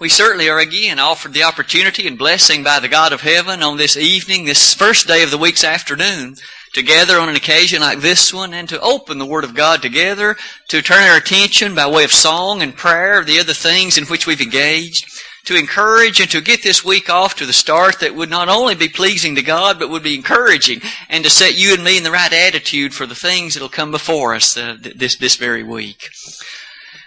We 0.00 0.08
certainly 0.08 0.48
are 0.48 0.58
again 0.58 0.98
offered 0.98 1.32
the 1.32 1.44
opportunity 1.44 2.06
and 2.06 2.18
blessing 2.18 2.62
by 2.62 2.80
the 2.80 2.88
God 2.88 3.12
of 3.12 3.20
heaven 3.20 3.62
on 3.62 3.76
this 3.76 3.96
evening, 3.96 4.44
this 4.44 4.74
first 4.74 5.06
day 5.06 5.22
of 5.22 5.30
the 5.30 5.38
week's 5.38 5.64
afternoon, 5.64 6.36
to 6.74 6.82
gather 6.82 7.18
on 7.18 7.28
an 7.28 7.36
occasion 7.36 7.80
like 7.80 8.00
this 8.00 8.34
one 8.34 8.52
and 8.52 8.68
to 8.68 8.80
open 8.80 9.18
the 9.18 9.26
Word 9.26 9.44
of 9.44 9.54
God 9.54 9.82
together, 9.82 10.36
to 10.68 10.82
turn 10.82 11.04
our 11.04 11.16
attention 11.16 11.74
by 11.74 11.86
way 11.86 12.04
of 12.04 12.12
song 12.12 12.60
and 12.60 12.76
prayer, 12.76 13.22
the 13.22 13.38
other 13.38 13.54
things 13.54 13.96
in 13.96 14.04
which 14.06 14.26
we've 14.26 14.40
engaged, 14.40 15.06
to 15.44 15.56
encourage 15.56 16.20
and 16.20 16.30
to 16.30 16.40
get 16.40 16.62
this 16.62 16.84
week 16.84 17.08
off 17.08 17.36
to 17.36 17.46
the 17.46 17.52
start 17.52 18.00
that 18.00 18.14
would 18.14 18.30
not 18.30 18.48
only 18.48 18.74
be 18.74 18.88
pleasing 18.88 19.34
to 19.36 19.42
God, 19.42 19.78
but 19.78 19.90
would 19.90 20.02
be 20.02 20.14
encouraging 20.16 20.80
and 21.08 21.22
to 21.22 21.30
set 21.30 21.58
you 21.58 21.74
and 21.74 21.84
me 21.84 21.96
in 21.96 22.02
the 22.02 22.10
right 22.10 22.32
attitude 22.32 22.94
for 22.94 23.06
the 23.06 23.14
things 23.14 23.54
that 23.54 23.60
will 23.60 23.68
come 23.68 23.90
before 23.90 24.34
us 24.34 24.56
uh, 24.56 24.76
this, 24.80 25.16
this 25.16 25.36
very 25.36 25.62
week. 25.62 26.10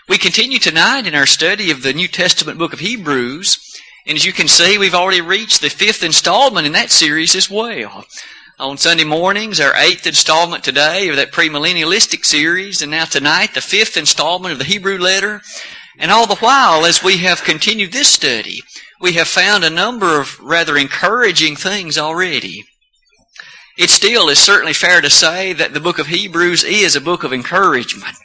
We 0.10 0.18
continue 0.18 0.58
tonight 0.58 1.06
in 1.06 1.16
our 1.16 1.26
study 1.26 1.70
of 1.70 1.84
the 1.84 1.92
New 1.92 2.08
Testament 2.08 2.58
book 2.58 2.72
of 2.72 2.80
Hebrews, 2.80 3.60
and 4.06 4.16
as 4.16 4.24
you 4.24 4.32
can 4.32 4.48
see, 4.48 4.78
we've 4.78 4.96
already 4.96 5.20
reached 5.20 5.60
the 5.60 5.70
fifth 5.70 6.02
installment 6.02 6.66
in 6.66 6.72
that 6.72 6.92
series 6.92 7.36
as 7.36 7.50
well. 7.50 8.06
On 8.58 8.78
Sunday 8.78 9.04
mornings, 9.04 9.60
our 9.60 9.76
eighth 9.76 10.08
installment 10.08 10.64
today 10.64 11.10
of 11.10 11.18
that 11.18 11.34
premillennialistic 11.34 12.24
series, 12.24 12.82
and 12.82 12.90
now 12.90 13.04
tonight, 13.04 13.54
the 13.54 13.60
fifth 13.60 13.98
installment 13.98 14.54
of 14.54 14.60
the 14.60 14.64
Hebrew 14.64 14.98
letter. 14.98 15.42
And 16.00 16.10
all 16.10 16.26
the 16.26 16.36
while, 16.36 16.86
as 16.86 17.04
we 17.04 17.18
have 17.18 17.44
continued 17.44 17.92
this 17.92 18.08
study, 18.08 18.62
we 19.02 19.12
have 19.14 19.28
found 19.28 19.66
a 19.66 19.70
number 19.70 20.22
of 20.22 20.40
rather 20.40 20.78
encouraging 20.78 21.58
things 21.58 21.98
already. 21.98 22.64
It 23.78 23.90
still 23.90 24.30
is 24.30 24.40
certainly 24.40 24.74
fair 24.74 25.02
to 25.02 25.10
say 25.10 25.52
that 25.52 25.74
the 25.74 25.82
book 25.82 26.00
of 26.00 26.08
Hebrews 26.08 26.64
is 26.64 26.96
a 26.96 27.02
book 27.02 27.26
of 27.26 27.34
encouragement. 27.34 28.16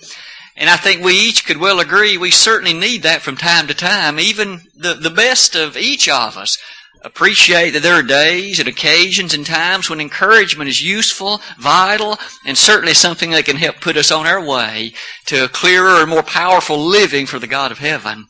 And 0.56 0.69
I 0.69 0.77
think 0.77 1.02
we 1.02 1.15
each 1.15 1.47
could 1.47 1.56
well 1.56 1.80
agree 1.80 2.19
we 2.19 2.30
certainly 2.30 2.74
need 2.74 3.02
that 3.02 3.23
from 3.23 3.37
time 3.37 3.66
to 3.69 3.74
time. 3.74 4.20
Even 4.20 4.60
the, 4.77 4.95
the 4.95 5.10
best 5.10 5.55
of 5.55 5.77
each 5.77 6.09
of 6.09 6.37
us 6.37 6.59
appreciate 7.04 7.71
that 7.71 7.82
there 7.82 7.95
are 7.95 8.02
days 8.02 8.60
and 8.60 8.68
occasions 8.68 9.35
and 9.35 9.45
times 9.45 9.91
when 9.91 10.01
encouragement 10.01 10.68
is 10.68 10.82
useful, 10.82 11.41
vital, 11.59 12.18
and 12.46 12.57
certainly 12.57 12.95
something 12.95 13.30
that 13.30 13.45
can 13.45 13.57
help 13.57 13.80
put 13.80 13.96
us 13.96 14.13
on 14.13 14.26
our 14.26 14.45
way 14.45 14.93
to 15.26 15.45
a 15.45 15.49
clearer 15.49 16.01
and 16.01 16.10
more 16.10 16.23
powerful 16.23 16.79
living 16.79 17.26
for 17.26 17.38
the 17.38 17.46
God 17.46 17.73
of 17.73 17.79
heaven. 17.79 18.26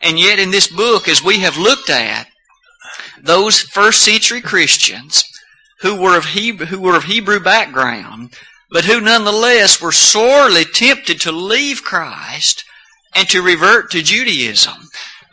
And 0.00 0.18
yet 0.18 0.38
in 0.38 0.50
this 0.50 0.68
book, 0.68 1.08
as 1.08 1.22
we 1.22 1.40
have 1.40 1.58
looked 1.58 1.90
at, 1.90 2.28
those 3.22 3.60
first 3.60 4.02
century 4.02 4.40
Christians 4.40 5.24
who 5.80 6.00
were 6.00 6.16
of 6.16 6.26
Hebrew, 6.26 6.66
who 6.66 6.80
were 6.80 6.96
of 6.96 7.04
Hebrew 7.04 7.40
background 7.40 8.34
but 8.72 8.86
who 8.86 9.00
nonetheless 9.00 9.80
were 9.80 9.92
sorely 9.92 10.64
tempted 10.64 11.20
to 11.20 11.30
leave 11.30 11.84
Christ 11.84 12.64
and 13.14 13.28
to 13.28 13.42
revert 13.42 13.90
to 13.90 14.02
Judaism. 14.02 14.88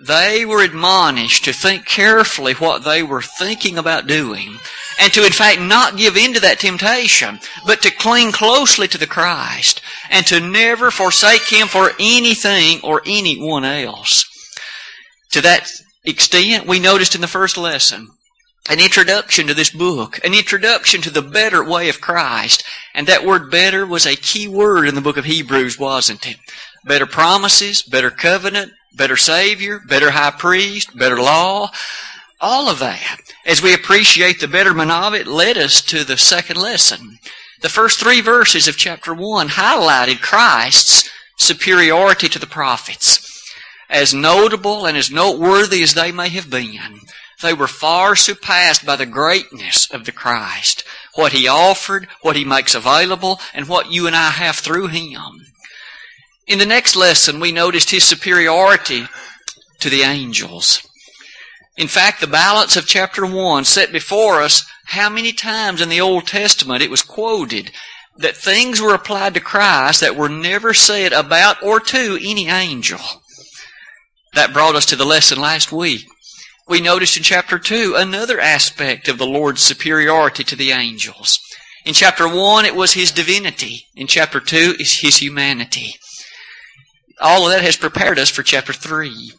They 0.05 0.45
were 0.45 0.61
admonished 0.61 1.45
to 1.45 1.53
think 1.53 1.85
carefully 1.85 2.53
what 2.53 2.83
they 2.83 3.01
were 3.01 3.21
thinking 3.21 3.77
about 3.77 4.07
doing 4.07 4.57
and 4.99 5.13
to 5.13 5.25
in 5.25 5.31
fact 5.31 5.61
not 5.61 5.97
give 5.97 6.17
in 6.17 6.33
to 6.33 6.41
that 6.41 6.59
temptation, 6.59 7.39
but 7.65 7.81
to 7.81 7.91
cling 7.91 8.31
closely 8.31 8.87
to 8.89 8.97
the 8.97 9.07
Christ 9.07 9.81
and 10.09 10.25
to 10.27 10.39
never 10.41 10.91
forsake 10.91 11.47
Him 11.47 11.67
for 11.67 11.91
anything 11.99 12.81
or 12.83 13.01
anyone 13.05 13.63
else. 13.63 14.25
To 15.31 15.41
that 15.41 15.69
extent, 16.03 16.67
we 16.67 16.79
noticed 16.79 17.15
in 17.15 17.21
the 17.21 17.27
first 17.27 17.57
lesson 17.57 18.09
an 18.67 18.79
introduction 18.79 19.47
to 19.47 19.53
this 19.53 19.69
book, 19.69 20.19
an 20.23 20.33
introduction 20.33 21.01
to 21.01 21.09
the 21.09 21.21
better 21.21 21.63
way 21.63 21.89
of 21.89 22.01
Christ. 22.01 22.63
And 22.93 23.07
that 23.07 23.25
word 23.25 23.49
better 23.49 23.85
was 23.85 24.05
a 24.05 24.15
key 24.15 24.47
word 24.47 24.87
in 24.87 24.95
the 24.95 25.01
book 25.01 25.17
of 25.17 25.25
Hebrews, 25.25 25.79
wasn't 25.79 26.27
it? 26.27 26.37
Better 26.85 27.05
promises, 27.05 27.81
better 27.81 28.11
covenant, 28.11 28.71
better 28.95 29.17
Savior, 29.17 29.79
better 29.87 30.11
high 30.11 30.31
priest, 30.31 30.97
better 30.97 31.17
law. 31.17 31.71
All 32.41 32.69
of 32.69 32.79
that, 32.79 33.17
as 33.45 33.61
we 33.61 33.73
appreciate 33.73 34.39
the 34.39 34.47
betterment 34.47 34.91
of 34.91 35.13
it, 35.13 35.27
led 35.27 35.57
us 35.57 35.81
to 35.83 36.03
the 36.03 36.17
second 36.17 36.57
lesson. 36.57 37.19
The 37.61 37.69
first 37.69 37.99
three 37.99 38.21
verses 38.21 38.67
of 38.67 38.77
chapter 38.77 39.13
1 39.13 39.49
highlighted 39.49 40.21
Christ's 40.21 41.09
superiority 41.37 42.29
to 42.29 42.39
the 42.39 42.47
prophets. 42.47 43.25
As 43.89 44.13
notable 44.13 44.85
and 44.85 44.95
as 44.95 45.11
noteworthy 45.11 45.81
as 45.81 45.93
they 45.95 46.11
may 46.11 46.29
have 46.29 46.49
been, 46.49 47.01
they 47.41 47.53
were 47.53 47.67
far 47.67 48.15
surpassed 48.15 48.85
by 48.85 48.95
the 48.95 49.05
greatness 49.05 49.89
of 49.91 50.05
the 50.05 50.11
Christ, 50.11 50.83
what 51.15 51.33
He 51.33 51.47
offered, 51.47 52.07
what 52.21 52.35
He 52.35 52.45
makes 52.45 52.75
available, 52.75 53.39
and 53.53 53.67
what 53.67 53.91
you 53.91 54.07
and 54.07 54.15
I 54.15 54.31
have 54.31 54.57
through 54.57 54.87
Him. 54.87 55.45
In 56.47 56.59
the 56.59 56.65
next 56.65 56.95
lesson, 56.95 57.39
we 57.39 57.51
noticed 57.51 57.91
His 57.91 58.03
superiority 58.03 59.05
to 59.79 59.89
the 59.89 60.01
angels. 60.01 60.85
In 61.77 61.87
fact, 61.87 62.19
the 62.19 62.27
balance 62.27 62.75
of 62.75 62.87
chapter 62.87 63.25
1 63.25 63.63
set 63.63 63.91
before 63.91 64.41
us 64.41 64.69
how 64.87 65.09
many 65.09 65.31
times 65.31 65.81
in 65.81 65.87
the 65.87 66.01
Old 66.01 66.27
Testament 66.27 66.81
it 66.81 66.89
was 66.89 67.01
quoted 67.01 67.71
that 68.17 68.35
things 68.35 68.81
were 68.81 68.93
applied 68.93 69.33
to 69.35 69.39
Christ 69.39 70.01
that 70.01 70.15
were 70.15 70.27
never 70.27 70.73
said 70.73 71.13
about 71.13 71.63
or 71.63 71.79
to 71.79 72.19
any 72.21 72.47
angel. 72.49 72.99
That 74.33 74.51
brought 74.51 74.75
us 74.75 74.85
to 74.87 74.97
the 74.97 75.05
lesson 75.05 75.39
last 75.39 75.71
week 75.71 76.05
we 76.69 76.79
noticed 76.79 77.17
in 77.17 77.23
chapter 77.23 77.57
2 77.57 77.95
another 77.97 78.39
aspect 78.39 79.07
of 79.07 79.17
the 79.17 79.25
Lord's 79.25 79.61
superiority 79.61 80.43
to 80.43 80.55
the 80.55 80.71
angels. 80.71 81.39
In 81.83 81.95
chapter 81.95 82.27
1, 82.27 82.63
it 82.63 82.75
was 82.75 82.93
His 82.93 83.11
divinity. 83.11 83.87
In 83.95 84.05
chapter 84.05 84.39
2, 84.39 84.75
is 84.77 84.99
His 85.01 85.17
humanity. 85.17 85.95
All 87.19 87.47
of 87.47 87.51
that 87.51 87.63
has 87.63 87.75
prepared 87.75 88.19
us 88.19 88.29
for 88.29 88.43
chapter 88.43 88.71
3. 88.71 89.31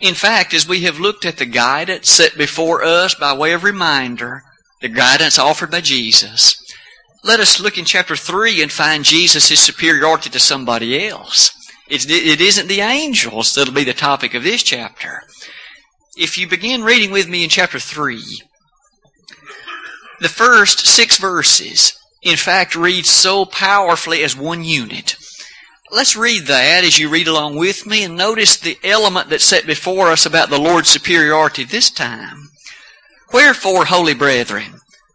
In 0.00 0.14
fact, 0.14 0.54
as 0.54 0.66
we 0.66 0.80
have 0.80 0.98
looked 0.98 1.26
at 1.26 1.36
the 1.36 1.44
guidance 1.44 2.10
set 2.10 2.36
before 2.36 2.82
us 2.82 3.14
by 3.14 3.34
way 3.34 3.52
of 3.52 3.62
reminder, 3.62 4.42
the 4.80 4.88
guidance 4.88 5.38
offered 5.38 5.70
by 5.70 5.82
Jesus, 5.82 6.56
let 7.22 7.40
us 7.40 7.60
look 7.60 7.76
in 7.76 7.84
chapter 7.84 8.16
3 8.16 8.62
and 8.62 8.72
find 8.72 9.04
Jesus' 9.04 9.60
superiority 9.60 10.30
to 10.30 10.40
somebody 10.40 11.06
else. 11.06 11.52
It's, 11.88 12.06
it 12.08 12.40
isn't 12.40 12.68
the 12.68 12.80
angels 12.80 13.54
that'll 13.54 13.74
be 13.74 13.84
the 13.84 13.92
topic 13.92 14.32
of 14.32 14.42
this 14.42 14.62
chapter 14.62 15.22
if 16.22 16.38
you 16.38 16.46
begin 16.46 16.84
reading 16.84 17.10
with 17.10 17.28
me 17.28 17.42
in 17.42 17.50
chapter 17.50 17.80
3, 17.80 18.22
the 20.20 20.28
first 20.28 20.86
six 20.86 21.18
verses, 21.18 21.98
in 22.22 22.36
fact, 22.36 22.76
read 22.76 23.06
so 23.06 23.44
powerfully 23.44 24.22
as 24.22 24.36
one 24.36 24.62
unit. 24.62 25.16
Let's 25.90 26.14
read 26.14 26.46
that 26.46 26.84
as 26.84 26.96
you 26.96 27.08
read 27.08 27.26
along 27.26 27.56
with 27.56 27.86
me 27.86 28.04
and 28.04 28.16
notice 28.16 28.56
the 28.56 28.78
element 28.84 29.30
that's 29.30 29.44
set 29.44 29.66
before 29.66 30.12
us 30.12 30.24
about 30.24 30.48
the 30.48 30.60
Lord's 30.60 30.90
superiority 30.90 31.64
this 31.64 31.90
time. 31.90 32.50
Wherefore, 33.32 33.86
holy 33.86 34.14
brethren, 34.14 34.74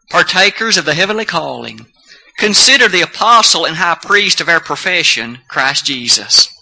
partakers 0.10 0.76
of 0.76 0.84
the 0.84 0.94
heavenly 0.94 1.26
calling, 1.26 1.88
consider 2.38 2.90
the 2.90 3.02
apostle 3.02 3.66
and 3.66 3.78
high 3.78 3.98
priest 4.02 4.42
of 4.42 4.50
our 4.50 4.60
profession, 4.60 5.40
Christ 5.48 5.86
Jesus 5.86 6.54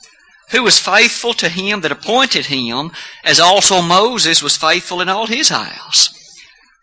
who 0.51 0.63
was 0.63 0.79
faithful 0.79 1.33
to 1.33 1.49
him 1.49 1.81
that 1.81 1.91
appointed 1.91 2.47
him, 2.47 2.91
as 3.23 3.39
also 3.39 3.81
Moses 3.81 4.43
was 4.43 4.57
faithful 4.57 5.01
in 5.01 5.09
all 5.09 5.27
his 5.27 5.49
house. 5.49 6.09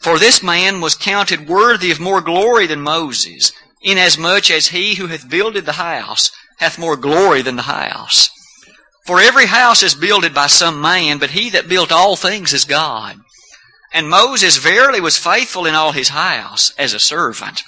For 0.00 0.18
this 0.18 0.42
man 0.42 0.80
was 0.80 0.96
counted 0.96 1.48
worthy 1.48 1.90
of 1.90 2.00
more 2.00 2.20
glory 2.20 2.66
than 2.66 2.80
Moses, 2.80 3.52
inasmuch 3.82 4.50
as 4.50 4.68
he 4.68 4.96
who 4.96 5.06
hath 5.06 5.30
builded 5.30 5.64
the 5.64 5.72
house 5.72 6.32
hath 6.58 6.78
more 6.78 6.96
glory 6.96 7.42
than 7.42 7.56
the 7.56 7.62
house. 7.62 8.30
For 9.06 9.20
every 9.20 9.46
house 9.46 9.82
is 9.82 9.94
builded 9.94 10.32
by 10.32 10.46
some 10.46 10.80
man, 10.80 11.18
but 11.18 11.30
he 11.30 11.50
that 11.50 11.68
built 11.68 11.90
all 11.90 12.14
things 12.14 12.52
is 12.52 12.64
God. 12.64 13.16
And 13.92 14.08
Moses 14.08 14.56
verily 14.56 15.00
was 15.00 15.18
faithful 15.18 15.66
in 15.66 15.74
all 15.74 15.92
his 15.92 16.10
house 16.10 16.72
as 16.78 16.94
a 16.94 17.00
servant, 17.00 17.62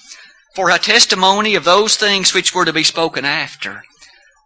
for 0.54 0.71
a 0.71 0.78
testimony 0.78 1.54
of 1.54 1.65
those 1.65 1.97
things 1.97 2.33
which 2.33 2.54
were 2.54 2.65
to 2.65 2.72
be 2.72 2.84
spoken 2.84 3.25
after 3.25 3.83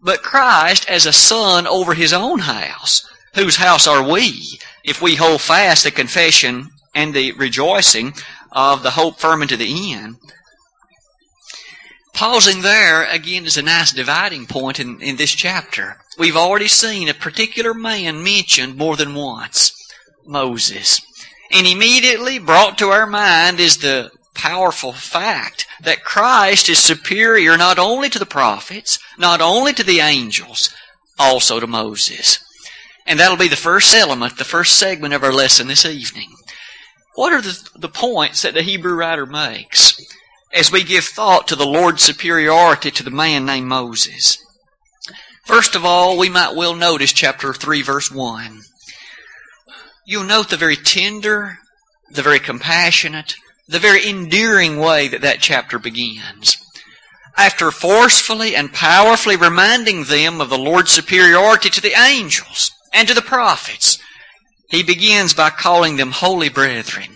but 0.02 0.22
Christ 0.22 0.88
as 0.88 1.06
a 1.06 1.12
son 1.12 1.66
over 1.66 1.94
his 1.94 2.12
own 2.12 2.40
house. 2.40 3.08
Whose 3.34 3.56
house 3.56 3.86
are 3.86 4.02
we 4.02 4.58
if 4.84 5.02
we 5.02 5.16
hold 5.16 5.40
fast 5.40 5.84
the 5.84 5.90
confession 5.90 6.70
and 6.94 7.14
the 7.14 7.32
rejoicing 7.32 8.14
of 8.52 8.82
the 8.82 8.90
hope 8.90 9.18
firm 9.18 9.42
unto 9.42 9.56
the 9.56 9.92
end? 9.92 10.16
Pausing 12.14 12.62
there 12.62 13.04
again 13.04 13.46
is 13.46 13.56
a 13.56 13.62
nice 13.62 13.92
dividing 13.92 14.46
point 14.46 14.80
in, 14.80 15.00
in 15.00 15.16
this 15.16 15.30
chapter. 15.30 15.98
We've 16.18 16.36
already 16.36 16.66
seen 16.66 17.08
a 17.08 17.14
particular 17.14 17.72
man 17.74 18.24
mentioned 18.24 18.76
more 18.76 18.96
than 18.96 19.14
once 19.14 19.72
Moses. 20.26 21.00
And 21.52 21.66
immediately 21.66 22.40
brought 22.40 22.76
to 22.78 22.88
our 22.88 23.06
mind 23.06 23.60
is 23.60 23.78
the 23.78 24.10
powerful 24.38 24.92
fact 24.92 25.66
that 25.82 26.04
Christ 26.04 26.68
is 26.68 26.78
superior 26.78 27.56
not 27.56 27.78
only 27.78 28.08
to 28.08 28.18
the 28.18 28.24
prophets, 28.24 28.98
not 29.18 29.40
only 29.40 29.72
to 29.74 29.82
the 29.82 30.00
angels, 30.00 30.72
also 31.18 31.60
to 31.60 31.66
Moses. 31.66 32.38
And 33.04 33.18
that'll 33.18 33.36
be 33.36 33.48
the 33.48 33.56
first 33.56 33.94
element, 33.94 34.38
the 34.38 34.44
first 34.44 34.78
segment 34.78 35.12
of 35.12 35.24
our 35.24 35.32
lesson 35.32 35.66
this 35.66 35.84
evening. 35.84 36.30
What 37.16 37.32
are 37.32 37.42
the, 37.42 37.68
the 37.74 37.88
points 37.88 38.42
that 38.42 38.54
the 38.54 38.62
Hebrew 38.62 38.94
writer 38.94 39.26
makes 39.26 40.00
as 40.54 40.70
we 40.70 40.84
give 40.84 41.04
thought 41.04 41.48
to 41.48 41.56
the 41.56 41.66
Lord's 41.66 42.02
superiority 42.02 42.92
to 42.92 43.02
the 43.02 43.10
man 43.10 43.44
named 43.44 43.66
Moses? 43.66 44.38
First 45.44 45.74
of 45.74 45.84
all, 45.84 46.16
we 46.16 46.28
might 46.28 46.54
well 46.54 46.74
notice 46.74 47.12
chapter 47.12 47.52
3 47.52 47.82
verse 47.82 48.12
1. 48.12 48.60
you'll 50.06 50.24
note 50.24 50.48
the 50.48 50.56
very 50.56 50.76
tender, 50.76 51.58
the 52.10 52.22
very 52.22 52.38
compassionate, 52.38 53.34
the 53.68 53.78
very 53.78 54.08
endearing 54.08 54.78
way 54.78 55.08
that 55.08 55.20
that 55.20 55.40
chapter 55.40 55.78
begins. 55.78 56.56
After 57.36 57.70
forcefully 57.70 58.56
and 58.56 58.72
powerfully 58.72 59.36
reminding 59.36 60.04
them 60.04 60.40
of 60.40 60.50
the 60.50 60.58
Lord's 60.58 60.90
superiority 60.90 61.70
to 61.70 61.80
the 61.80 61.98
angels 61.98 62.72
and 62.92 63.06
to 63.06 63.14
the 63.14 63.22
prophets, 63.22 63.98
he 64.70 64.82
begins 64.82 65.34
by 65.34 65.50
calling 65.50 65.96
them 65.96 66.10
holy 66.10 66.48
brethren. 66.48 67.10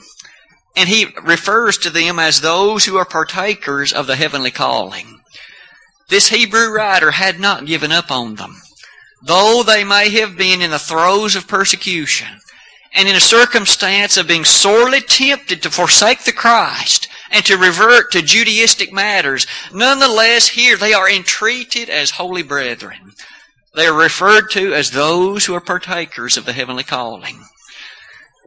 And 0.76 0.88
he 0.88 1.08
refers 1.22 1.76
to 1.78 1.90
them 1.90 2.18
as 2.18 2.40
those 2.40 2.84
who 2.84 2.96
are 2.96 3.04
partakers 3.04 3.92
of 3.92 4.06
the 4.06 4.16
heavenly 4.16 4.50
calling. 4.50 5.20
This 6.08 6.28
Hebrew 6.28 6.72
writer 6.72 7.10
had 7.10 7.40
not 7.40 7.66
given 7.66 7.92
up 7.92 8.10
on 8.10 8.36
them. 8.36 8.56
Though 9.22 9.62
they 9.62 9.84
may 9.84 10.10
have 10.10 10.36
been 10.36 10.62
in 10.62 10.70
the 10.70 10.78
throes 10.78 11.36
of 11.36 11.46
persecution, 11.46 12.40
and 12.94 13.08
in 13.08 13.16
a 13.16 13.20
circumstance 13.20 14.16
of 14.16 14.28
being 14.28 14.44
sorely 14.44 15.00
tempted 15.00 15.62
to 15.62 15.70
forsake 15.70 16.24
the 16.24 16.32
Christ 16.32 17.08
and 17.30 17.44
to 17.46 17.56
revert 17.56 18.12
to 18.12 18.18
Judaistic 18.18 18.92
matters, 18.92 19.46
nonetheless 19.72 20.48
here 20.48 20.76
they 20.76 20.92
are 20.92 21.10
entreated 21.10 21.88
as 21.88 22.12
holy 22.12 22.42
brethren. 22.42 23.12
They 23.74 23.86
are 23.86 23.94
referred 23.94 24.50
to 24.50 24.74
as 24.74 24.90
those 24.90 25.46
who 25.46 25.54
are 25.54 25.60
partakers 25.60 26.36
of 26.36 26.44
the 26.44 26.52
heavenly 26.52 26.84
calling. 26.84 27.42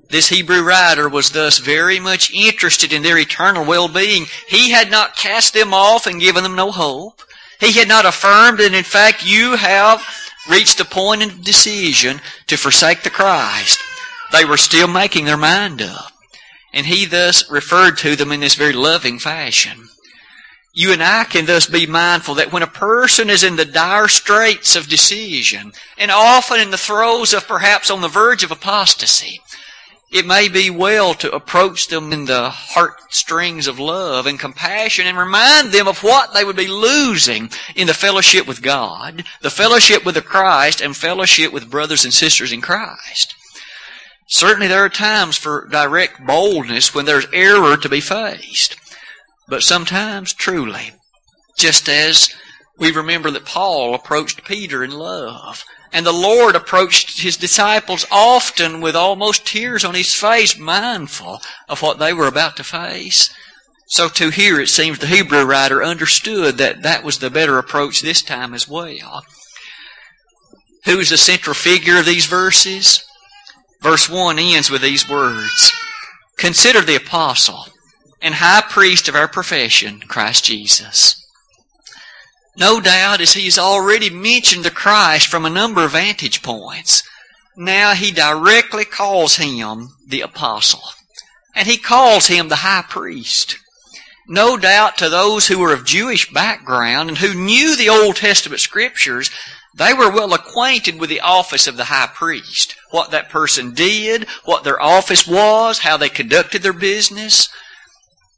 This 0.09 0.29
Hebrew 0.29 0.61
writer 0.61 1.09
was 1.09 1.31
thus 1.31 1.57
very 1.57 1.99
much 1.99 2.31
interested 2.31 2.93
in 2.93 3.01
their 3.01 3.17
eternal 3.17 3.65
well-being. 3.65 4.27
He 4.47 4.69
had 4.69 4.91
not 4.91 5.15
cast 5.15 5.55
them 5.55 5.73
off 5.73 6.05
and 6.05 6.21
given 6.21 6.43
them 6.43 6.55
no 6.55 6.71
hope. 6.71 7.23
He 7.59 7.71
had 7.71 7.87
not 7.87 8.05
affirmed 8.05 8.59
that 8.59 8.73
in 8.75 8.83
fact 8.83 9.25
you 9.25 9.55
have 9.55 10.05
reached 10.47 10.79
a 10.79 10.85
point 10.85 11.23
of 11.23 11.43
decision 11.43 12.21
to 12.45 12.57
forsake 12.57 13.01
the 13.01 13.09
Christ. 13.09 13.79
They 14.35 14.43
were 14.43 14.57
still 14.57 14.89
making 14.89 15.23
their 15.25 15.37
mind 15.37 15.81
up. 15.81 16.11
And 16.73 16.85
he 16.85 17.05
thus 17.05 17.49
referred 17.49 17.97
to 17.99 18.17
them 18.17 18.33
in 18.33 18.41
this 18.41 18.55
very 18.55 18.73
loving 18.73 19.17
fashion. 19.17 19.87
You 20.73 20.91
and 20.91 21.01
I 21.01 21.23
can 21.23 21.45
thus 21.45 21.67
be 21.67 21.87
mindful 21.87 22.35
that 22.35 22.51
when 22.51 22.61
a 22.61 22.67
person 22.67 23.29
is 23.29 23.45
in 23.45 23.55
the 23.55 23.63
dire 23.63 24.09
straits 24.09 24.75
of 24.75 24.89
decision, 24.89 25.71
and 25.97 26.11
often 26.11 26.59
in 26.59 26.71
the 26.71 26.77
throes 26.77 27.33
of 27.33 27.47
perhaps 27.47 27.89
on 27.89 28.01
the 28.01 28.09
verge 28.09 28.43
of 28.43 28.51
apostasy, 28.51 29.39
it 30.11 30.25
may 30.25 30.49
be 30.49 30.69
well 30.69 31.13
to 31.13 31.31
approach 31.31 31.87
them 31.87 32.11
in 32.11 32.25
the 32.25 32.49
heartstrings 32.49 33.67
of 33.67 33.79
love 33.79 34.27
and 34.27 34.37
compassion 34.37 35.07
and 35.07 35.17
remind 35.17 35.71
them 35.71 35.87
of 35.87 36.03
what 36.03 36.33
they 36.33 36.43
would 36.43 36.57
be 36.57 36.67
losing 36.67 37.49
in 37.73 37.87
the 37.87 37.93
fellowship 37.93 38.45
with 38.45 38.61
God, 38.61 39.23
the 39.41 39.49
fellowship 39.49 40.05
with 40.05 40.15
the 40.15 40.21
Christ, 40.21 40.81
and 40.81 40.95
fellowship 40.95 41.53
with 41.53 41.71
brothers 41.71 42.03
and 42.03 42.13
sisters 42.13 42.51
in 42.51 42.59
Christ. 42.59 43.33
Certainly 44.27 44.67
there 44.67 44.83
are 44.83 44.89
times 44.89 45.37
for 45.37 45.67
direct 45.69 46.25
boldness 46.25 46.95
when 46.95 47.05
there's 47.05 47.27
error 47.31 47.77
to 47.77 47.89
be 47.89 48.01
faced. 48.01 48.75
But 49.47 49.61
sometimes, 49.61 50.33
truly, 50.33 50.93
just 51.57 51.87
as 51.87 52.29
we 52.77 52.91
remember 52.91 53.29
that 53.31 53.45
Paul 53.45 53.93
approached 53.93 54.43
Peter 54.43 54.83
in 54.83 54.91
love, 54.91 55.63
and 55.93 56.05
the 56.05 56.11
Lord 56.11 56.55
approached 56.55 57.21
his 57.21 57.37
disciples 57.37 58.05
often 58.11 58.81
with 58.81 58.95
almost 58.95 59.45
tears 59.45 59.85
on 59.85 59.93
his 59.93 60.13
face, 60.13 60.57
mindful 60.57 61.41
of 61.69 61.81
what 61.81 61.99
they 61.99 62.11
were 62.11 62.27
about 62.27 62.57
to 62.57 62.63
face. 62.63 63.33
So 63.87 64.09
to 64.09 64.29
here 64.29 64.59
it 64.59 64.67
seems 64.67 64.99
the 64.99 65.07
Hebrew 65.07 65.43
writer 65.43 65.83
understood 65.83 66.57
that 66.57 66.81
that 66.81 67.03
was 67.03 67.19
the 67.19 67.29
better 67.29 67.59
approach 67.59 68.01
this 68.01 68.21
time 68.21 68.53
as 68.53 68.67
well. 68.67 69.23
Who's 70.85 71.11
the 71.11 71.17
central 71.17 71.53
figure 71.53 71.99
of 71.99 72.05
these 72.05 72.25
verses? 72.25 73.04
Verse 73.85 74.09
1 74.09 74.39
ends 74.39 74.71
with 74.71 74.81
these 74.81 75.07
words 75.07 75.71
Consider 76.39 76.81
the 76.81 76.95
apostle 76.95 77.67
and 78.19 78.33
high 78.33 78.63
priest 78.67 79.07
of 79.07 79.13
our 79.13 79.27
profession, 79.27 79.99
Christ 80.07 80.45
Jesus. 80.45 81.23
No 82.57 82.81
doubt, 82.81 83.21
as 83.21 83.33
he 83.33 83.45
has 83.45 83.59
already 83.59 84.09
mentioned 84.09 84.65
the 84.65 84.71
Christ 84.71 85.27
from 85.27 85.45
a 85.45 85.51
number 85.51 85.85
of 85.85 85.91
vantage 85.91 86.41
points, 86.41 87.03
now 87.55 87.93
he 87.93 88.09
directly 88.09 88.85
calls 88.85 89.35
him 89.35 89.89
the 90.07 90.21
apostle. 90.21 90.81
And 91.53 91.67
he 91.67 91.77
calls 91.77 92.25
him 92.25 92.49
the 92.49 92.65
high 92.67 92.85
priest. 92.89 93.59
No 94.27 94.57
doubt 94.57 94.97
to 94.97 95.09
those 95.09 95.47
who 95.47 95.59
were 95.59 95.73
of 95.73 95.85
Jewish 95.85 96.33
background 96.33 97.09
and 97.09 97.19
who 97.19 97.35
knew 97.35 97.75
the 97.75 97.89
Old 97.89 98.15
Testament 98.15 98.61
scriptures, 98.61 99.29
they 99.75 99.93
were 99.93 100.09
well 100.09 100.33
acquainted 100.33 100.99
with 100.99 101.09
the 101.09 101.19
office 101.19 101.67
of 101.67 101.75
the 101.75 101.85
high 101.85 102.07
priest. 102.07 102.75
What 102.91 103.11
that 103.11 103.29
person 103.29 103.73
did, 103.73 104.23
what 104.45 104.63
their 104.63 104.81
office 104.81 105.27
was, 105.27 105.79
how 105.79 105.97
they 105.97 106.09
conducted 106.09 106.63
their 106.63 106.73
business. 106.73 107.49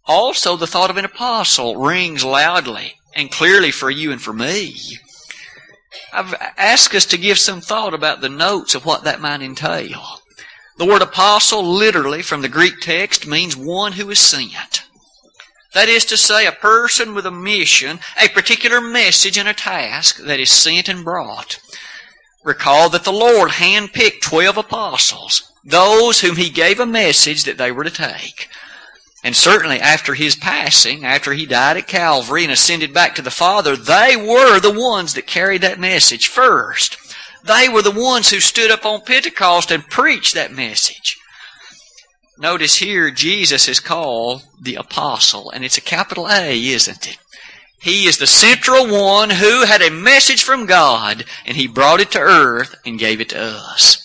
Also, 0.08 0.58
the 0.58 0.68
thought 0.68 0.90
of 0.90 0.98
an 0.98 1.06
apostle 1.06 1.76
rings 1.76 2.24
loudly 2.24 2.94
and 3.16 3.32
clearly 3.32 3.72
for 3.72 3.92
you 3.92 4.12
and 4.12 4.22
for 4.22 4.34
me. 4.34 4.78
I've 6.12 6.34
asked 6.58 6.96
us 6.96 7.06
to 7.08 7.18
give 7.18 7.38
some 7.38 7.62
thought 7.62 7.94
about 7.94 8.22
the 8.22 8.30
notes 8.30 8.74
of 8.74 8.86
what 8.86 9.04
that 9.04 9.22
might 9.22 9.42
entail. 9.42 10.22
The 10.78 10.86
word 10.86 11.02
apostle, 11.02 11.64
literally 11.64 12.22
from 12.22 12.42
the 12.42 12.50
Greek 12.50 12.80
text, 12.82 13.28
means 13.28 13.56
one 13.56 13.94
who 13.94 14.10
is 14.10 14.20
sent. 14.20 14.87
That 15.78 15.90
is 15.90 16.06
to 16.06 16.18
say, 16.18 16.48
a 16.48 16.52
person 16.52 17.14
with 17.14 17.28
a 17.28 17.32
mission, 17.32 18.00
a 18.20 18.30
particular 18.30 18.82
message 18.82 19.38
and 19.38 19.48
a 19.48 19.54
task 19.54 20.18
that 20.18 20.40
is 20.40 20.50
sent 20.50 20.90
and 20.90 21.06
brought. 21.06 21.60
Recall 22.44 22.90
that 22.90 23.04
the 23.04 23.14
Lord 23.14 23.52
handpicked 23.52 24.22
twelve 24.22 24.58
apostles, 24.58 25.52
those 25.64 26.22
whom 26.22 26.38
He 26.38 26.50
gave 26.50 26.80
a 26.80 26.88
message 26.88 27.44
that 27.44 27.60
they 27.60 27.72
were 27.72 27.84
to 27.84 27.92
take. 27.92 28.50
And 29.24 29.36
certainly 29.36 29.80
after 29.80 30.16
His 30.16 30.36
passing, 30.36 31.06
after 31.06 31.34
He 31.34 31.46
died 31.46 31.78
at 31.78 31.88
Calvary 31.88 32.42
and 32.42 32.52
ascended 32.52 32.92
back 32.92 33.14
to 33.14 33.22
the 33.22 33.30
Father, 33.30 33.78
they 33.78 34.16
were 34.16 34.60
the 34.60 34.74
ones 34.74 35.14
that 35.14 35.28
carried 35.28 35.62
that 35.62 35.80
message 35.80 36.28
first. 36.28 36.98
They 37.44 37.70
were 37.70 37.84
the 37.84 37.92
ones 37.92 38.32
who 38.32 38.40
stood 38.40 38.72
up 38.72 38.84
on 38.84 39.02
Pentecost 39.02 39.70
and 39.70 39.88
preached 39.88 40.34
that 40.34 40.52
message. 40.52 41.20
Notice 42.40 42.76
here, 42.76 43.10
Jesus 43.10 43.68
is 43.68 43.80
called 43.80 44.44
the 44.62 44.76
apostle, 44.76 45.50
and 45.50 45.66
it's 45.66 45.78
a 45.78 45.82
capital 45.82 46.30
A, 46.30 46.56
isn't 46.68 47.08
it? 47.08 47.18
He 47.82 48.06
is 48.06 48.18
the 48.18 48.28
central 48.28 48.88
one 48.88 49.32
who 49.32 49.66
had 49.66 49.82
a 49.82 49.90
message 49.90 50.44
from 50.44 50.68
God, 50.68 51.26
and 51.46 51.58
he 51.58 51.68
brought 51.68 52.00
it 52.00 52.12
to 52.12 52.20
earth 52.20 52.76
and 52.86 53.00
gave 53.00 53.22
it 53.22 53.30
to 53.30 53.40
us. 53.40 54.04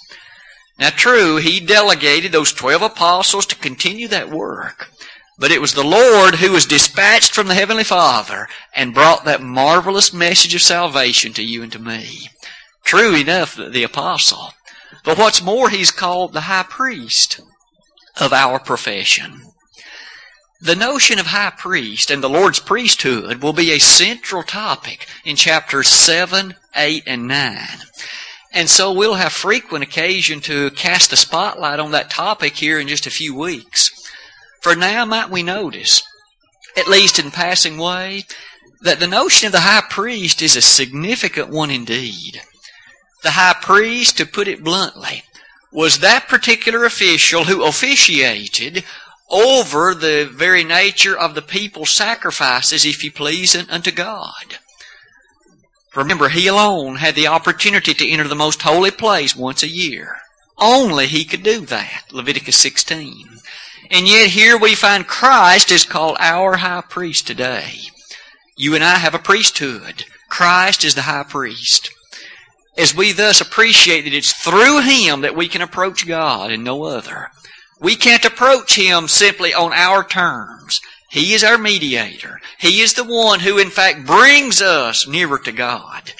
Now 0.78 0.88
true, 0.90 1.36
he 1.36 1.60
delegated 1.60 2.32
those 2.32 2.52
twelve 2.52 2.80
apostles 2.80 3.44
to 3.46 3.56
continue 3.56 4.08
that 4.08 4.30
work. 4.30 4.90
But 5.38 5.50
it 5.50 5.60
was 5.60 5.74
the 5.74 5.84
Lord 5.84 6.36
who 6.36 6.52
was 6.52 6.64
dispatched 6.64 7.34
from 7.34 7.48
the 7.48 7.54
Heavenly 7.54 7.84
Father 7.84 8.48
and 8.74 8.94
brought 8.94 9.24
that 9.24 9.42
marvelous 9.42 10.12
message 10.12 10.54
of 10.54 10.62
salvation 10.62 11.32
to 11.34 11.42
you 11.42 11.62
and 11.62 11.72
to 11.72 11.78
me. 11.78 12.28
True 12.84 13.14
enough, 13.14 13.56
the 13.56 13.82
apostle. 13.82 14.52
But 15.04 15.18
what's 15.18 15.42
more, 15.42 15.68
he's 15.68 15.90
called 15.90 16.32
the 16.32 16.42
high 16.42 16.64
priest 16.68 17.40
of 18.20 18.32
our 18.32 18.58
profession. 18.58 19.42
The 20.60 20.76
notion 20.76 21.18
of 21.18 21.26
high 21.26 21.52
priest 21.56 22.10
and 22.10 22.22
the 22.22 22.30
Lord's 22.30 22.60
priesthood 22.60 23.42
will 23.42 23.52
be 23.52 23.72
a 23.72 23.80
central 23.80 24.44
topic 24.44 25.08
in 25.24 25.34
chapters 25.34 25.88
7, 25.88 26.54
8, 26.76 27.02
and 27.06 27.26
9. 27.26 27.58
And 28.52 28.70
so 28.70 28.92
we'll 28.92 29.14
have 29.14 29.32
frequent 29.32 29.82
occasion 29.82 30.40
to 30.42 30.70
cast 30.70 31.12
a 31.12 31.16
spotlight 31.16 31.80
on 31.80 31.90
that 31.92 32.10
topic 32.10 32.54
here 32.54 32.78
in 32.78 32.86
just 32.86 33.06
a 33.06 33.10
few 33.10 33.34
weeks. 33.34 33.90
For 34.60 34.76
now 34.76 35.04
might 35.04 35.30
we 35.30 35.42
notice, 35.42 36.02
at 36.76 36.86
least 36.86 37.18
in 37.18 37.32
passing 37.32 37.78
way, 37.78 38.24
that 38.82 39.00
the 39.00 39.06
notion 39.08 39.46
of 39.46 39.52
the 39.52 39.60
high 39.60 39.82
priest 39.88 40.42
is 40.42 40.54
a 40.54 40.62
significant 40.62 41.48
one 41.48 41.70
indeed. 41.70 42.40
The 43.22 43.32
high 43.32 43.56
priest, 43.60 44.18
to 44.18 44.26
put 44.26 44.48
it 44.48 44.62
bluntly, 44.62 45.24
was 45.72 45.98
that 45.98 46.28
particular 46.28 46.84
official 46.84 47.44
who 47.44 47.64
officiated 47.64 48.84
over 49.30 49.94
the 49.94 50.30
very 50.30 50.62
nature 50.62 51.18
of 51.18 51.34
the 51.34 51.42
people's 51.42 51.90
sacrifices, 51.90 52.84
if 52.84 53.02
you 53.02 53.10
please, 53.10 53.56
unto 53.70 53.90
God. 53.90 54.58
Remember, 55.96 56.28
he 56.28 56.46
alone 56.46 56.96
had 56.96 57.14
the 57.14 57.26
opportunity 57.26 57.94
to 57.94 58.08
enter 58.08 58.28
the 58.28 58.34
most 58.34 58.62
holy 58.62 58.90
place 58.90 59.34
once 59.34 59.62
a 59.62 59.68
year. 59.68 60.16
Only 60.58 61.06
he 61.06 61.24
could 61.24 61.42
do 61.42 61.60
that. 61.66 62.04
Leviticus 62.12 62.56
16. 62.56 63.28
And 63.90 64.06
yet 64.06 64.30
here 64.30 64.56
we 64.56 64.74
find 64.74 65.06
Christ 65.06 65.70
is 65.70 65.84
called 65.84 66.16
our 66.20 66.58
high 66.58 66.82
priest 66.86 67.26
today. 67.26 67.74
You 68.56 68.74
and 68.74 68.84
I 68.84 68.96
have 68.96 69.14
a 69.14 69.18
priesthood. 69.18 70.04
Christ 70.28 70.84
is 70.84 70.94
the 70.94 71.02
high 71.02 71.24
priest 71.24 71.90
as 72.76 72.94
we 72.94 73.12
thus 73.12 73.40
appreciate 73.40 74.02
that 74.02 74.14
it's 74.14 74.32
through 74.32 74.80
Him 74.80 75.20
that 75.20 75.36
we 75.36 75.48
can 75.48 75.62
approach 75.62 76.06
God 76.06 76.50
and 76.50 76.64
no 76.64 76.84
other. 76.84 77.30
We 77.80 77.96
can't 77.96 78.24
approach 78.24 78.76
Him 78.76 79.08
simply 79.08 79.52
on 79.52 79.72
our 79.72 80.04
terms. 80.04 80.80
He 81.10 81.34
is 81.34 81.44
our 81.44 81.58
mediator. 81.58 82.40
He 82.58 82.80
is 82.80 82.94
the 82.94 83.04
one 83.04 83.40
who 83.40 83.58
in 83.58 83.68
fact 83.68 84.06
brings 84.06 84.62
us 84.62 85.06
nearer 85.06 85.38
to 85.40 85.52
God. 85.52 86.12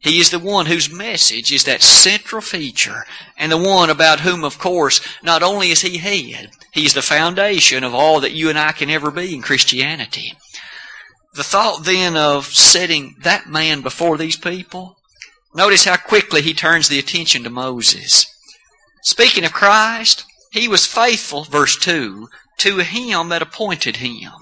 He 0.00 0.20
is 0.20 0.30
the 0.30 0.38
one 0.38 0.66
whose 0.66 0.92
message 0.92 1.50
is 1.50 1.64
that 1.64 1.82
central 1.82 2.42
feature, 2.42 3.06
and 3.38 3.50
the 3.50 3.56
one 3.56 3.88
about 3.88 4.20
whom, 4.20 4.44
of 4.44 4.58
course, 4.58 5.00
not 5.22 5.42
only 5.42 5.70
is 5.70 5.80
he 5.80 5.96
head, 5.96 6.50
he's 6.72 6.92
the 6.92 7.00
foundation 7.00 7.82
of 7.82 7.94
all 7.94 8.20
that 8.20 8.32
you 8.32 8.50
and 8.50 8.58
I 8.58 8.72
can 8.72 8.90
ever 8.90 9.10
be 9.10 9.34
in 9.34 9.40
Christianity. 9.40 10.34
The 11.34 11.42
thought 11.42 11.84
then 11.84 12.18
of 12.18 12.46
setting 12.46 13.14
that 13.22 13.48
man 13.48 13.80
before 13.80 14.18
these 14.18 14.36
people, 14.36 14.98
notice 15.54 15.84
how 15.84 15.96
quickly 15.96 16.42
he 16.42 16.54
turns 16.54 16.88
the 16.88 16.98
attention 16.98 17.44
to 17.44 17.50
Moses. 17.50 18.26
Speaking 19.02 19.44
of 19.44 19.52
Christ, 19.52 20.24
he 20.50 20.68
was 20.68 20.86
faithful, 20.86 21.44
verse 21.44 21.76
2, 21.76 22.28
to 22.58 22.78
him 22.78 23.28
that 23.28 23.42
appointed 23.42 23.96
him. 23.96 24.32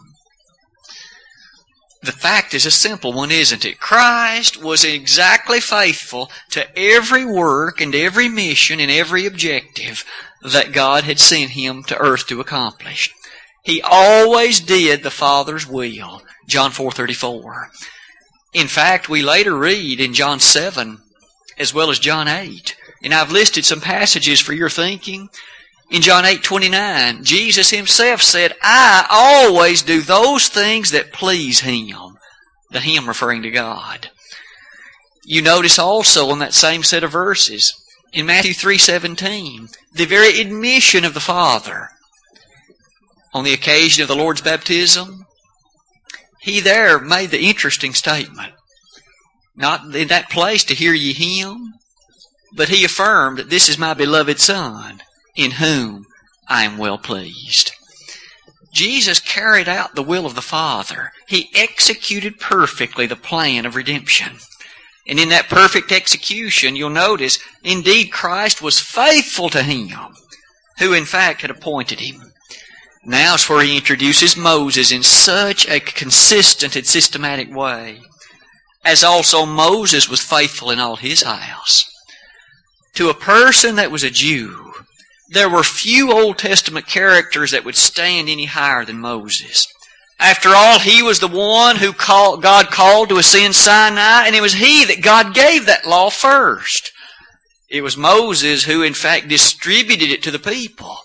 The 2.02 2.12
fact 2.12 2.52
is 2.52 2.66
a 2.66 2.71
simple 2.71 3.12
one, 3.12 3.31
isn't 3.31 3.64
it? 3.64 3.78
Christ 3.78 4.61
was 4.61 4.85
exactly 4.85 5.61
faithful 5.61 6.31
to 6.50 6.66
every 6.76 7.25
work 7.25 7.81
and 7.81 7.95
every 7.95 8.28
mission 8.28 8.81
and 8.81 8.90
every 8.90 9.25
objective 9.25 10.04
that 10.42 10.73
God 10.73 11.04
had 11.04 11.21
sent 11.21 11.52
him 11.52 11.85
to 11.85 11.99
earth 11.99 12.26
to 12.26 12.40
accomplish. 12.40 13.14
He 13.62 13.81
always 13.81 14.59
did 14.59 15.02
the 15.02 15.11
Father's 15.11 15.66
will. 15.66 16.23
John 16.49 16.73
4:34. 16.73 17.71
In 18.52 18.68
fact, 18.68 19.09
we 19.09 19.23
later 19.23 19.56
read 19.56 20.00
in 20.00 20.14
John 20.14 20.40
7 20.40 20.99
as 21.59 21.73
well 21.73 21.90
as 21.90 21.99
John 21.99 22.28
8. 22.28 22.76
And 23.02 23.14
I've 23.14 23.32
listed 23.32 23.64
some 23.64 23.80
passages 23.80 24.40
for 24.40 24.52
your 24.52 24.71
thinking. 24.71 25.28
In 25.90 26.02
John 26.02 26.25
8:29, 26.25 27.25
Jesus 27.25 27.71
himself 27.71 28.23
said, 28.23 28.54
"I 28.62 29.06
always 29.11 29.82
do 29.82 30.00
those 30.00 30.49
things 30.49 30.90
that 30.90 31.12
please 31.12 31.61
him." 31.61 32.18
The 32.71 32.80
him 32.80 33.06
referring 33.06 33.42
to 33.42 33.50
God. 33.50 34.11
You 35.25 35.42
notice 35.42 35.78
also 35.78 36.30
in 36.32 36.38
that 36.38 36.54
same 36.54 36.82
set 36.82 37.04
of 37.04 37.12
verses 37.12 37.75
in 38.12 38.25
Matthew 38.25 38.54
3:17, 38.54 39.68
the 39.92 40.06
very 40.06 40.40
admission 40.40 41.04
of 41.04 41.14
the 41.14 41.21
Father 41.21 41.90
on 43.35 43.44
the 43.44 43.52
occasion 43.52 44.02
of 44.02 44.09
the 44.09 44.16
Lord's 44.16 44.40
baptism, 44.40 45.22
he 46.42 46.61
there 46.61 46.99
made 46.99 47.30
the 47.30 47.44
interesting 47.49 47.94
statement. 47.94 48.52
Not 49.54 49.94
in 49.94 50.08
that 50.08 50.28
place 50.28 50.64
to 50.64 50.75
hear 50.75 50.92
ye 50.92 51.12
him, 51.12 51.75
but 52.52 52.68
he 52.68 52.84
affirmed 52.84 53.38
that 53.38 53.49
this 53.49 53.68
is 53.68 53.78
my 53.78 53.94
beloved 53.94 54.40
Son, 54.40 55.02
in 55.37 55.52
whom 55.52 56.04
I 56.49 56.64
am 56.64 56.78
well 56.78 56.99
pleased. 56.99 57.72
Jesus 58.72 59.20
carried 59.20 59.68
out 59.68 59.94
the 59.94 60.02
will 60.02 60.26
of 60.26 60.34
the 60.34 60.42
Father. 60.42 61.12
He 61.28 61.50
executed 61.54 62.40
perfectly 62.40 63.06
the 63.06 63.16
plan 63.16 63.64
of 63.64 63.76
redemption. 63.76 64.38
And 65.06 65.20
in 65.20 65.28
that 65.28 65.49
perfect 65.49 65.92
execution, 65.92 66.75
you'll 66.75 66.90
notice, 66.90 67.38
indeed, 67.62 68.11
Christ 68.11 68.62
was 68.62 68.80
faithful 68.80 69.49
to 69.50 69.62
him, 69.62 70.16
who 70.78 70.92
in 70.92 71.04
fact 71.04 71.42
had 71.42 71.50
appointed 71.50 72.00
him. 72.00 72.32
Now 73.04 73.35
is 73.35 73.49
where 73.49 73.64
he 73.64 73.76
introduces 73.76 74.37
Moses 74.37 74.92
in 74.92 75.02
such 75.02 75.68
a 75.68 75.80
consistent 75.80 76.76
and 76.76 76.87
systematic 76.87 77.52
way, 77.52 78.00
as 78.85 79.02
also 79.02 79.44
Moses 79.44 80.09
was 80.09 80.21
faithful 80.21 80.71
in 80.71 80.78
all 80.78 80.97
his 80.97 81.23
house. 81.23 81.85
To 82.94 83.09
a 83.09 83.14
person 83.14 83.75
that 83.76 83.90
was 83.90 84.04
a 84.04 84.11
Jew, 84.11 84.73
there 85.30 85.49
were 85.49 85.64
few 85.64 86.12
Old 86.12 86.38
Testament 86.38 86.87
characters 86.87 87.50
that 87.50 87.64
would 87.64 87.76
stand 87.76 88.28
any 88.28 88.44
higher 88.44 88.85
than 88.85 88.99
Moses. 88.99 89.66
After 90.21 90.50
all, 90.50 90.78
he 90.78 91.02
was 91.02 91.18
the 91.18 91.26
one 91.26 91.76
who 91.76 91.92
called, 91.92 92.42
God 92.42 92.66
called 92.66 93.09
to 93.09 93.18
ascend 93.18 93.56
Sinai, 93.56 94.26
and 94.26 94.37
it 94.37 94.42
was 94.42 94.54
he 94.54 94.85
that 94.85 95.02
God 95.02 95.35
gave 95.35 95.66
that 95.66 95.87
law 95.87 96.11
first. 96.11 96.92
It 97.68 97.80
was 97.80 97.97
Moses 97.97 98.64
who, 98.64 98.82
in 98.82 98.94
fact, 98.94 99.26
distributed 99.26 100.11
it 100.11 100.23
to 100.23 100.30
the 100.30 100.38
people. 100.38 100.99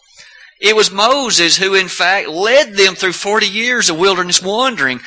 It 0.60 0.76
was 0.76 0.92
Moses 0.92 1.58
who, 1.58 1.76
in 1.76 1.88
fact, 1.88 2.28
led 2.28 2.76
them 2.76 2.96
through 2.96 3.14
40 3.14 3.46
years 3.46 3.90
of 3.90 4.00
wilderness 4.00 4.42
wandering. 4.42 5.02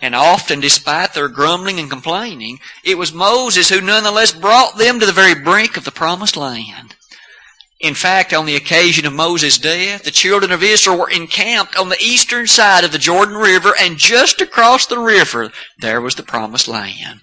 And 0.00 0.14
often, 0.14 0.60
despite 0.60 1.14
their 1.14 1.28
grumbling 1.28 1.80
and 1.80 1.90
complaining, 1.90 2.58
it 2.84 2.96
was 2.96 3.12
Moses 3.12 3.68
who 3.68 3.80
nonetheless 3.80 4.32
brought 4.32 4.78
them 4.78 5.00
to 5.00 5.06
the 5.06 5.12
very 5.12 5.34
brink 5.34 5.76
of 5.76 5.84
the 5.84 5.90
promised 5.90 6.36
land. 6.36 6.94
In 7.80 7.94
fact, 7.94 8.32
on 8.32 8.46
the 8.46 8.56
occasion 8.56 9.06
of 9.06 9.12
Moses' 9.12 9.58
death, 9.58 10.02
the 10.02 10.10
children 10.10 10.50
of 10.50 10.62
Israel 10.62 10.98
were 10.98 11.10
encamped 11.10 11.76
on 11.76 11.88
the 11.88 12.00
eastern 12.00 12.46
side 12.46 12.82
of 12.82 12.90
the 12.90 12.98
Jordan 12.98 13.36
River, 13.36 13.72
and 13.78 13.98
just 13.98 14.40
across 14.40 14.86
the 14.86 14.98
river, 14.98 15.52
there 15.78 16.00
was 16.00 16.16
the 16.16 16.24
promised 16.24 16.66
land. 16.66 17.20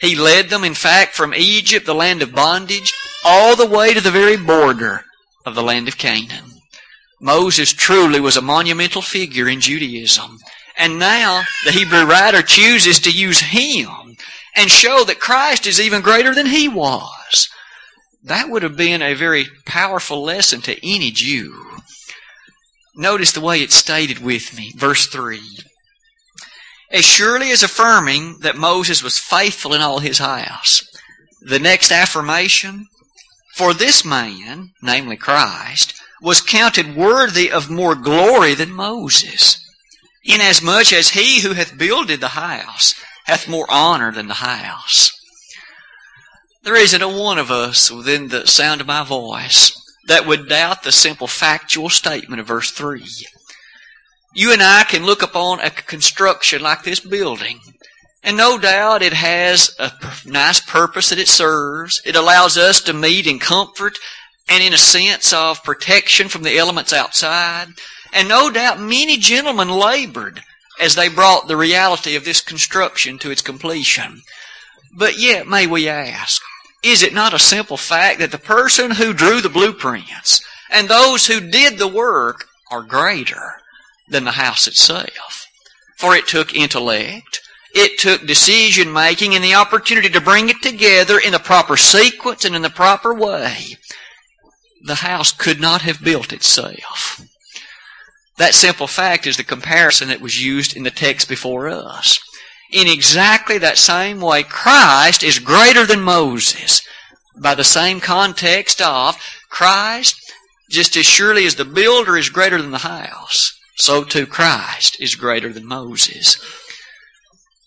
He 0.00 0.14
led 0.14 0.50
them, 0.50 0.62
in 0.62 0.74
fact, 0.74 1.14
from 1.14 1.34
Egypt, 1.34 1.84
the 1.84 1.94
land 1.94 2.22
of 2.22 2.34
bondage, 2.34 2.92
all 3.24 3.56
the 3.56 3.66
way 3.66 3.92
to 3.92 4.00
the 4.00 4.10
very 4.10 4.36
border 4.36 5.04
of 5.44 5.56
the 5.56 5.62
land 5.62 5.88
of 5.88 5.98
Canaan. 5.98 6.55
Moses 7.20 7.72
truly 7.72 8.20
was 8.20 8.36
a 8.36 8.42
monumental 8.42 9.02
figure 9.02 9.48
in 9.48 9.60
Judaism. 9.60 10.38
And 10.76 10.98
now 10.98 11.44
the 11.64 11.72
Hebrew 11.72 12.04
writer 12.04 12.42
chooses 12.42 13.00
to 13.00 13.10
use 13.10 13.40
him 13.40 14.16
and 14.54 14.70
show 14.70 15.04
that 15.04 15.20
Christ 15.20 15.66
is 15.66 15.80
even 15.80 16.02
greater 16.02 16.34
than 16.34 16.46
he 16.46 16.68
was. 16.68 17.48
That 18.22 18.50
would 18.50 18.62
have 18.62 18.76
been 18.76 19.02
a 19.02 19.14
very 19.14 19.46
powerful 19.64 20.22
lesson 20.22 20.60
to 20.62 20.86
any 20.86 21.10
Jew. 21.10 21.64
Notice 22.94 23.32
the 23.32 23.40
way 23.40 23.60
it's 23.60 23.74
stated 23.74 24.18
with 24.18 24.56
me. 24.56 24.72
Verse 24.74 25.06
3. 25.06 25.40
As 26.90 27.04
surely 27.04 27.50
as 27.50 27.62
affirming 27.62 28.38
that 28.40 28.56
Moses 28.56 29.02
was 29.02 29.18
faithful 29.18 29.74
in 29.74 29.80
all 29.80 29.98
his 29.98 30.18
house. 30.18 30.82
The 31.40 31.58
next 31.58 31.92
affirmation, 31.92 32.86
for 33.54 33.74
this 33.74 34.04
man, 34.04 34.70
namely 34.82 35.16
Christ, 35.16 35.94
was 36.22 36.40
counted 36.40 36.96
worthy 36.96 37.50
of 37.50 37.70
more 37.70 37.94
glory 37.94 38.54
than 38.54 38.72
Moses, 38.72 39.62
inasmuch 40.24 40.92
as 40.92 41.10
he 41.10 41.40
who 41.40 41.52
hath 41.52 41.78
builded 41.78 42.20
the 42.20 42.28
house 42.28 42.94
hath 43.26 43.48
more 43.48 43.66
honor 43.68 44.12
than 44.12 44.28
the 44.28 44.34
house. 44.34 45.10
There 46.62 46.76
isn't 46.76 47.02
a 47.02 47.08
one 47.08 47.38
of 47.38 47.50
us 47.50 47.90
within 47.90 48.28
the 48.28 48.46
sound 48.46 48.80
of 48.80 48.86
my 48.86 49.04
voice 49.04 49.72
that 50.06 50.26
would 50.26 50.48
doubt 50.48 50.82
the 50.82 50.92
simple 50.92 51.26
factual 51.26 51.90
statement 51.90 52.40
of 52.40 52.46
verse 52.46 52.70
3. 52.70 53.04
You 54.34 54.52
and 54.52 54.62
I 54.62 54.84
can 54.84 55.04
look 55.04 55.22
upon 55.22 55.60
a 55.60 55.70
construction 55.70 56.62
like 56.62 56.84
this 56.84 57.00
building, 57.00 57.60
and 58.22 58.36
no 58.36 58.58
doubt 58.58 59.02
it 59.02 59.12
has 59.12 59.74
a 59.78 59.92
nice 60.24 60.60
purpose 60.60 61.10
that 61.10 61.18
it 61.18 61.28
serves. 61.28 62.00
It 62.04 62.16
allows 62.16 62.56
us 62.56 62.80
to 62.82 62.92
meet 62.92 63.26
in 63.26 63.38
comfort 63.38 63.98
and 64.48 64.62
in 64.62 64.72
a 64.72 64.78
sense 64.78 65.32
of 65.32 65.64
protection 65.64 66.28
from 66.28 66.42
the 66.42 66.56
elements 66.56 66.92
outside. 66.92 67.68
And 68.12 68.28
no 68.28 68.50
doubt 68.50 68.80
many 68.80 69.18
gentlemen 69.18 69.68
labored 69.68 70.42
as 70.80 70.94
they 70.94 71.08
brought 71.08 71.48
the 71.48 71.56
reality 71.56 72.16
of 72.16 72.24
this 72.24 72.40
construction 72.40 73.18
to 73.18 73.30
its 73.30 73.42
completion. 73.42 74.22
But 74.92 75.18
yet, 75.18 75.46
may 75.46 75.66
we 75.66 75.88
ask, 75.88 76.42
is 76.82 77.02
it 77.02 77.12
not 77.12 77.34
a 77.34 77.38
simple 77.38 77.76
fact 77.76 78.20
that 78.20 78.30
the 78.30 78.38
person 78.38 78.92
who 78.92 79.12
drew 79.12 79.40
the 79.40 79.48
blueprints 79.48 80.44
and 80.70 80.88
those 80.88 81.26
who 81.26 81.40
did 81.40 81.78
the 81.78 81.88
work 81.88 82.46
are 82.70 82.82
greater 82.82 83.60
than 84.08 84.24
the 84.24 84.32
house 84.32 84.66
itself? 84.66 85.46
For 85.96 86.14
it 86.14 86.28
took 86.28 86.54
intellect, 86.54 87.40
it 87.74 87.98
took 87.98 88.26
decision 88.26 88.92
making 88.92 89.34
and 89.34 89.44
the 89.44 89.54
opportunity 89.54 90.08
to 90.10 90.20
bring 90.20 90.48
it 90.48 90.62
together 90.62 91.18
in 91.18 91.32
the 91.32 91.38
proper 91.38 91.76
sequence 91.76 92.44
and 92.44 92.54
in 92.54 92.62
the 92.62 92.70
proper 92.70 93.12
way. 93.12 93.76
The 94.86 94.96
house 94.96 95.32
could 95.32 95.60
not 95.60 95.82
have 95.82 96.04
built 96.04 96.32
itself. 96.32 97.20
That 98.38 98.54
simple 98.54 98.86
fact 98.86 99.26
is 99.26 99.36
the 99.36 99.44
comparison 99.44 100.08
that 100.08 100.20
was 100.20 100.44
used 100.44 100.76
in 100.76 100.84
the 100.84 100.90
text 100.90 101.28
before 101.28 101.68
us 101.68 102.20
in 102.70 102.88
exactly 102.88 103.58
that 103.58 103.78
same 103.78 104.20
way, 104.20 104.42
Christ 104.42 105.22
is 105.22 105.38
greater 105.38 105.86
than 105.86 106.00
Moses. 106.00 106.82
By 107.38 107.54
the 107.54 107.64
same 107.64 108.00
context 108.00 108.80
of 108.80 109.16
Christ, 109.50 110.20
just 110.70 110.96
as 110.96 111.06
surely 111.06 111.46
as 111.46 111.54
the 111.54 111.64
builder 111.64 112.16
is 112.16 112.28
greater 112.28 112.60
than 112.60 112.72
the 112.72 112.78
house, 112.78 113.52
so 113.76 114.04
too 114.04 114.26
Christ 114.26 114.96
is 115.00 115.14
greater 115.14 115.52
than 115.52 115.66
Moses. 115.66 116.40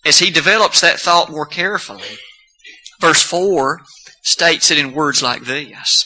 As 0.04 0.18
he 0.18 0.30
develops 0.30 0.80
that 0.80 0.98
thought 0.98 1.30
more 1.30 1.46
carefully, 1.46 2.18
verse 3.00 3.22
4 3.22 3.80
states 4.22 4.70
it 4.70 4.78
in 4.78 4.92
words 4.92 5.22
like 5.22 5.44
this 5.44 6.04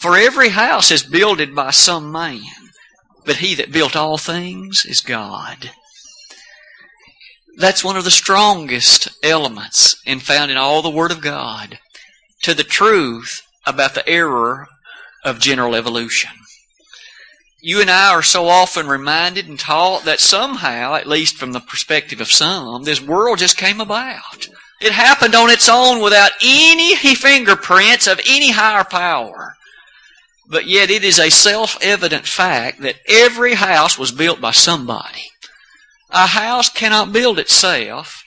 For 0.00 0.16
every 0.16 0.48
house 0.48 0.90
is 0.90 1.02
builded 1.02 1.54
by 1.54 1.72
some 1.72 2.10
man, 2.10 2.40
but 3.26 3.36
he 3.36 3.54
that 3.56 3.70
built 3.70 3.94
all 3.94 4.16
things 4.16 4.86
is 4.86 5.02
God. 5.02 5.72
That's 7.58 7.84
one 7.84 7.98
of 7.98 8.04
the 8.04 8.10
strongest 8.10 9.10
elements 9.22 10.00
in 10.06 10.20
found 10.20 10.50
in 10.50 10.56
all 10.56 10.80
the 10.80 10.88
Word 10.88 11.10
of 11.12 11.20
God 11.20 11.78
to 12.42 12.54
the 12.54 12.64
truth 12.64 13.42
about 13.66 13.94
the 13.94 14.08
error 14.08 14.68
of 15.22 15.38
general 15.38 15.74
evolution. 15.74 16.30
You 17.60 17.82
and 17.82 17.90
I 17.90 18.14
are 18.14 18.22
so 18.22 18.48
often 18.48 18.88
reminded 18.88 19.48
and 19.48 19.58
taught 19.58 20.04
that 20.06 20.18
somehow, 20.18 20.94
at 20.94 21.06
least 21.06 21.36
from 21.36 21.52
the 21.52 21.60
perspective 21.60 22.22
of 22.22 22.32
some, 22.32 22.84
this 22.84 23.02
world 23.02 23.40
just 23.40 23.58
came 23.58 23.82
about. 23.82 24.48
It 24.80 24.92
happened 24.92 25.34
on 25.34 25.50
its 25.50 25.68
own 25.68 26.00
without 26.02 26.30
any 26.42 26.96
fingerprints 27.16 28.06
of 28.06 28.18
any 28.26 28.52
higher 28.52 28.84
power. 28.84 29.58
But 30.50 30.66
yet 30.66 30.90
it 30.90 31.04
is 31.04 31.20
a 31.20 31.30
self-evident 31.30 32.26
fact 32.26 32.80
that 32.82 32.96
every 33.08 33.54
house 33.54 33.96
was 33.96 34.10
built 34.10 34.40
by 34.40 34.50
somebody. 34.50 35.30
A 36.10 36.26
house 36.26 36.68
cannot 36.68 37.12
build 37.12 37.38
itself, 37.38 38.24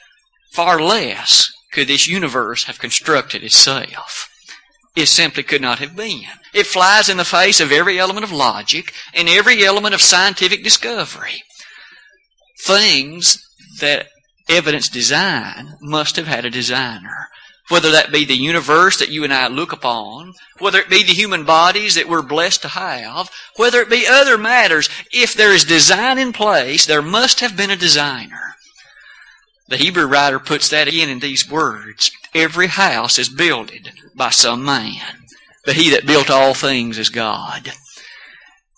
far 0.54 0.82
less 0.82 1.52
could 1.74 1.90
this 1.90 2.08
universe 2.08 2.64
have 2.64 2.80
constructed 2.80 3.44
itself. 3.44 4.30
It 4.96 5.08
simply 5.08 5.44
could 5.44 5.62
not 5.62 5.80
have 5.80 5.96
been. 5.96 6.24
It 6.54 6.68
flies 6.68 7.10
in 7.10 7.18
the 7.18 7.26
face 7.26 7.60
of 7.60 7.72
every 7.72 8.00
element 8.00 8.24
of 8.24 8.32
logic 8.32 8.94
and 9.14 9.28
every 9.28 9.66
element 9.66 9.94
of 9.94 10.02
scientific 10.02 10.64
discovery. 10.64 11.44
Things 12.64 13.44
that 13.82 14.08
evidence 14.48 14.88
design 14.88 15.74
must 15.82 16.16
have 16.16 16.28
had 16.28 16.46
a 16.46 16.50
designer. 16.50 17.28
Whether 17.70 17.92
that 17.92 18.12
be 18.12 18.26
the 18.26 18.36
universe 18.36 18.98
that 19.00 19.10
you 19.10 19.24
and 19.24 19.34
I 19.34 19.48
look 19.48 19.72
upon, 19.72 20.34
whether 20.60 20.80
it 20.80 20.90
be 20.90 21.04
the 21.04 21.14
human 21.14 21.46
bodies 21.46 21.96
that 21.96 22.10
we're 22.10 22.22
blessed 22.22 22.62
to 22.64 22.68
have, 22.68 23.32
whether 23.56 23.80
it 23.80 23.90
be 23.90 24.06
other 24.06 24.38
matters, 24.38 24.90
if 25.12 25.34
there 25.34 25.54
is 25.54 25.64
design 25.64 26.18
in 26.18 26.34
place, 26.34 26.86
there 26.86 27.02
must 27.02 27.40
have 27.40 27.56
been 27.56 27.72
a 27.72 27.78
designer. 27.78 28.56
The 29.70 29.78
Hebrew 29.78 30.06
writer 30.06 30.40
puts 30.40 30.70
that 30.70 30.90
in 30.90 31.10
in 31.10 31.20
these 31.20 31.50
words. 31.50 32.12
Every 32.36 32.68
house 32.68 33.18
is 33.18 33.30
builded 33.30 33.92
by 34.14 34.32
some 34.32 34.66
man, 34.66 35.24
but 35.66 35.76
he 35.76 35.90
that 35.92 36.06
built 36.06 36.30
all 36.30 36.54
things 36.54 36.98
is 36.98 37.10
God. 37.10 37.72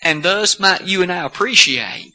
And 0.04 0.22
thus 0.22 0.60
might 0.60 0.86
you 0.86 1.02
and 1.02 1.12
I 1.12 1.26
appreciate 1.26 2.12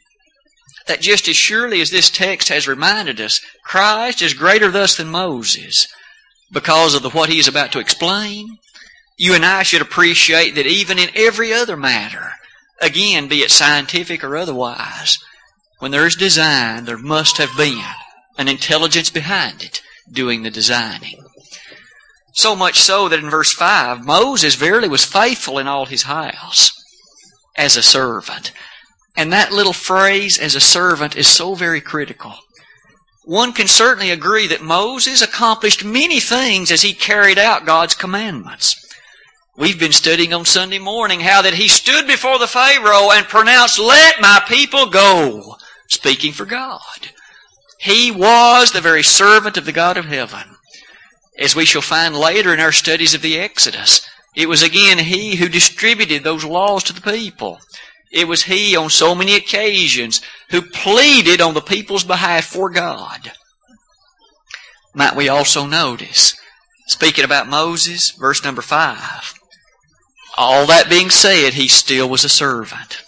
that 0.86 1.00
just 1.00 1.26
as 1.26 1.36
surely 1.36 1.80
as 1.80 1.90
this 1.90 2.10
text 2.10 2.48
has 2.48 2.68
reminded 2.68 3.20
us, 3.20 3.40
Christ 3.64 4.22
is 4.22 4.34
greater 4.34 4.70
thus 4.70 4.96
than 4.96 5.08
Moses 5.08 5.88
because 6.50 6.95
of 6.95 7.02
the, 7.02 7.11
what 7.11 7.28
he 7.28 7.38
is 7.38 7.49
about 7.49 7.73
to 7.73 7.78
explain. 7.78 8.59
You 9.16 9.35
and 9.35 9.45
I 9.45 9.62
should 9.62 9.83
appreciate 9.83 10.54
that 10.54 10.66
even 10.66 10.99
in 10.99 11.11
every 11.14 11.52
other 11.52 11.76
matter, 11.76 12.33
again, 12.80 13.28
be 13.28 13.40
it 13.40 13.50
scientific 13.50 14.25
or 14.25 14.37
otherwise, 14.37 15.19
when 15.78 15.90
there 15.90 16.07
is 16.07 16.16
design, 16.16 16.85
there 16.85 16.99
must 16.99 17.38
have 17.38 17.57
been 17.57 17.85
an 18.38 18.49
intelligence 18.49 19.11
behind 19.11 19.62
it 19.62 19.83
doing 20.11 20.42
the 20.42 20.50
designing. 20.50 21.25
So 22.33 22.54
much 22.54 22.80
so 22.80 23.09
that 23.09 23.19
in 23.19 23.28
verse 23.28 23.52
5, 23.52 24.04
Moses 24.04 24.54
verily 24.54 24.88
was 24.88 25.04
faithful 25.04 25.59
in 25.59 25.66
all 25.66 25.87
his 25.87 26.04
house 26.04 26.73
as 27.57 27.76
a 27.76 27.83
servant. 27.83 28.52
And 29.16 29.33
that 29.33 29.52
little 29.52 29.73
phrase, 29.73 30.38
as 30.38 30.54
a 30.54 30.61
servant, 30.61 31.16
is 31.16 31.26
so 31.26 31.54
very 31.54 31.80
critical. 31.80 32.35
One 33.30 33.52
can 33.52 33.68
certainly 33.68 34.10
agree 34.10 34.49
that 34.49 34.60
Moses 34.60 35.22
accomplished 35.22 35.84
many 35.84 36.18
things 36.18 36.72
as 36.72 36.82
he 36.82 36.92
carried 36.92 37.38
out 37.38 37.64
God's 37.64 37.94
commandments. 37.94 38.92
We've 39.56 39.78
been 39.78 39.92
studying 39.92 40.32
on 40.34 40.44
Sunday 40.44 40.80
morning 40.80 41.20
how 41.20 41.40
that 41.42 41.54
he 41.54 41.68
stood 41.68 42.08
before 42.08 42.40
the 42.40 42.49
Pharaoh 42.49 43.12
and 43.12 43.28
pronounced, 43.28 43.78
Let 43.78 44.20
my 44.20 44.42
people 44.49 44.87
go, 44.87 45.54
speaking 45.87 46.32
for 46.32 46.44
God. 46.44 46.80
He 47.78 48.10
was 48.10 48.72
the 48.72 48.80
very 48.80 49.04
servant 49.04 49.56
of 49.56 49.64
the 49.64 49.70
God 49.70 49.96
of 49.96 50.06
heaven. 50.06 50.56
As 51.38 51.54
we 51.54 51.64
shall 51.66 51.82
find 51.82 52.16
later 52.16 52.52
in 52.52 52.58
our 52.58 52.72
studies 52.72 53.14
of 53.14 53.22
the 53.22 53.38
Exodus, 53.38 54.04
it 54.34 54.49
was 54.49 54.64
again 54.64 54.99
he 54.99 55.37
who 55.37 55.49
distributed 55.49 56.25
those 56.25 56.44
laws 56.44 56.82
to 56.82 56.92
the 56.92 57.00
people. 57.00 57.60
It 58.10 58.26
was 58.26 58.44
he 58.44 58.76
on 58.76 58.90
so 58.90 59.14
many 59.14 59.34
occasions 59.34 60.20
who 60.50 60.62
pleaded 60.62 61.40
on 61.40 61.54
the 61.54 61.60
people's 61.60 62.04
behalf 62.04 62.44
for 62.44 62.68
God. 62.68 63.32
Might 64.94 65.14
we 65.14 65.28
also 65.28 65.66
notice, 65.66 66.34
speaking 66.86 67.24
about 67.24 67.48
Moses, 67.48 68.10
verse 68.10 68.42
number 68.42 68.62
five, 68.62 69.34
all 70.36 70.66
that 70.66 70.90
being 70.90 71.10
said, 71.10 71.54
he 71.54 71.68
still 71.68 72.08
was 72.08 72.24
a 72.24 72.28
servant. 72.28 73.02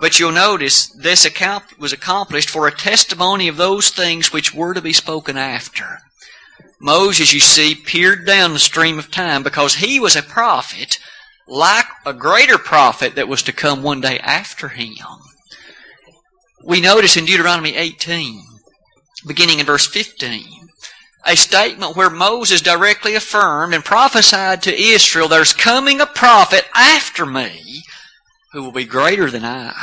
But 0.00 0.18
you'll 0.18 0.32
notice 0.32 0.88
this 0.88 1.24
account 1.24 1.78
was 1.78 1.92
accomplished 1.92 2.50
for 2.50 2.66
a 2.66 2.74
testimony 2.74 3.48
of 3.48 3.56
those 3.56 3.90
things 3.90 4.32
which 4.32 4.54
were 4.54 4.74
to 4.74 4.82
be 4.82 4.92
spoken 4.92 5.36
after. 5.36 5.98
Moses, 6.80 7.32
you 7.32 7.40
see, 7.40 7.74
peered 7.74 8.24
down 8.24 8.52
the 8.52 8.60
stream 8.60 8.98
of 8.98 9.10
time 9.10 9.42
because 9.42 9.76
he 9.76 9.98
was 9.98 10.14
a 10.14 10.22
prophet 10.22 10.98
like 11.48 11.86
a 12.04 12.12
greater 12.12 12.58
prophet 12.58 13.14
that 13.16 13.28
was 13.28 13.42
to 13.44 13.52
come 13.52 13.82
one 13.82 14.00
day 14.00 14.18
after 14.20 14.68
him. 14.68 14.94
We 16.62 16.80
notice 16.80 17.16
in 17.16 17.24
Deuteronomy 17.24 17.74
18, 17.74 18.42
beginning 19.26 19.58
in 19.58 19.66
verse 19.66 19.86
15, 19.86 20.68
a 21.26 21.36
statement 21.36 21.96
where 21.96 22.10
Moses 22.10 22.60
directly 22.60 23.14
affirmed 23.14 23.74
and 23.74 23.84
prophesied 23.84 24.62
to 24.62 24.80
Israel, 24.80 25.28
there's 25.28 25.52
coming 25.52 26.00
a 26.00 26.06
prophet 26.06 26.64
after 26.74 27.24
me 27.24 27.82
who 28.52 28.62
will 28.62 28.72
be 28.72 28.84
greater 28.84 29.30
than 29.30 29.44
I. 29.44 29.74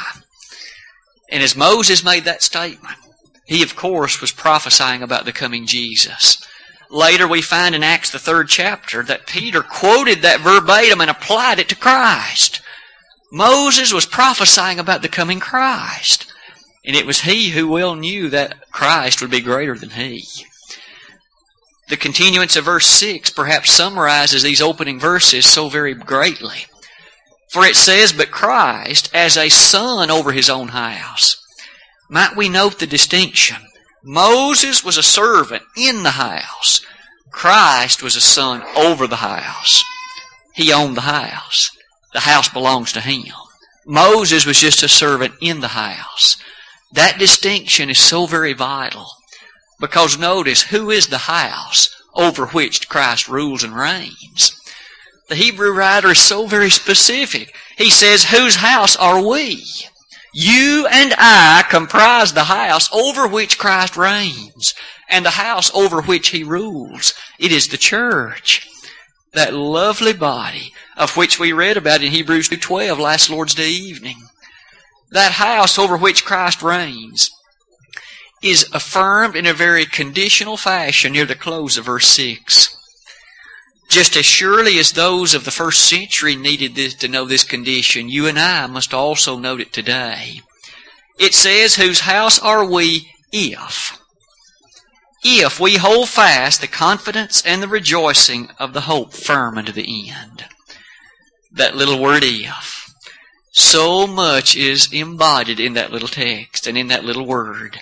And 1.32 1.41
as 1.41 1.56
Moses 1.56 2.04
made 2.04 2.23
that 2.25 2.43
statement, 2.43 2.97
he 3.45 3.63
of 3.63 3.75
course 3.75 4.21
was 4.21 4.32
prophesying 4.32 5.04
about 5.04 5.25
the 5.25 5.34
coming 5.34 5.65
Jesus. 5.65 6.45
Later 6.89 7.28
we 7.28 7.41
find 7.41 7.76
in 7.76 7.84
Acts 7.84 8.10
the 8.10 8.19
third 8.19 8.48
chapter 8.48 9.04
that 9.04 9.28
Peter 9.28 9.62
quoted 9.62 10.21
that 10.21 10.41
verbatim 10.41 11.02
and 11.02 11.10
applied 11.10 11.60
it 11.60 11.69
to 11.69 11.76
Christ. 11.76 12.62
Moses 13.32 13.91
was 13.91 14.06
prophesying 14.06 14.80
about 14.80 15.02
the 15.02 15.10
coming 15.10 15.39
Christ. 15.39 16.32
And 16.86 16.95
it 16.95 17.06
was 17.06 17.21
he 17.21 17.50
who 17.50 17.67
well 17.67 17.95
knew 17.95 18.30
that 18.30 18.71
Christ 18.71 19.21
would 19.21 19.32
be 19.32 19.41
greater 19.41 19.76
than 19.76 19.91
he. 19.91 20.26
The 21.89 21.98
continuance 21.98 22.56
of 22.56 22.65
verse 22.65 22.88
6 22.88 23.32
perhaps 23.32 23.71
summarizes 23.71 24.43
these 24.43 24.62
opening 24.62 25.00
verses 25.00 25.45
so 25.45 25.69
very 25.69 25.93
greatly. 25.93 26.65
For 27.52 27.65
it 27.65 27.76
says, 27.76 28.12
But 28.12 28.32
Christ 28.32 29.10
as 29.13 29.38
a 29.38 29.50
son 29.50 30.10
over 30.10 30.32
his 30.32 30.50
own 30.50 30.69
house. 30.69 31.41
Might 32.10 32.36
we 32.36 32.50
note 32.50 32.80
the 32.80 32.88
distinction? 32.88 33.58
Moses 34.08 34.84
was 34.84 34.98
a 34.98 35.04
servant 35.04 35.63
in 35.76 36.04
the 36.04 36.12
house. 36.12 36.86
Christ 37.32 38.04
was 38.04 38.15
a 38.15 38.22
son 38.22 38.62
over 38.78 39.08
the 39.08 39.18
house. 39.18 39.84
He 40.54 40.72
owned 40.72 40.96
the 40.96 41.02
house. 41.02 41.72
The 42.13 42.20
house 42.22 42.48
belongs 42.48 42.94
to 42.94 43.02
him. 43.02 43.34
Moses 43.86 44.46
was 44.46 44.60
just 44.60 44.84
a 44.84 44.88
servant 44.88 45.34
in 45.41 45.60
the 45.60 45.70
house. 45.70 46.38
That 46.94 47.18
distinction 47.18 47.89
is 47.89 48.00
so 48.00 48.28
very 48.28 48.54
vital. 48.54 49.08
Because 49.80 50.20
notice, 50.20 50.62
who 50.62 50.91
is 50.91 51.08
the 51.08 51.18
house 51.18 51.89
over 52.13 52.46
which 52.46 52.88
Christ 52.88 53.28
rules 53.28 53.63
and 53.63 53.76
reigns? 53.76 54.56
The 55.30 55.36
Hebrew 55.36 55.72
writer 55.72 56.12
is 56.12 56.20
so 56.20 56.46
very 56.46 56.70
specific. 56.70 57.56
He 57.76 57.89
says, 57.89 58.26
whose 58.26 58.58
house 58.58 58.96
are 58.96 59.28
we? 59.28 59.65
You 60.38 60.86
and 60.91 61.15
I 61.17 61.63
comprise 61.69 62.34
the 62.34 62.43
house 62.43 62.93
over 62.93 63.26
which 63.26 63.58
Christ 63.58 63.95
reigns 63.95 64.74
and 65.10 65.26
the 65.26 65.30
house 65.30 65.74
over 65.74 66.02
which 66.02 66.28
He 66.30 66.43
rules. 66.43 67.13
It 67.39 67.54
is 67.54 67.69
the 67.69 67.78
church. 67.78 68.67
That 69.32 69.54
lovely 69.54 70.12
body 70.12 70.74
of 70.98 71.15
which 71.15 71.39
we 71.39 71.54
read 71.54 71.78
about 71.78 72.04
in 72.04 72.12
Hebrews 72.12 72.50
2.12 72.50 73.00
last 73.00 73.30
Lord's 73.30 73.56
Day 73.56 73.69
evening. 73.69 74.24
That 75.10 75.32
house 75.32 75.80
over 75.80 75.95
which 75.95 76.26
Christ 76.26 76.62
reigns 76.62 77.30
is 78.43 78.69
affirmed 78.74 79.38
in 79.38 79.45
a 79.45 79.54
very 79.54 79.86
conditional 79.86 80.58
fashion 80.58 81.13
near 81.13 81.26
the 81.26 81.36
close 81.36 81.78
of 81.78 81.86
verse 81.86 82.08
6. 82.08 82.76
Just 83.89 84.17
as 84.17 84.26
surely 84.26 84.80
as 84.80 84.91
those 84.91 85.34
of 85.34 85.45
the 85.45 85.52
first 85.52 85.88
century 85.88 86.36
needed 86.36 86.76
this, 86.76 86.93
to 86.95 87.08
know 87.08 87.26
this 87.26 87.43
condition, 87.43 88.10
you 88.10 88.28
and 88.28 88.38
I 88.38 88.67
must 88.67 88.93
also 88.93 89.38
note 89.38 89.62
it 89.62 89.71
today. 89.71 90.41
It 91.19 91.34
says, 91.34 91.76
Whose 91.76 92.02
house 92.02 92.39
are 92.39 92.65
we 92.65 93.10
if? 93.32 94.00
If 95.24 95.60
we 95.60 95.78
hold 95.78 96.10
fast 96.10 96.62
the 96.62 96.67
confidence 96.67 97.41
and 97.45 97.62
the 97.63 97.67
rejoicing 97.67 98.50
of 98.60 98.74
the 98.74 98.82
hope 98.82 99.13
firm 99.13 99.58
unto 99.58 99.71
the 99.71 100.10
end. 100.10 100.45
That 101.52 101.76
little 101.76 102.00
word 102.00 102.24
if. 102.24 102.93
So 103.52 104.06
much 104.06 104.56
is 104.56 104.91
embodied 104.91 105.60
in 105.60 105.74
that 105.74 105.91
little 105.91 106.10
text 106.10 106.67
and 106.67 106.78
in 106.78 106.89
that 106.89 107.06
little 107.06 107.26
word. 107.26 107.80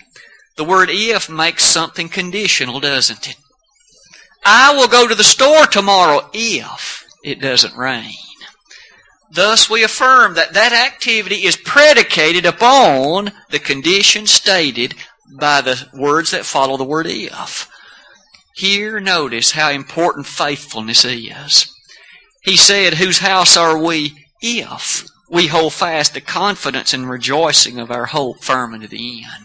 The 0.56 0.64
word 0.64 0.90
if 0.92 1.30
makes 1.30 1.66
something 1.66 2.10
conditional, 2.10 2.80
doesn't 2.80 3.28
it? 3.28 3.38
I 4.46 4.76
will 4.76 4.88
go 4.88 5.08
to 5.08 5.16
the 5.16 5.24
store 5.24 5.66
tomorrow 5.66 6.30
if 6.34 7.06
it 7.24 7.40
doesn't 7.40 7.78
rain. 7.78 8.14
Thus 9.32 9.70
we 9.70 9.84
affirm 9.84 10.36
that 10.36 10.54
that 10.54 10.74
activity 10.74 11.46
is 11.46 11.58
predicated 11.58 12.46
upon 12.46 13.32
the 13.50 13.60
condition 13.60 14.28
stated 14.28 14.96
by 15.40 15.62
the 15.62 15.88
words 15.94 16.32
that 16.32 16.46
follow 16.46 16.78
the 16.78 16.84
word 16.84 17.08
if. 17.10 17.68
Here 18.56 19.00
notice 19.00 19.52
how 19.52 19.72
important 19.72 20.28
faithfulness 20.28 21.04
is. 21.04 21.74
He 22.44 22.58
said, 22.58 22.96
whose 22.96 23.20
house 23.20 23.58
are 23.58 23.82
we 23.82 24.14
if 24.42 25.08
we 25.32 25.48
hold 25.48 25.74
fast 25.74 26.14
the 26.14 26.22
confidence 26.22 26.94
and 26.94 27.10
rejoicing 27.10 27.80
of 27.80 27.90
our 27.90 28.06
hope 28.08 28.44
firm 28.44 28.74
unto 28.74 28.88
the 28.88 29.24
end? 29.24 29.43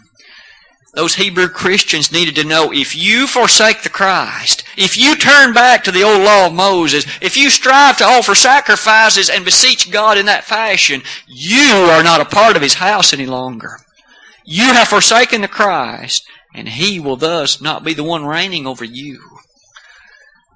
Those 0.95 1.17
Hebrew 1.17 1.49
Christians 1.49 2.11
needed 2.11 2.35
to 2.37 2.45
know 2.45 2.73
if 2.73 2.97
you 2.97 3.27
forsake 3.27 3.83
the 3.83 3.91
Christ, 3.91 4.65
if 4.77 4.97
you 4.97 5.17
turn 5.17 5.53
back 5.53 5.85
to 5.85 5.93
the 5.93 6.03
old 6.03 6.23
law 6.23 6.47
of 6.47 6.55
Moses, 6.55 7.05
if 7.21 7.37
you 7.37 7.51
strive 7.51 7.99
to 7.99 8.05
offer 8.05 8.35
sacrifices 8.35 9.29
and 9.29 9.45
beseech 9.45 9.91
God 9.91 10.17
in 10.17 10.27
that 10.27 10.45
fashion, 10.45 11.03
you 11.27 11.89
are 11.91 12.03
not 12.03 12.21
a 12.21 12.25
part 12.25 12.57
of 12.57 12.63
His 12.63 12.75
house 12.75 13.13
any 13.13 13.27
longer. 13.27 13.79
You 14.45 14.73
have 14.73 14.89
forsaken 14.89 15.43
the 15.43 15.49
Christ, 15.49 16.25
and 16.55 16.69
He 16.69 16.99
will 16.99 17.17
thus 17.17 17.61
not 17.61 17.85
be 17.85 17.93
the 17.93 18.03
one 18.03 18.25
reigning 18.25 18.67
over 18.67 18.85
you. 18.85 19.23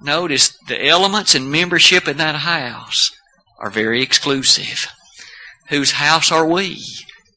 Notice 0.01 0.57
the 0.67 0.85
elements 0.85 1.35
and 1.35 1.51
membership 1.51 2.07
in 2.07 2.17
that 2.17 2.35
house 2.35 3.11
are 3.59 3.69
very 3.69 4.01
exclusive. 4.01 4.87
Whose 5.69 5.93
house 5.93 6.31
are 6.31 6.45
we? 6.45 6.83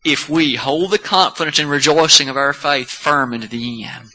If 0.06 0.28
we 0.28 0.54
hold 0.54 0.92
the 0.92 0.98
confidence 0.98 1.58
and 1.58 1.68
rejoicing 1.68 2.28
of 2.28 2.36
our 2.36 2.52
faith 2.52 2.88
firm 2.88 3.34
into 3.34 3.48
the 3.48 3.82
end. 3.82 4.08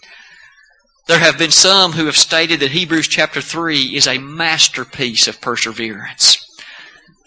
There 1.07 1.19
have 1.19 1.37
been 1.37 1.51
some 1.51 1.91
who 1.91 2.05
have 2.05 2.15
stated 2.15 2.61
that 2.61 2.71
Hebrews 2.71 3.09
chapter 3.09 3.41
3 3.41 3.93
is 3.93 4.07
a 4.07 4.17
masterpiece 4.17 5.27
of 5.27 5.41
perseverance. 5.41 6.37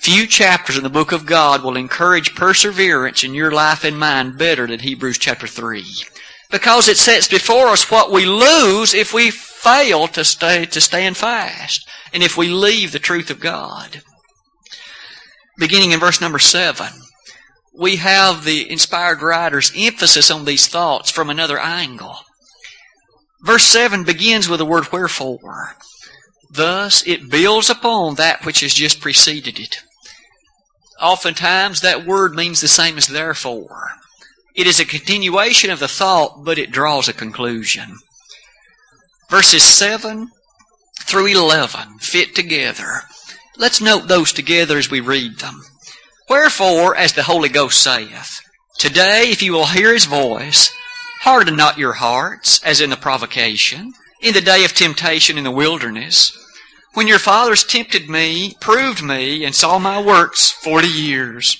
Few 0.00 0.26
chapters 0.26 0.78
in 0.78 0.82
the 0.82 0.88
book 0.88 1.12
of 1.12 1.26
God 1.26 1.62
will 1.62 1.76
encourage 1.76 2.34
perseverance 2.34 3.22
in 3.22 3.34
your 3.34 3.50
life 3.50 3.84
and 3.84 3.98
mine 3.98 4.38
better 4.38 4.66
than 4.66 4.80
Hebrews 4.80 5.18
chapter 5.18 5.46
3. 5.46 5.84
Because 6.50 6.88
it 6.88 6.96
sets 6.96 7.28
before 7.28 7.66
us 7.66 7.90
what 7.90 8.10
we 8.10 8.24
lose 8.24 8.94
if 8.94 9.12
we 9.12 9.30
fail 9.30 10.08
to 10.08 10.24
stay, 10.24 10.64
to 10.64 10.80
stand 10.80 11.18
fast. 11.18 11.86
And 12.14 12.22
if 12.22 12.38
we 12.38 12.48
leave 12.48 12.92
the 12.92 12.98
truth 12.98 13.28
of 13.28 13.40
God. 13.40 14.00
Beginning 15.58 15.90
in 15.90 16.00
verse 16.00 16.22
number 16.22 16.38
7 16.38 17.03
we 17.76 17.96
have 17.96 18.44
the 18.44 18.70
inspired 18.70 19.20
writer's 19.20 19.72
emphasis 19.76 20.30
on 20.30 20.44
these 20.44 20.68
thoughts 20.68 21.10
from 21.10 21.28
another 21.28 21.58
angle. 21.58 22.18
Verse 23.42 23.64
7 23.64 24.04
begins 24.04 24.48
with 24.48 24.58
the 24.58 24.64
word 24.64 24.92
wherefore. 24.92 25.76
Thus, 26.50 27.06
it 27.06 27.30
builds 27.30 27.68
upon 27.68 28.14
that 28.14 28.44
which 28.44 28.60
has 28.60 28.72
just 28.72 29.00
preceded 29.00 29.58
it. 29.58 29.82
Oftentimes, 31.00 31.80
that 31.80 32.06
word 32.06 32.34
means 32.34 32.60
the 32.60 32.68
same 32.68 32.96
as 32.96 33.08
therefore. 33.08 33.88
It 34.54 34.68
is 34.68 34.78
a 34.78 34.84
continuation 34.84 35.70
of 35.70 35.80
the 35.80 35.88
thought, 35.88 36.44
but 36.44 36.58
it 36.58 36.70
draws 36.70 37.08
a 37.08 37.12
conclusion. 37.12 37.96
Verses 39.28 39.64
7 39.64 40.28
through 41.00 41.26
11 41.26 41.98
fit 41.98 42.34
together. 42.34 43.02
Let's 43.56 43.80
note 43.80 44.06
those 44.06 44.32
together 44.32 44.78
as 44.78 44.90
we 44.90 45.00
read 45.00 45.38
them. 45.38 45.62
Wherefore, 46.34 46.96
as 46.96 47.12
the 47.12 47.22
Holy 47.22 47.48
Ghost 47.48 47.80
saith, 47.80 48.40
Today, 48.80 49.30
if 49.30 49.40
you 49.40 49.52
will 49.52 49.66
hear 49.66 49.94
his 49.94 50.06
voice, 50.06 50.68
harden 51.20 51.54
not 51.54 51.78
your 51.78 51.92
hearts, 51.92 52.60
as 52.64 52.80
in 52.80 52.90
the 52.90 52.96
provocation, 52.96 53.92
in 54.20 54.34
the 54.34 54.40
day 54.40 54.64
of 54.64 54.74
temptation 54.74 55.38
in 55.38 55.44
the 55.44 55.52
wilderness, 55.52 56.36
when 56.94 57.06
your 57.06 57.20
fathers 57.20 57.62
tempted 57.62 58.10
me, 58.10 58.56
proved 58.60 59.00
me, 59.00 59.44
and 59.44 59.54
saw 59.54 59.78
my 59.78 60.02
works 60.02 60.50
forty 60.50 60.88
years. 60.88 61.56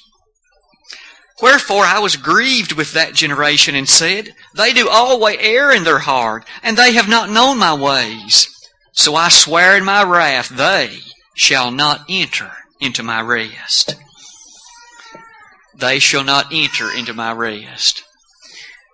Wherefore 1.41 1.85
I 1.85 2.01
was 2.01 2.17
grieved 2.17 2.73
with 2.73 2.95
that 2.95 3.15
generation 3.15 3.77
and 3.77 3.89
said, 3.89 4.31
They 4.57 4.73
do 4.73 4.89
always 4.89 5.39
err 5.39 5.71
in 5.71 5.85
their 5.85 6.01
heart, 6.01 6.49
and 6.65 6.77
they 6.77 6.95
have 6.95 7.09
not 7.09 7.31
known 7.31 7.61
my 7.61 7.75
ways. 7.75 8.49
So 8.93 9.15
I 9.15 9.29
swear 9.29 9.77
in 9.77 9.85
my 9.85 10.03
wrath, 10.03 10.49
they 10.49 10.99
shall 11.37 11.71
not 11.71 12.01
enter 12.09 12.51
into 12.81 13.05
my 13.05 13.21
rest 13.21 13.95
they 15.85 15.99
shall 15.99 16.25
not 16.25 16.47
enter 16.53 16.91
into 16.93 17.15
my 17.15 17.33
rest. 17.33 18.03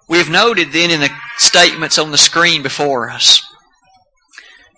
We 0.09 0.19
have 0.19 0.29
noted 0.29 0.73
then 0.73 0.91
in 0.91 1.01
the 1.01 1.11
statements 1.39 1.99
on 1.99 2.11
the 2.11 2.19
screen 2.19 2.63
before 2.63 3.11
us 3.11 3.47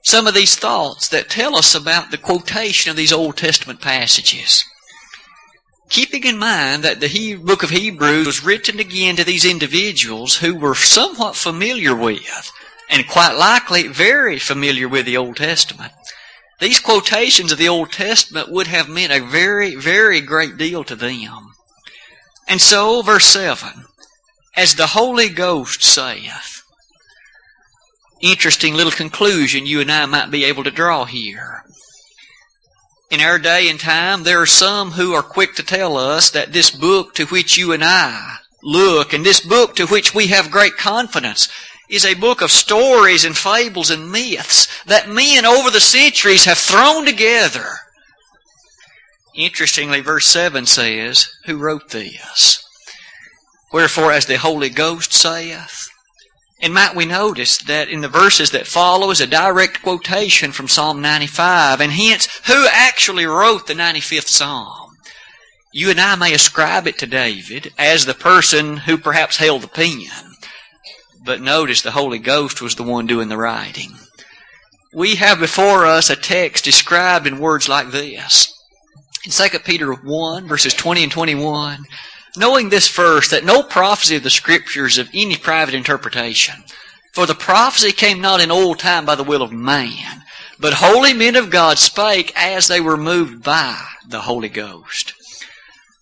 some 0.03 0.27
of 0.27 0.35
these 0.35 0.57
thoughts 0.57 1.09
that 1.09 1.31
tell 1.31 1.57
us 1.57 1.75
about 1.75 2.11
the 2.11 2.19
quotation 2.19 2.91
of 2.91 2.97
these 2.97 3.13
Old 3.13 3.37
Testament 3.37 3.81
passages. 3.81 4.65
Keeping 5.89 6.25
in 6.25 6.39
mind 6.39 6.83
that 6.83 7.01
the 7.01 7.37
book 7.37 7.63
of 7.63 7.71
Hebrews 7.71 8.27
was 8.27 8.45
written 8.45 8.81
again 8.81 9.17
to 9.17 9.25
these 9.25 9.45
individuals 9.45 10.37
who 10.37 10.57
were 10.57 10.75
somewhat 10.75 11.37
familiar 11.37 11.95
with, 11.95 12.51
and 12.91 13.07
quite 13.07 13.35
likely 13.35 13.89
very 13.89 14.39
familiar 14.39 14.89
with 14.89 15.07
the 15.07 15.17
Old 15.17 15.37
Testament. 15.37 15.93
These 16.61 16.81
quotations 16.81 17.53
of 17.53 17.59
the 17.59 17.69
Old 17.69 17.93
Testament 17.93 18.51
would 18.51 18.69
have 18.69 18.89
meant 18.89 19.13
a 19.13 19.21
very, 19.21 19.77
very 19.77 20.21
great 20.21 20.57
deal 20.57 20.83
to 20.85 20.97
them. 20.97 21.52
And 22.53 22.61
so, 22.61 23.01
verse 23.01 23.25
7, 23.29 23.87
as 24.55 24.75
the 24.75 24.89
Holy 24.89 25.31
Ghost 25.31 25.83
saith, 25.83 26.63
interesting 28.21 28.75
little 28.75 28.93
conclusion 28.93 29.65
you 29.65 29.81
and 29.81 29.91
I 29.91 30.05
might 30.05 30.31
be 30.31 30.45
able 30.45 30.63
to 30.65 30.71
draw 30.71 31.07
here. 31.07 31.65
In 33.11 33.21
our 33.21 33.39
day 33.39 33.71
and 33.71 33.81
time, 33.81 34.25
there 34.25 34.39
are 34.39 34.45
some 34.45 34.91
who 34.91 35.15
are 35.15 35.23
quick 35.23 35.55
to 35.55 35.63
tell 35.63 35.97
us 35.97 36.29
that 36.29 36.53
this 36.53 36.71
book 36.71 37.15
to 37.15 37.25
which 37.25 37.57
you 37.57 37.73
and 37.73 37.83
I 37.83 38.37
look, 38.63 39.15
and 39.15 39.25
this 39.25 39.41
book 39.41 39.75
to 39.77 39.87
which 39.87 40.15
we 40.15 40.27
have 40.27 40.51
great 40.51 40.77
confidence, 40.77 41.49
is 41.89 42.05
a 42.05 42.13
book 42.13 42.43
of 42.43 42.51
stories 42.51 43.25
and 43.25 43.35
fables 43.35 43.89
and 43.89 44.13
myths 44.13 44.69
that 44.85 45.09
men 45.09 45.47
over 45.47 45.71
the 45.71 45.81
centuries 45.81 46.45
have 46.45 46.59
thrown 46.59 47.07
together 47.07 47.79
Interestingly, 49.35 50.01
verse 50.01 50.27
7 50.27 50.67
says, 50.67 51.29
Who 51.47 51.57
wrote 51.57 51.91
this? 51.91 52.63
Wherefore, 53.73 54.13
as 54.13 54.27
the 54.27 54.37
Holy 54.37 54.69
Ghost 54.69 55.13
saith. 55.13 55.89
And 56.61 56.75
might 56.75 56.95
we 56.95 57.07
notice 57.07 57.59
that 57.59 57.89
in 57.89 58.03
the 58.03 58.09
verses 58.09 58.51
that 58.51 58.67
follow 58.67 59.11
is 59.11 59.21
a 59.21 59.27
direct 59.27 59.83
quotation 59.83 60.53
from 60.53 60.69
Psalm 60.69 61.01
95, 61.01 61.81
and 61.81 61.93
hence, 61.93 62.29
who 62.47 62.67
actually 62.71 63.27
wrote 63.27 63.67
the 63.67 63.75
95th 63.75 64.29
Psalm? 64.29 64.91
You 65.73 65.91
and 65.91 65.99
I 65.99 66.15
may 66.17 66.35
ascribe 66.35 66.87
it 66.87 66.99
to 66.99 67.07
David 67.07 67.73
as 67.79 68.05
the 68.05 68.15
person 68.15 68.77
who 68.79 68.99
perhaps 68.99 69.39
held 69.39 69.63
the 69.63 69.69
pen. 69.69 70.05
But 71.25 71.41
notice 71.41 71.81
the 71.81 71.93
Holy 71.93 72.19
Ghost 72.19 72.61
was 72.61 72.75
the 72.75 72.83
one 72.83 73.07
doing 73.07 73.29
the 73.29 73.39
writing. 73.39 73.95
We 74.93 75.15
have 75.17 75.41
before 75.41 75.87
us 75.87 76.11
a 76.11 76.17
text 76.17 76.65
described 76.65 77.27
in 77.27 77.39
words 77.39 77.69
like 77.69 77.91
this. 77.91 78.52
In 79.25 79.31
2 79.31 79.59
Peter 79.61 79.93
1, 79.93 80.49
verses 80.49 80.75
20 80.75 81.05
and 81.05 81.13
21, 81.13 81.85
knowing 82.37 82.69
this 82.69 82.89
first, 82.89 83.31
that 83.31 83.45
no 83.45 83.63
prophecy 83.63 84.17
of 84.17 84.23
the 84.23 84.31
Scriptures 84.31 84.99
of 84.99 85.09
any 85.15 85.37
private 85.37 85.75
interpretation. 85.75 86.65
For 87.13 87.27
the 87.27 87.35
prophecy 87.35 87.93
came 87.93 88.21
not 88.21 88.41
in 88.41 88.51
old 88.51 88.79
time 88.79 89.05
by 89.05 89.15
the 89.15 89.23
will 89.23 89.43
of 89.43 89.53
man, 89.53 90.25
but 90.59 90.75
holy 90.75 91.13
men 91.13 91.37
of 91.37 91.51
God 91.51 91.79
spake 91.79 92.33
as 92.35 92.67
they 92.67 92.81
were 92.81 92.97
moved 92.97 93.45
by 93.45 93.79
the 94.09 94.23
Holy 94.23 94.49
Ghost. 94.49 95.15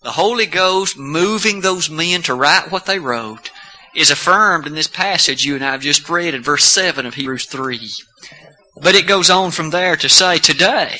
The 0.03 0.11
Holy 0.11 0.47
Ghost 0.47 0.97
moving 0.97 1.61
those 1.61 1.89
men 1.89 2.23
to 2.23 2.33
write 2.33 2.71
what 2.71 2.85
they 2.85 2.97
wrote 2.97 3.51
is 3.93 4.09
affirmed 4.09 4.65
in 4.65 4.73
this 4.73 4.87
passage 4.87 5.43
you 5.43 5.55
and 5.55 5.63
I 5.63 5.73
have 5.73 5.81
just 5.81 6.09
read 6.09 6.33
in 6.33 6.41
verse 6.41 6.63
7 6.63 7.05
of 7.05 7.13
Hebrews 7.13 7.45
3. 7.45 7.91
But 8.81 8.95
it 8.95 9.05
goes 9.05 9.29
on 9.29 9.51
from 9.51 9.69
there 9.69 9.95
to 9.97 10.09
say, 10.09 10.37
Today, 10.37 10.99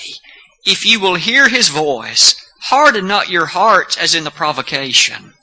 if 0.66 0.86
you 0.86 1.00
will 1.00 1.16
hear 1.16 1.50
his 1.50 1.70
voice, 1.70 2.36
harden 2.64 3.08
not 3.08 3.30
your 3.30 3.48
hearts 3.48 3.98
as 3.98 4.14
in 4.14 4.24
the 4.24 4.32
provocation, 4.32 5.34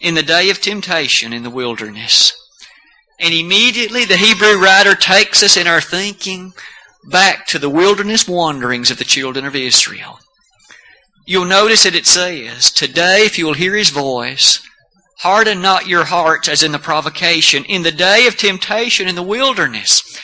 in 0.00 0.14
the 0.14 0.22
day 0.22 0.50
of 0.50 0.60
temptation 0.60 1.32
in 1.32 1.42
the 1.42 1.50
wilderness. 1.50 2.32
And 3.18 3.32
immediately 3.32 4.04
the 4.04 4.16
Hebrew 4.16 4.62
writer 4.62 4.94
takes 4.94 5.42
us 5.42 5.56
in 5.56 5.66
our 5.66 5.80
thinking 5.80 6.52
back 7.10 7.46
to 7.46 7.58
the 7.58 7.70
wilderness 7.70 8.28
wanderings 8.28 8.90
of 8.90 8.98
the 8.98 9.04
children 9.04 9.46
of 9.46 9.56
Israel. 9.56 10.18
You'll 11.24 11.46
notice 11.46 11.82
that 11.82 11.94
it 11.94 12.06
says, 12.06 12.70
Today, 12.70 13.24
if 13.24 13.38
you 13.38 13.46
will 13.46 13.54
hear 13.54 13.74
his 13.74 13.90
voice, 13.90 14.62
harden 15.18 15.60
not 15.60 15.88
your 15.88 16.04
hearts 16.04 16.48
as 16.48 16.62
in 16.62 16.72
the 16.72 16.78
provocation, 16.78 17.64
in 17.64 17.82
the 17.82 17.90
day 17.90 18.26
of 18.26 18.36
temptation 18.36 19.08
in 19.08 19.16
the 19.16 19.22
wilderness 19.22 20.20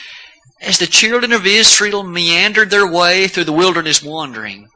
as 0.63 0.79
the 0.79 0.87
children 0.87 1.33
of 1.33 1.45
Israel 1.45 2.03
meandered 2.03 2.69
their 2.69 2.89
way 2.89 3.27
through 3.27 3.43
the 3.43 3.51
wilderness 3.51 4.01
wandering, 4.01 4.67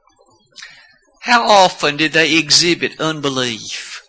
how 1.22 1.48
often 1.48 1.98
did 1.98 2.14
they 2.14 2.38
exhibit 2.38 3.00
unbelief? 3.00 4.02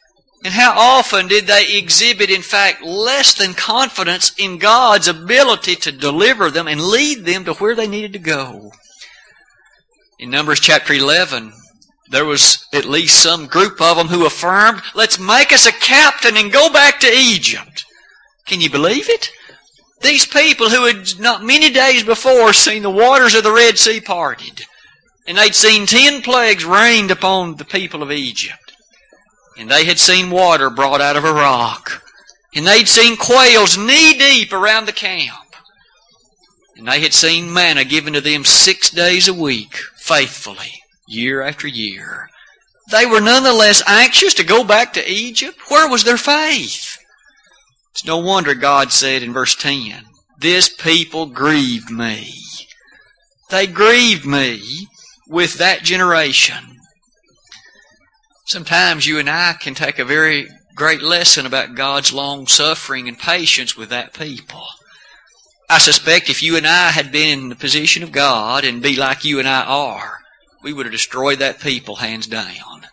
And 0.45 0.55
how 0.55 0.73
often 0.77 1.27
did 1.27 1.47
they 1.47 1.77
exhibit, 1.77 2.31
in 2.31 2.43
fact, 2.43 2.83
less 2.83 3.35
than 3.35 3.55
confidence 3.55 4.33
in 4.39 4.59
God's 4.59 5.09
ability 5.09 5.77
to 5.77 5.93
deliver 5.93 6.51
them 6.51 6.69
and 6.69 6.81
lead 6.81 7.25
them 7.25 7.45
to 7.45 7.55
where 7.55 7.75
they 7.75 7.89
needed 7.89 8.13
to 8.13 8.21
go? 8.21 8.71
In 10.19 10.31
Numbers 10.31 10.61
chapter 10.61 10.93
11, 10.93 11.53
there 12.11 12.25
was 12.25 12.67
at 12.73 12.85
least 12.85 13.21
some 13.21 13.47
group 13.47 13.81
of 13.81 13.97
them 13.97 14.09
who 14.09 14.27
affirmed, 14.27 14.83
let's 14.95 15.19
make 15.19 15.53
us 15.53 15.67
a 15.67 15.73
captain 15.73 16.37
and 16.37 16.53
go 16.53 16.73
back 16.73 17.01
to 17.01 17.09
Egypt. 17.09 17.85
Can 18.47 18.61
you 18.61 18.71
believe 18.71 19.09
it? 19.09 19.31
These 20.01 20.27
people 20.27 20.71
who 20.71 20.87
had 20.87 21.19
not 21.19 21.43
many 21.45 21.71
days 21.71 22.05
before 22.05 22.53
seen 22.53 22.83
the 22.83 22.91
waters 22.91 23.35
of 23.35 23.43
the 23.43 23.53
Red 23.53 23.79
Sea 23.79 24.01
parted, 24.01 24.65
and 25.27 25.37
they'd 25.37 25.55
seen 25.55 25.87
ten 25.87 26.23
plagues 26.23 26.65
rained 26.65 27.11
upon 27.11 27.57
the 27.57 27.65
people 27.65 28.03
of 28.03 28.13
Egypt, 28.13 28.73
and 29.57 29.69
they 29.69 29.85
had 29.85 29.99
seen 29.99 30.31
water 30.31 30.71
brought 30.71 31.01
out 31.01 31.17
of 31.17 31.25
a 31.25 31.33
rock, 31.33 32.03
And 32.55 32.67
they'd 32.67 32.89
seen 32.89 33.17
quails 33.17 33.77
knee 33.77 34.17
deep 34.19 34.53
around 34.53 34.87
the 34.87 34.93
camp. 34.93 35.55
And 36.77 36.89
they 36.89 37.01
had 37.01 37.13
seen 37.13 37.53
manna 37.53 37.85
given 37.85 38.15
to 38.15 38.21
them 38.21 38.45
six 38.45 38.91
days 38.91 39.29
a 39.29 39.35
week, 39.35 39.77
faithfully, 39.97 40.81
year 41.07 41.43
after 41.43 41.67
year. 41.67 42.31
They 42.91 43.05
were 43.05 43.21
nonetheless 43.21 43.83
anxious 43.87 44.33
to 44.35 44.45
go 44.45 44.65
back 44.65 44.95
to 44.95 45.11
Egypt. 45.11 45.59
Where 45.69 45.89
was 45.89 46.05
their 46.05 46.17
faith? 46.17 46.98
It's 47.99 48.07
no 48.07 48.19
wonder 48.19 48.55
God 48.55 48.93
said 48.93 49.25
in 49.25 49.33
verse 49.33 49.57
10, 49.57 50.05
This 50.39 50.69
people 50.69 51.27
grieved 51.27 51.91
me. 51.91 52.33
They 53.51 53.67
grieved 53.67 54.25
me 54.25 54.87
with 55.27 55.55
that 55.55 55.83
generation. 55.83 56.79
Sometimes 58.47 59.09
you 59.09 59.19
and 59.19 59.29
I 59.29 59.55
can 59.55 59.75
take 59.75 59.99
a 59.99 60.05
very 60.05 60.47
great 60.77 61.03
lesson 61.03 61.45
about 61.45 61.75
God's 61.75 62.13
long 62.13 62.47
suffering 62.47 63.09
and 63.09 63.19
patience 63.19 63.77
with 63.77 63.89
that 63.89 64.15
people. 64.15 64.65
I 65.69 65.79
suspect 65.79 66.31
if 66.31 66.41
you 66.41 66.57
and 66.57 66.69
I 66.69 66.91
had 66.91 67.11
been 67.11 67.37
in 67.37 67.49
the 67.49 67.57
position 67.57 68.05
of 68.05 68.13
God 68.13 68.65
and 68.65 68.81
be 68.81 68.95
like 68.95 69.25
you 69.25 69.41
and 69.41 69.49
I 69.49 69.65
are, 69.65 70.21
we 70.63 70.73
would 70.73 70.87
have 70.87 70.93
destroyed 70.93 71.41
that 71.41 71.59
people 71.59 71.97
hands 71.97 72.29
down. 72.29 72.87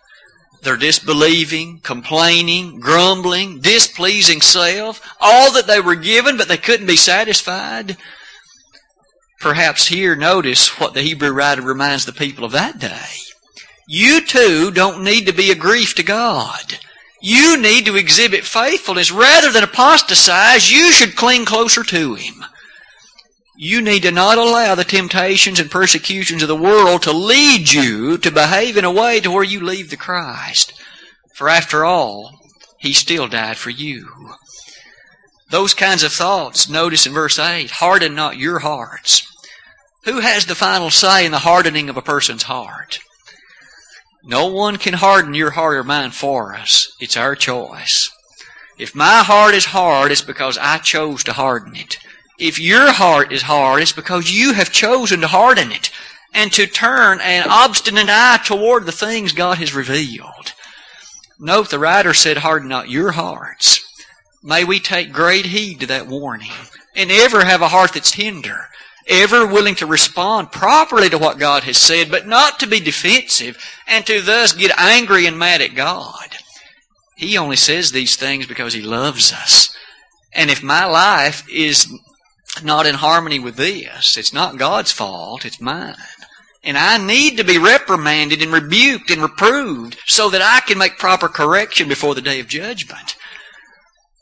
Their 0.65 0.77
disbelieving, 0.77 1.79
complaining, 1.81 2.79
grumbling, 2.79 3.59
displeasing 3.59 4.41
self, 4.41 4.99
all 5.21 5.51
that 5.51 5.67
they 5.67 5.79
were 5.79 5.95
given 5.95 6.37
but 6.37 6.47
they 6.47 6.57
couldn't 6.57 6.87
be 6.87 6.95
satisfied. 6.95 7.97
Perhaps 9.39 9.89
here 9.89 10.15
notice 10.15 10.79
what 10.79 10.95
the 10.95 11.03
Hebrew 11.03 11.31
writer 11.31 11.61
reminds 11.61 12.05
the 12.05 12.13
people 12.13 12.43
of 12.43 12.51
that 12.53 12.79
day. 12.79 13.11
You 13.87 14.25
too 14.25 14.71
don't 14.71 15.03
need 15.03 15.27
to 15.27 15.33
be 15.33 15.51
a 15.51 15.55
grief 15.55 15.93
to 15.95 16.03
God. 16.03 16.79
You 17.21 17.61
need 17.61 17.85
to 17.85 17.95
exhibit 17.95 18.43
faithfulness. 18.43 19.11
Rather 19.11 19.51
than 19.51 19.63
apostatize, 19.63 20.71
you 20.71 20.91
should 20.91 21.15
cling 21.15 21.45
closer 21.45 21.83
to 21.83 22.15
Him. 22.15 22.43
You 23.57 23.81
need 23.81 24.03
to 24.03 24.11
not 24.11 24.37
allow 24.37 24.75
the 24.75 24.83
temptations 24.83 25.59
and 25.59 25.71
persecutions 25.71 26.41
of 26.41 26.47
the 26.47 26.55
world 26.55 27.03
to 27.03 27.11
lead 27.11 27.71
you 27.71 28.17
to 28.17 28.31
behave 28.31 28.75
in 28.75 28.83
a 28.83 28.91
way 28.91 29.19
to 29.21 29.31
where 29.31 29.43
you 29.43 29.61
leave 29.61 29.89
the 29.89 29.97
Christ. 29.97 30.73
For 31.35 31.47
after 31.47 31.85
all, 31.85 32.39
He 32.79 32.93
still 32.93 33.27
died 33.27 33.57
for 33.57 33.69
you. 33.69 34.09
Those 35.49 35.73
kinds 35.73 36.03
of 36.03 36.11
thoughts, 36.11 36.67
notice 36.67 37.05
in 37.05 37.13
verse 37.13 37.39
8, 37.39 37.71
harden 37.71 38.13
not 38.13 38.37
your 38.37 38.59
hearts. 38.59 39.25
Who 40.03 40.19
has 40.19 40.45
the 40.45 40.55
final 40.55 40.89
say 40.89 41.25
in 41.25 41.31
the 41.31 41.39
hardening 41.39 41.89
of 41.89 41.97
a 41.97 42.01
person's 42.01 42.43
heart? 42.43 42.99
No 44.23 44.47
one 44.47 44.77
can 44.77 44.95
harden 44.95 45.33
your 45.33 45.51
heart 45.51 45.77
or 45.77 45.83
mine 45.83 46.11
for 46.11 46.55
us. 46.55 46.91
It's 46.99 47.15
our 47.15 47.35
choice. 47.35 48.09
If 48.77 48.95
my 48.95 49.23
heart 49.23 49.53
is 49.53 49.65
hard, 49.65 50.11
it's 50.11 50.21
because 50.21 50.57
I 50.57 50.79
chose 50.79 51.23
to 51.23 51.33
harden 51.33 51.75
it. 51.75 51.97
If 52.37 52.59
your 52.59 52.91
heart 52.91 53.31
is 53.31 53.43
hard, 53.43 53.81
it's 53.81 53.91
because 53.91 54.31
you 54.31 54.53
have 54.53 54.71
chosen 54.71 55.21
to 55.21 55.27
harden 55.27 55.71
it 55.71 55.89
and 56.33 56.51
to 56.51 56.67
turn 56.67 57.21
an 57.21 57.47
obstinate 57.49 58.09
eye 58.09 58.39
toward 58.43 58.85
the 58.85 58.91
things 58.91 59.31
God 59.31 59.57
has 59.57 59.73
revealed. 59.73 60.53
Note 61.39 61.69
the 61.69 61.79
writer 61.79 62.13
said, 62.13 62.37
harden 62.37 62.67
not 62.67 62.89
your 62.89 63.11
hearts. 63.11 63.81
May 64.43 64.63
we 64.63 64.79
take 64.79 65.11
great 65.11 65.47
heed 65.47 65.79
to 65.79 65.87
that 65.87 66.07
warning 66.07 66.51
and 66.95 67.09
ever 67.09 67.45
have 67.45 67.61
a 67.61 67.69
heart 67.69 67.93
that's 67.93 68.11
tender, 68.11 68.67
ever 69.07 69.45
willing 69.47 69.75
to 69.75 69.85
respond 69.85 70.51
properly 70.51 71.09
to 71.09 71.17
what 71.17 71.39
God 71.39 71.63
has 71.63 71.77
said, 71.77 72.11
but 72.11 72.27
not 72.27 72.59
to 72.59 72.67
be 72.67 72.79
defensive 72.79 73.57
and 73.87 74.05
to 74.05 74.21
thus 74.21 74.53
get 74.53 74.77
angry 74.77 75.25
and 75.25 75.39
mad 75.39 75.61
at 75.61 75.75
God. 75.75 76.35
He 77.15 77.37
only 77.37 77.55
says 77.55 77.91
these 77.91 78.17
things 78.17 78.45
because 78.45 78.73
He 78.73 78.81
loves 78.81 79.31
us. 79.31 79.75
And 80.33 80.49
if 80.49 80.61
my 80.61 80.85
life 80.85 81.47
is 81.49 81.87
not 82.63 82.85
in 82.85 82.95
harmony 82.95 83.39
with 83.39 83.55
this. 83.55 84.17
It's 84.17 84.33
not 84.33 84.57
God's 84.57 84.91
fault, 84.91 85.45
it's 85.45 85.61
mine. 85.61 85.95
And 86.63 86.77
I 86.77 86.97
need 86.97 87.37
to 87.37 87.43
be 87.43 87.59
reprimanded 87.59 88.41
and 88.41 88.51
rebuked 88.51 89.11
and 89.11 89.21
reproved 89.21 89.97
so 90.07 90.29
that 90.31 90.41
I 90.41 90.61
can 90.61 90.79
make 90.79 90.97
proper 90.97 91.27
correction 91.27 91.87
before 91.87 92.15
the 92.15 92.21
day 92.21 92.39
of 92.39 92.47
judgment. 92.47 93.15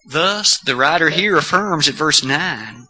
Thus, 0.05 0.59
the 0.59 0.75
writer 0.75 1.09
here 1.09 1.37
affirms 1.37 1.87
at 1.87 1.95
verse 1.95 2.23
9, 2.23 2.87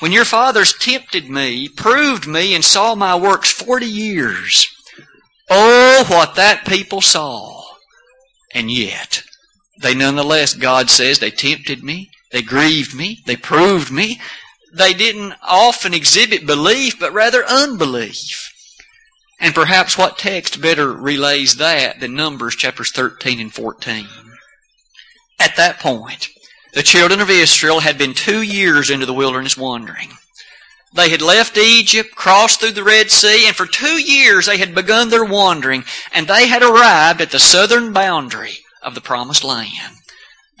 When 0.00 0.12
your 0.12 0.26
fathers 0.26 0.74
tempted 0.74 1.30
me, 1.30 1.68
proved 1.68 2.26
me, 2.26 2.54
and 2.54 2.62
saw 2.62 2.94
my 2.94 3.16
works 3.16 3.50
forty 3.50 3.86
years, 3.86 4.66
oh, 5.48 6.04
what 6.08 6.34
that 6.34 6.66
people 6.66 7.00
saw! 7.00 7.62
And 8.54 8.70
yet, 8.70 9.22
they 9.80 9.94
nonetheless, 9.94 10.52
God 10.52 10.90
says, 10.90 11.18
they 11.18 11.30
tempted 11.30 11.82
me, 11.82 12.10
they 12.30 12.42
grieved 12.42 12.94
me, 12.94 13.22
they 13.26 13.36
proved 13.36 13.90
me, 13.90 14.20
they 14.72 14.94
didn't 14.94 15.34
often 15.42 15.92
exhibit 15.92 16.46
belief, 16.46 16.98
but 16.98 17.12
rather 17.12 17.44
unbelief. 17.44 18.48
And 19.38 19.54
perhaps 19.54 19.98
what 19.98 20.18
text 20.18 20.62
better 20.62 20.92
relays 20.92 21.56
that 21.56 22.00
than 22.00 22.14
Numbers 22.14 22.56
chapters 22.56 22.90
13 22.92 23.40
and 23.40 23.52
14? 23.52 24.06
At 25.38 25.56
that 25.56 25.80
point, 25.80 26.28
the 26.72 26.82
children 26.82 27.20
of 27.20 27.28
Israel 27.28 27.80
had 27.80 27.98
been 27.98 28.14
two 28.14 28.42
years 28.42 28.88
into 28.88 29.04
the 29.04 29.12
wilderness 29.12 29.56
wandering. 29.56 30.10
They 30.94 31.10
had 31.10 31.22
left 31.22 31.56
Egypt, 31.58 32.14
crossed 32.14 32.60
through 32.60 32.72
the 32.72 32.84
Red 32.84 33.10
Sea, 33.10 33.46
and 33.46 33.56
for 33.56 33.66
two 33.66 34.00
years 34.00 34.46
they 34.46 34.58
had 34.58 34.74
begun 34.74 35.08
their 35.08 35.24
wandering, 35.24 35.84
and 36.12 36.26
they 36.28 36.46
had 36.46 36.62
arrived 36.62 37.20
at 37.20 37.30
the 37.30 37.38
southern 37.38 37.92
boundary 37.92 38.58
of 38.82 38.94
the 38.94 39.00
Promised 39.00 39.42
Land. 39.42 40.01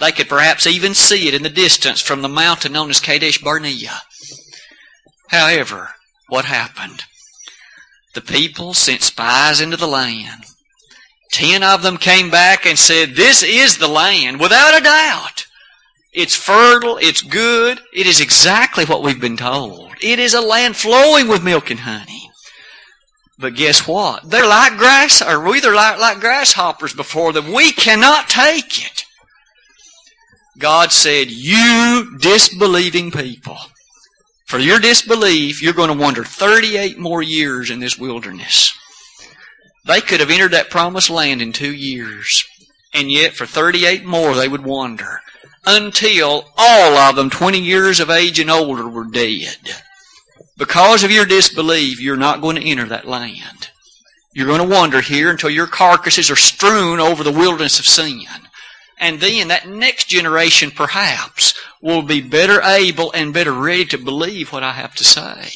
They 0.02 0.10
could 0.10 0.28
perhaps 0.28 0.66
even 0.66 0.94
see 0.94 1.28
it 1.28 1.34
in 1.34 1.44
the 1.44 1.48
distance 1.48 2.00
from 2.00 2.22
the 2.22 2.28
mountain 2.28 2.72
known 2.72 2.90
as 2.90 2.98
Kadesh 2.98 3.38
Barnea. 3.40 4.02
However, 5.28 5.90
what 6.28 6.44
happened? 6.44 7.04
The 8.12 8.20
people 8.20 8.74
sent 8.74 9.02
spies 9.02 9.60
into 9.60 9.76
the 9.76 9.86
land. 9.86 10.42
Ten 11.30 11.62
of 11.62 11.84
them 11.84 11.98
came 11.98 12.30
back 12.30 12.66
and 12.66 12.76
said, 12.76 13.14
This 13.14 13.44
is 13.44 13.78
the 13.78 13.86
land, 13.86 14.40
without 14.40 14.76
a 14.76 14.82
doubt. 14.82 15.46
It's 16.12 16.34
fertile, 16.34 16.96
it's 16.96 17.22
good, 17.22 17.78
it 17.94 18.08
is 18.08 18.20
exactly 18.20 18.84
what 18.84 19.04
we've 19.04 19.20
been 19.20 19.36
told. 19.36 19.92
It 20.02 20.18
is 20.18 20.34
a 20.34 20.40
land 20.40 20.74
flowing 20.74 21.28
with 21.28 21.44
milk 21.44 21.70
and 21.70 21.78
honey. 21.78 22.28
But 23.38 23.54
guess 23.54 23.86
what? 23.86 24.28
They're 24.28 24.48
like 24.48 24.76
grass, 24.78 25.22
or 25.22 25.48
we 25.48 25.62
are 25.62 25.72
like, 25.72 26.00
like 26.00 26.18
grasshoppers 26.18 26.92
before 26.92 27.32
them. 27.32 27.52
We 27.52 27.70
cannot 27.70 28.28
take 28.28 28.84
it. 28.84 29.01
God 30.58 30.92
said, 30.92 31.30
You 31.30 32.18
disbelieving 32.20 33.10
people, 33.10 33.58
for 34.46 34.58
your 34.58 34.78
disbelief, 34.78 35.62
you're 35.62 35.72
going 35.72 35.88
to 35.88 36.02
wander 36.02 36.24
38 36.24 36.98
more 36.98 37.22
years 37.22 37.70
in 37.70 37.80
this 37.80 37.98
wilderness. 37.98 38.76
They 39.86 40.00
could 40.00 40.20
have 40.20 40.30
entered 40.30 40.52
that 40.52 40.70
promised 40.70 41.10
land 41.10 41.40
in 41.42 41.52
two 41.52 41.74
years, 41.74 42.44
and 42.92 43.10
yet 43.10 43.32
for 43.32 43.46
38 43.46 44.04
more 44.04 44.34
they 44.34 44.48
would 44.48 44.64
wander 44.64 45.20
until 45.66 46.44
all 46.56 46.96
of 46.96 47.16
them, 47.16 47.30
20 47.30 47.58
years 47.58 48.00
of 48.00 48.10
age 48.10 48.38
and 48.38 48.50
older, 48.50 48.88
were 48.88 49.04
dead. 49.04 49.56
Because 50.56 51.02
of 51.02 51.10
your 51.10 51.24
disbelief, 51.24 52.00
you're 52.00 52.16
not 52.16 52.40
going 52.40 52.56
to 52.56 52.68
enter 52.68 52.84
that 52.86 53.06
land. 53.06 53.70
You're 54.34 54.46
going 54.46 54.68
to 54.68 54.74
wander 54.74 55.00
here 55.00 55.30
until 55.30 55.50
your 55.50 55.66
carcasses 55.66 56.30
are 56.30 56.36
strewn 56.36 57.00
over 57.00 57.22
the 57.22 57.32
wilderness 57.32 57.78
of 57.78 57.86
sin. 57.86 58.24
And 59.02 59.18
then 59.18 59.48
that 59.48 59.68
next 59.68 60.04
generation 60.04 60.70
perhaps 60.70 61.54
will 61.82 62.02
be 62.02 62.20
better 62.20 62.62
able 62.62 63.10
and 63.10 63.34
better 63.34 63.52
ready 63.52 63.84
to 63.86 63.98
believe 63.98 64.52
what 64.52 64.62
I 64.62 64.74
have 64.74 64.94
to 64.94 65.04
say. 65.04 65.50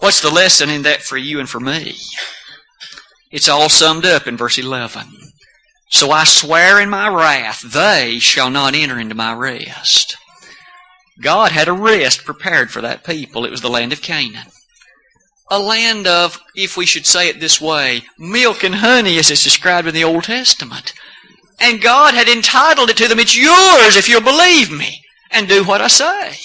What's 0.00 0.20
the 0.20 0.30
lesson 0.30 0.68
in 0.68 0.82
that 0.82 1.02
for 1.02 1.16
you 1.16 1.38
and 1.38 1.48
for 1.48 1.60
me? 1.60 1.94
It's 3.30 3.48
all 3.48 3.68
summed 3.68 4.04
up 4.04 4.26
in 4.26 4.36
verse 4.36 4.58
11. 4.58 5.06
So 5.88 6.10
I 6.10 6.24
swear 6.24 6.80
in 6.80 6.90
my 6.90 7.08
wrath, 7.08 7.62
they 7.62 8.18
shall 8.18 8.50
not 8.50 8.74
enter 8.74 8.98
into 8.98 9.14
my 9.14 9.32
rest. 9.32 10.16
God 11.22 11.52
had 11.52 11.68
a 11.68 11.72
rest 11.72 12.24
prepared 12.24 12.72
for 12.72 12.80
that 12.80 13.04
people. 13.04 13.44
It 13.44 13.52
was 13.52 13.60
the 13.60 13.70
land 13.70 13.92
of 13.92 14.02
Canaan. 14.02 14.48
A 15.48 15.60
land 15.60 16.08
of, 16.08 16.40
if 16.56 16.76
we 16.76 16.86
should 16.86 17.06
say 17.06 17.28
it 17.28 17.38
this 17.38 17.60
way, 17.60 18.02
milk 18.18 18.64
and 18.64 18.74
honey 18.74 19.16
as 19.16 19.30
it's 19.30 19.44
described 19.44 19.86
in 19.86 19.94
the 19.94 20.02
Old 20.02 20.24
Testament. 20.24 20.92
And 21.58 21.82
God 21.82 22.14
had 22.14 22.28
entitled 22.28 22.90
it 22.90 22.96
to 22.98 23.08
them. 23.08 23.18
It's 23.18 23.36
yours 23.36 23.96
if 23.96 24.08
you'll 24.08 24.20
believe 24.20 24.70
me 24.70 25.02
and 25.30 25.48
do 25.48 25.64
what 25.64 25.80
I 25.80 25.88
say. 25.88 26.36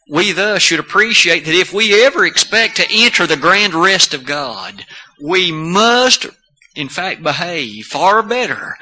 We 0.09 0.33
thus 0.33 0.61
should 0.61 0.81
appreciate 0.81 1.47
that 1.47 1.55
if 1.55 1.73
we 1.73 2.05
ever 2.05 2.27
expect 2.27 2.77
to 2.77 2.87
enter 2.91 3.27
the 3.27 3.39
grand 3.39 3.75
rest 3.75 4.13
of 4.13 4.27
God, 4.27 4.85
we 5.23 5.51
must, 5.51 6.27
in 6.75 6.91
fact, 6.91 7.23
behave 7.23 7.87
far 7.87 8.23
better 8.23 8.77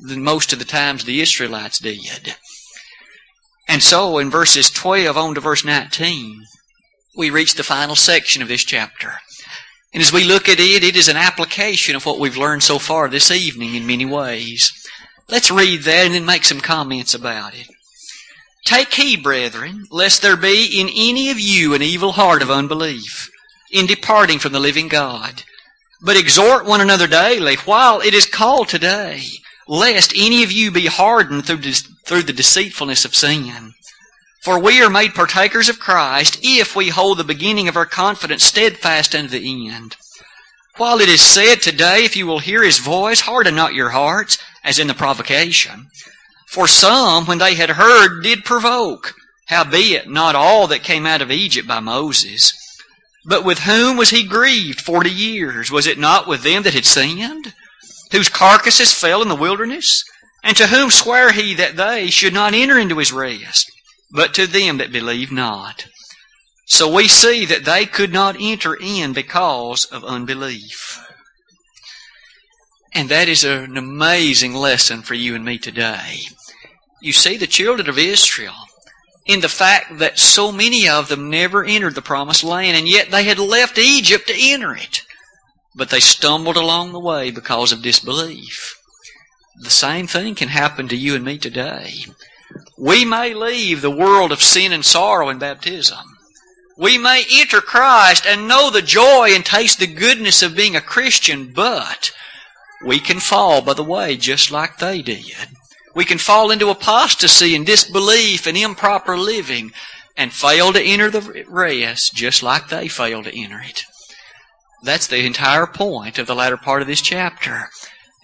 than 0.00 0.22
most 0.22 0.54
of 0.54 0.58
the 0.58 0.64
times 0.64 1.04
the 1.04 1.20
Israelites 1.20 1.78
did. 1.78 2.36
And 3.72 3.82
so 3.82 4.18
in 4.18 4.30
verses 4.30 4.70
12 4.70 5.16
on 5.16 5.34
to 5.34 5.40
verse 5.40 5.64
19, 5.64 6.44
we 7.16 7.30
reach 7.30 7.54
the 7.54 7.62
final 7.62 7.96
section 7.96 8.42
of 8.42 8.48
this 8.48 8.64
chapter. 8.64 9.14
And 9.94 10.02
as 10.02 10.12
we 10.12 10.24
look 10.24 10.46
at 10.46 10.60
it, 10.60 10.84
it 10.84 10.94
is 10.94 11.08
an 11.08 11.16
application 11.16 11.96
of 11.96 12.04
what 12.04 12.18
we've 12.18 12.36
learned 12.36 12.62
so 12.62 12.78
far 12.78 13.08
this 13.08 13.30
evening 13.30 13.74
in 13.74 13.86
many 13.86 14.04
ways. 14.04 14.70
Let's 15.30 15.50
read 15.50 15.84
that 15.84 16.04
and 16.04 16.14
then 16.14 16.26
make 16.26 16.44
some 16.44 16.60
comments 16.60 17.14
about 17.14 17.54
it. 17.54 17.66
Take 18.66 18.92
heed, 18.92 19.22
brethren, 19.22 19.86
lest 19.90 20.20
there 20.20 20.36
be 20.36 20.78
in 20.78 20.90
any 20.94 21.30
of 21.30 21.40
you 21.40 21.72
an 21.72 21.80
evil 21.80 22.12
heart 22.12 22.42
of 22.42 22.50
unbelief 22.50 23.30
in 23.70 23.86
departing 23.86 24.38
from 24.38 24.52
the 24.52 24.60
living 24.60 24.88
God. 24.88 25.44
But 26.02 26.18
exhort 26.18 26.66
one 26.66 26.82
another 26.82 27.06
daily 27.06 27.56
while 27.64 28.00
it 28.00 28.12
is 28.12 28.26
called 28.26 28.68
today, 28.68 29.28
lest 29.68 30.12
any 30.16 30.42
of 30.42 30.52
you 30.52 30.70
be 30.70 30.86
hardened 30.86 31.46
through, 31.46 31.72
through 32.06 32.22
the 32.22 32.32
deceitfulness 32.32 33.04
of 33.04 33.14
sin. 33.14 33.74
For 34.42 34.58
we 34.58 34.82
are 34.82 34.90
made 34.90 35.14
partakers 35.14 35.68
of 35.68 35.78
Christ 35.78 36.40
if 36.42 36.74
we 36.74 36.88
hold 36.88 37.18
the 37.18 37.24
beginning 37.24 37.68
of 37.68 37.76
our 37.76 37.86
confidence 37.86 38.42
steadfast 38.42 39.14
unto 39.14 39.28
the 39.28 39.68
end. 39.68 39.96
While 40.78 41.00
it 41.00 41.08
is 41.08 41.20
said 41.20 41.56
today, 41.56 42.04
if 42.04 42.16
you 42.16 42.26
will 42.26 42.40
hear 42.40 42.64
his 42.64 42.78
voice, 42.78 43.20
harden 43.20 43.54
not 43.54 43.74
your 43.74 43.90
hearts, 43.90 44.38
as 44.64 44.78
in 44.78 44.88
the 44.88 44.94
provocation. 44.94 45.88
For 46.48 46.66
some, 46.66 47.26
when 47.26 47.38
they 47.38 47.54
had 47.54 47.70
heard, 47.70 48.22
did 48.22 48.44
provoke, 48.44 49.14
howbeit 49.46 50.08
not 50.08 50.34
all 50.34 50.66
that 50.68 50.82
came 50.82 51.06
out 51.06 51.22
of 51.22 51.30
Egypt 51.30 51.68
by 51.68 51.80
Moses. 51.80 52.52
But 53.24 53.44
with 53.44 53.60
whom 53.60 53.96
was 53.96 54.10
he 54.10 54.24
grieved 54.24 54.80
forty 54.80 55.10
years? 55.10 55.70
Was 55.70 55.86
it 55.86 55.98
not 55.98 56.26
with 56.26 56.42
them 56.42 56.64
that 56.64 56.74
had 56.74 56.84
sinned? 56.84 57.54
Whose 58.12 58.28
carcasses 58.28 58.92
fell 58.92 59.22
in 59.22 59.28
the 59.28 59.34
wilderness? 59.34 60.04
And 60.44 60.56
to 60.56 60.68
whom 60.68 60.90
sware 60.90 61.32
he 61.32 61.54
that 61.54 61.76
they 61.76 62.08
should 62.08 62.32
not 62.32 62.54
enter 62.54 62.78
into 62.78 62.98
his 62.98 63.12
rest? 63.12 63.70
but 64.12 64.34
to 64.34 64.46
them 64.46 64.76
that 64.76 64.92
believe 64.92 65.32
not. 65.32 65.86
So 66.66 66.92
we 66.92 67.08
see 67.08 67.44
that 67.46 67.64
they 67.64 67.86
could 67.86 68.12
not 68.12 68.36
enter 68.38 68.74
in 68.74 69.12
because 69.12 69.86
of 69.86 70.04
unbelief. 70.04 71.00
And 72.94 73.08
that 73.08 73.28
is 73.28 73.42
an 73.42 73.76
amazing 73.76 74.54
lesson 74.54 75.02
for 75.02 75.14
you 75.14 75.34
and 75.34 75.44
me 75.44 75.58
today. 75.58 76.20
You 77.00 77.12
see 77.12 77.36
the 77.36 77.46
children 77.46 77.88
of 77.88 77.98
Israel 77.98 78.54
in 79.26 79.40
the 79.40 79.48
fact 79.48 79.98
that 79.98 80.18
so 80.18 80.52
many 80.52 80.88
of 80.88 81.08
them 81.08 81.30
never 81.30 81.64
entered 81.64 81.94
the 81.94 82.02
promised 82.02 82.44
land, 82.44 82.76
and 82.76 82.88
yet 82.88 83.10
they 83.10 83.24
had 83.24 83.38
left 83.38 83.78
Egypt 83.78 84.28
to 84.28 84.34
enter 84.36 84.74
it. 84.76 85.02
But 85.74 85.90
they 85.90 86.00
stumbled 86.00 86.56
along 86.56 86.92
the 86.92 87.00
way 87.00 87.30
because 87.30 87.72
of 87.72 87.82
disbelief. 87.82 88.78
The 89.60 89.70
same 89.70 90.06
thing 90.06 90.34
can 90.34 90.48
happen 90.48 90.88
to 90.88 90.96
you 90.96 91.14
and 91.14 91.24
me 91.24 91.38
today. 91.38 91.94
We 92.78 93.04
may 93.04 93.32
leave 93.34 93.80
the 93.80 93.90
world 93.90 94.32
of 94.32 94.42
sin 94.42 94.72
and 94.72 94.84
sorrow 94.84 95.28
in 95.28 95.38
baptism. 95.38 95.98
We 96.76 96.98
may 96.98 97.24
enter 97.30 97.60
Christ 97.60 98.26
and 98.26 98.48
know 98.48 98.70
the 98.70 98.82
joy 98.82 99.30
and 99.32 99.44
taste 99.44 99.78
the 99.78 99.86
goodness 99.86 100.42
of 100.42 100.56
being 100.56 100.74
a 100.74 100.80
Christian, 100.80 101.52
but 101.52 102.12
we 102.84 102.98
can 102.98 103.20
fall 103.20 103.62
by 103.62 103.74
the 103.74 103.84
way 103.84 104.16
just 104.16 104.50
like 104.50 104.78
they 104.78 105.02
did. 105.02 105.48
We 105.94 106.04
can 106.04 106.18
fall 106.18 106.50
into 106.50 106.70
apostasy 106.70 107.54
and 107.54 107.66
disbelief 107.66 108.46
and 108.46 108.56
improper 108.56 109.16
living 109.16 109.72
and 110.16 110.32
fail 110.32 110.72
to 110.72 110.82
enter 110.82 111.10
the 111.10 111.44
rest 111.48 112.14
just 112.14 112.42
like 112.42 112.68
they 112.68 112.88
failed 112.88 113.24
to 113.24 113.38
enter 113.38 113.60
it. 113.60 113.84
That's 114.82 115.06
the 115.06 115.24
entire 115.24 115.66
point 115.66 116.18
of 116.18 116.26
the 116.26 116.34
latter 116.34 116.56
part 116.56 116.82
of 116.82 116.88
this 116.88 117.00
chapter. 117.00 117.68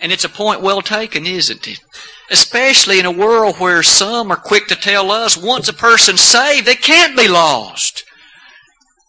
And 0.01 0.13
it's 0.13 0.25
a 0.25 0.29
point 0.29 0.61
well 0.61 0.83
taken, 0.83 1.27
isn't 1.27 1.67
it? 1.69 1.81
Especially 2.31 2.99
in 2.99 3.07
a 3.07 3.11
world 3.11 3.57
where 3.57 3.83
some 3.83 4.31
are 4.31 4.37
quick 4.37 4.67
to 4.69 4.77
tell 4.77 5.11
us 5.11 5.37
once 5.37 5.69
a 5.69 5.73
person's 5.73 6.21
saved, 6.21 6.67
they 6.67 6.75
can't 6.75 7.17
be 7.17 7.29
lost. 7.29 8.05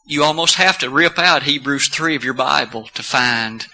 You 0.06 0.24
almost 0.24 0.56
have 0.56 0.78
to 0.80 0.90
rip 0.90 1.20
out 1.20 1.44
Hebrews 1.44 1.90
3 1.90 2.16
of 2.16 2.24
your 2.24 2.34
Bible 2.34 2.90
to 2.94 3.04
find 3.04 3.68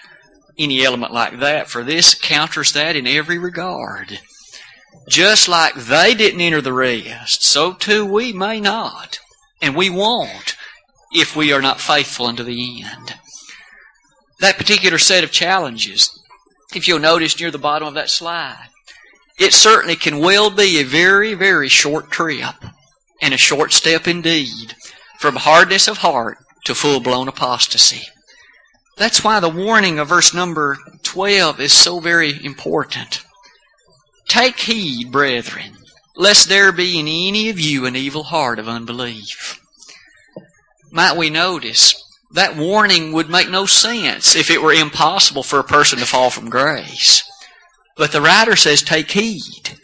any 0.57 0.83
element 0.83 1.13
like 1.13 1.39
that, 1.39 1.69
for 1.69 1.83
this 1.83 2.13
counters 2.13 2.73
that 2.73 2.95
in 2.95 3.07
every 3.07 3.38
regard. 3.38 4.19
Just 5.07 5.47
like 5.47 5.75
they 5.75 6.13
didn't 6.13 6.41
enter 6.41 6.61
the 6.61 6.73
rest, 6.73 7.43
so 7.43 7.73
too 7.73 8.05
we 8.05 8.33
may 8.33 8.59
not. 8.59 9.19
And 9.61 9.75
we 9.75 9.89
won't 9.89 10.55
if 11.13 11.35
we 11.35 11.53
are 11.53 11.61
not 11.61 11.79
faithful 11.79 12.25
unto 12.25 12.43
the 12.43 12.83
end. 12.83 13.15
That 14.45 14.60
particular 14.60 14.99
set 14.99 15.23
of 15.23 15.31
challenges, 15.31 16.12
if 16.75 16.88
you'll 16.88 16.99
notice 16.99 17.39
near 17.39 17.49
the 17.49 17.58
bottom 17.58 17.88
of 17.88 17.95
that 17.95 18.12
slide, 18.12 18.69
it 19.39 19.53
certainly 19.53 19.95
can 19.95 20.19
well 20.19 20.51
be 20.51 20.77
a 20.77 20.84
very, 20.84 21.34
very 21.34 21.67
short 21.67 22.12
trip 22.12 22.53
and 23.19 23.34
a 23.34 23.38
short 23.38 23.73
step 23.73 24.08
indeed 24.08 24.75
from 25.17 25.38
hardness 25.38 25.88
of 25.88 25.97
heart 25.97 26.38
to 26.65 26.75
full 26.75 26.99
blown 26.99 27.27
apostasy. 27.27 28.03
That's 28.97 29.23
why 29.23 29.39
the 29.39 29.49
warning 29.49 29.97
of 29.97 30.10
verse 30.10 30.31
number 30.31 30.77
12 31.01 31.60
is 31.60 31.73
so 31.73 31.99
very 31.99 32.45
important. 32.45 33.25
Take 34.27 34.60
heed, 34.60 35.12
brethren, 35.12 35.71
lest 36.15 36.49
there 36.49 36.71
be 36.71 36.99
in 36.99 37.08
any 37.08 37.49
of 37.49 37.60
you 37.60 37.88
an 37.88 37.95
evil 37.95 38.25
heart 38.25 38.60
of 38.60 38.67
unbelief. 38.67 39.60
Might 40.91 41.17
we 41.17 41.31
notice 41.31 42.04
that 42.36 42.58
warning 42.58 43.13
would 43.13 43.30
make 43.30 43.50
no 43.50 43.65
sense 43.65 44.36
if 44.36 44.52
it 44.52 44.62
were 44.62 44.74
impossible 44.74 45.41
for 45.41 45.58
a 45.58 45.63
person 45.63 46.00
to 46.00 46.06
fall 46.06 46.30
from 46.30 46.50
grace. 46.50 47.24
But 47.95 48.12
the 48.12 48.21
writer 48.21 48.58
says, 48.58 48.82
take 48.82 49.12
heed, 49.12 49.78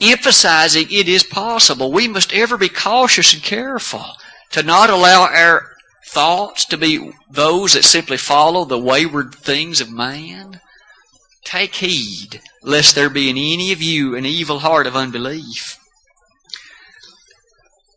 emphasizing 0.00 0.88
it 0.90 1.08
is 1.08 1.22
possible. 1.22 1.90
We 1.90 2.06
must 2.06 2.32
ever 2.32 2.58
be 2.58 2.68
cautious 2.68 3.32
and 3.32 3.42
careful 3.42 4.04
to 4.50 4.62
not 4.62 4.90
allow 4.90 5.22
our 5.22 5.66
thoughts 6.10 6.66
to 6.66 6.76
be 6.76 7.10
those 7.30 7.72
that 7.72 7.84
simply 7.84 8.18
follow 8.18 8.66
the 8.66 8.78
wayward 8.78 9.34
things 9.34 9.80
of 9.80 9.90
man. 9.90 10.60
Take 11.44 11.76
heed, 11.76 12.42
lest 12.62 12.94
there 12.94 13.08
be 13.08 13.30
in 13.30 13.38
any 13.38 13.72
of 13.72 13.80
you 13.80 14.14
an 14.14 14.26
evil 14.26 14.58
heart 14.58 14.86
of 14.86 14.94
unbelief. 14.94 15.77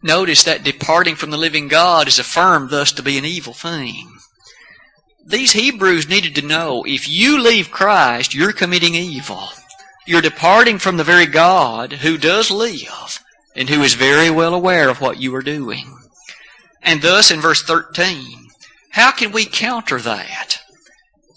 Notice 0.04 0.44
that 0.44 0.64
departing 0.64 1.16
from 1.16 1.30
the 1.30 1.38
living 1.38 1.68
God 1.68 2.08
is 2.08 2.20
affirmed 2.20 2.70
thus 2.70 2.92
to 2.94 3.04
be 3.04 3.18
an 3.18 3.26
evil 3.26 3.54
thing 3.54 4.12
these 5.26 5.54
Hebrews 5.54 6.10
needed 6.10 6.36
to 6.36 6.42
know 6.42 6.84
if 6.84 7.08
you 7.08 7.42
leave 7.42 7.72
Christ, 7.72 8.34
you're 8.34 8.54
committing 8.54 8.96
evil. 8.96 9.50
You're 10.06 10.22
departing 10.22 10.80
from 10.80 10.98
the 10.98 11.04
very 11.04 11.26
God 11.26 11.94
who 11.94 12.18
does 12.18 12.50
live 12.50 13.20
and 13.56 13.70
who 13.70 13.82
is 13.82 13.94
very 13.94 14.30
well 14.30 14.54
aware 14.54 14.90
of 14.90 15.00
what 15.00 15.20
you 15.20 15.34
are 15.36 15.44
doing. 15.44 15.98
And 16.82 17.02
thus 17.02 17.30
in 17.30 17.40
verse 17.40 17.62
13, 17.62 18.48
how 18.92 19.12
can 19.12 19.32
we 19.32 19.46
counter 19.46 20.00
that? 20.00 20.58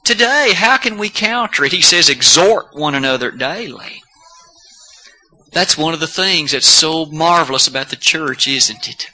Today, 0.02 0.52
how 0.54 0.76
can 0.76 0.98
we 0.98 1.08
counter 1.10 1.64
it? 1.64 1.72
He 1.72 1.82
says, 1.82 2.08
exhort 2.08 2.74
one 2.74 2.94
another 2.94 3.30
daily. 3.30 4.02
That's 5.54 5.78
one 5.78 5.94
of 5.94 6.00
the 6.00 6.08
things 6.08 6.50
that's 6.50 6.66
so 6.66 7.06
marvelous 7.06 7.68
about 7.68 7.88
the 7.88 7.96
church, 7.96 8.48
isn't 8.48 8.88
it? 8.88 9.08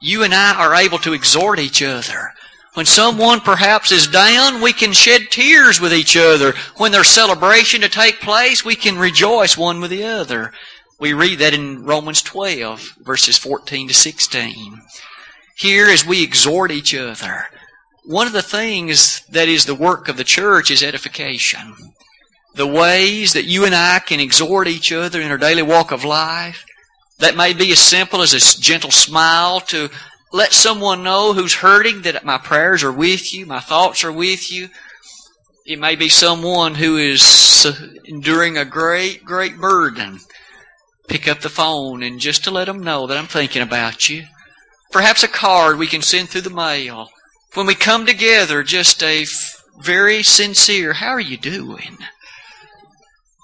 You 0.00 0.22
and 0.22 0.34
I 0.34 0.54
are 0.54 0.74
able 0.74 0.98
to 0.98 1.14
exhort 1.14 1.58
each 1.58 1.82
other. 1.82 2.34
When 2.74 2.84
someone 2.84 3.40
perhaps 3.40 3.90
is 3.90 4.06
down, 4.06 4.60
we 4.60 4.74
can 4.74 4.92
shed 4.92 5.30
tears 5.30 5.80
with 5.80 5.94
each 5.94 6.14
other. 6.14 6.52
When 6.76 6.92
there's 6.92 7.08
celebration 7.08 7.80
to 7.80 7.88
take 7.88 8.20
place, 8.20 8.62
we 8.62 8.76
can 8.76 8.98
rejoice 8.98 9.56
one 9.56 9.80
with 9.80 9.90
the 9.90 10.04
other. 10.04 10.52
We 11.00 11.14
read 11.14 11.38
that 11.38 11.54
in 11.54 11.84
Romans 11.84 12.20
12, 12.20 12.96
verses 13.00 13.38
14 13.38 13.88
to 13.88 13.94
16. 13.94 14.82
Here, 15.56 15.88
as 15.88 16.04
we 16.04 16.22
exhort 16.22 16.70
each 16.70 16.94
other, 16.94 17.46
one 18.04 18.26
of 18.26 18.34
the 18.34 18.42
things 18.42 19.24
that 19.30 19.48
is 19.48 19.64
the 19.64 19.74
work 19.74 20.08
of 20.08 20.18
the 20.18 20.24
church 20.24 20.70
is 20.70 20.82
edification. 20.82 21.74
The 22.56 22.66
ways 22.66 23.34
that 23.34 23.44
you 23.44 23.66
and 23.66 23.74
I 23.74 23.98
can 23.98 24.18
exhort 24.18 24.66
each 24.66 24.90
other 24.90 25.20
in 25.20 25.30
our 25.30 25.36
daily 25.36 25.62
walk 25.62 25.92
of 25.92 26.04
life, 26.04 26.64
that 27.18 27.36
may 27.36 27.52
be 27.52 27.70
as 27.70 27.78
simple 27.78 28.22
as 28.22 28.32
a 28.32 28.60
gentle 28.60 28.90
smile 28.90 29.60
to 29.60 29.90
let 30.32 30.52
someone 30.52 31.02
know 31.02 31.34
who's 31.34 31.56
hurting 31.56 32.02
that 32.02 32.24
my 32.24 32.38
prayers 32.38 32.82
are 32.82 32.92
with 32.92 33.32
you, 33.34 33.44
my 33.44 33.60
thoughts 33.60 34.04
are 34.04 34.12
with 34.12 34.50
you. 34.50 34.70
It 35.66 35.78
may 35.78 35.96
be 35.96 36.08
someone 36.08 36.76
who 36.76 36.96
is 36.96 37.66
enduring 38.06 38.56
a 38.56 38.64
great, 38.64 39.24
great 39.24 39.58
burden 39.58 40.20
pick 41.08 41.28
up 41.28 41.40
the 41.40 41.48
phone 41.48 42.02
and 42.02 42.20
just 42.20 42.42
to 42.44 42.50
let 42.50 42.66
them 42.66 42.82
know 42.82 43.06
that 43.06 43.16
I'm 43.16 43.26
thinking 43.26 43.62
about 43.62 44.08
you. 44.08 44.24
Perhaps 44.92 45.22
a 45.22 45.28
card 45.28 45.78
we 45.78 45.86
can 45.86 46.02
send 46.02 46.28
through 46.28 46.42
the 46.42 46.50
mail. 46.50 47.10
When 47.54 47.66
we 47.66 47.74
come 47.74 48.06
together, 48.06 48.62
just 48.62 49.02
a 49.02 49.26
very 49.78 50.22
sincere, 50.22 50.94
how 50.94 51.10
are 51.10 51.20
you 51.20 51.36
doing? 51.36 51.98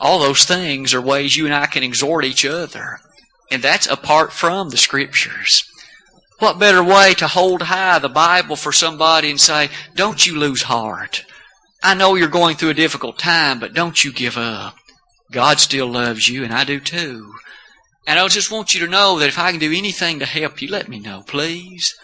All 0.02 0.18
those 0.18 0.44
things 0.44 0.92
are 0.94 1.00
ways 1.00 1.36
you 1.36 1.46
and 1.46 1.54
I 1.54 1.66
can 1.66 1.84
exhort 1.84 2.24
each 2.24 2.44
other. 2.44 2.98
And 3.52 3.62
that's 3.62 3.86
apart 3.86 4.32
from 4.32 4.70
the 4.70 4.76
scriptures. 4.76 5.62
What 6.40 6.58
better 6.58 6.82
way 6.82 7.14
to 7.14 7.28
hold 7.28 7.62
high 7.62 8.00
the 8.00 8.08
Bible 8.08 8.56
for 8.56 8.72
somebody 8.72 9.30
and 9.30 9.40
say, 9.40 9.68
don't 9.94 10.26
you 10.26 10.36
lose 10.36 10.62
heart. 10.62 11.24
I 11.84 11.94
know 11.94 12.16
you're 12.16 12.26
going 12.26 12.56
through 12.56 12.70
a 12.70 12.74
difficult 12.74 13.16
time, 13.16 13.60
but 13.60 13.74
don't 13.74 14.02
you 14.02 14.12
give 14.12 14.36
up. 14.36 14.74
God 15.30 15.60
still 15.60 15.86
loves 15.86 16.28
you, 16.28 16.42
and 16.42 16.52
I 16.52 16.64
do 16.64 16.80
too. 16.80 17.32
And 18.04 18.18
I 18.18 18.26
just 18.26 18.50
want 18.50 18.74
you 18.74 18.80
to 18.80 18.90
know 18.90 19.20
that 19.20 19.28
if 19.28 19.38
I 19.38 19.52
can 19.52 19.60
do 19.60 19.72
anything 19.72 20.18
to 20.18 20.26
help 20.26 20.60
you, 20.60 20.68
let 20.68 20.88
me 20.88 20.98
know, 20.98 21.22
please. 21.24 21.94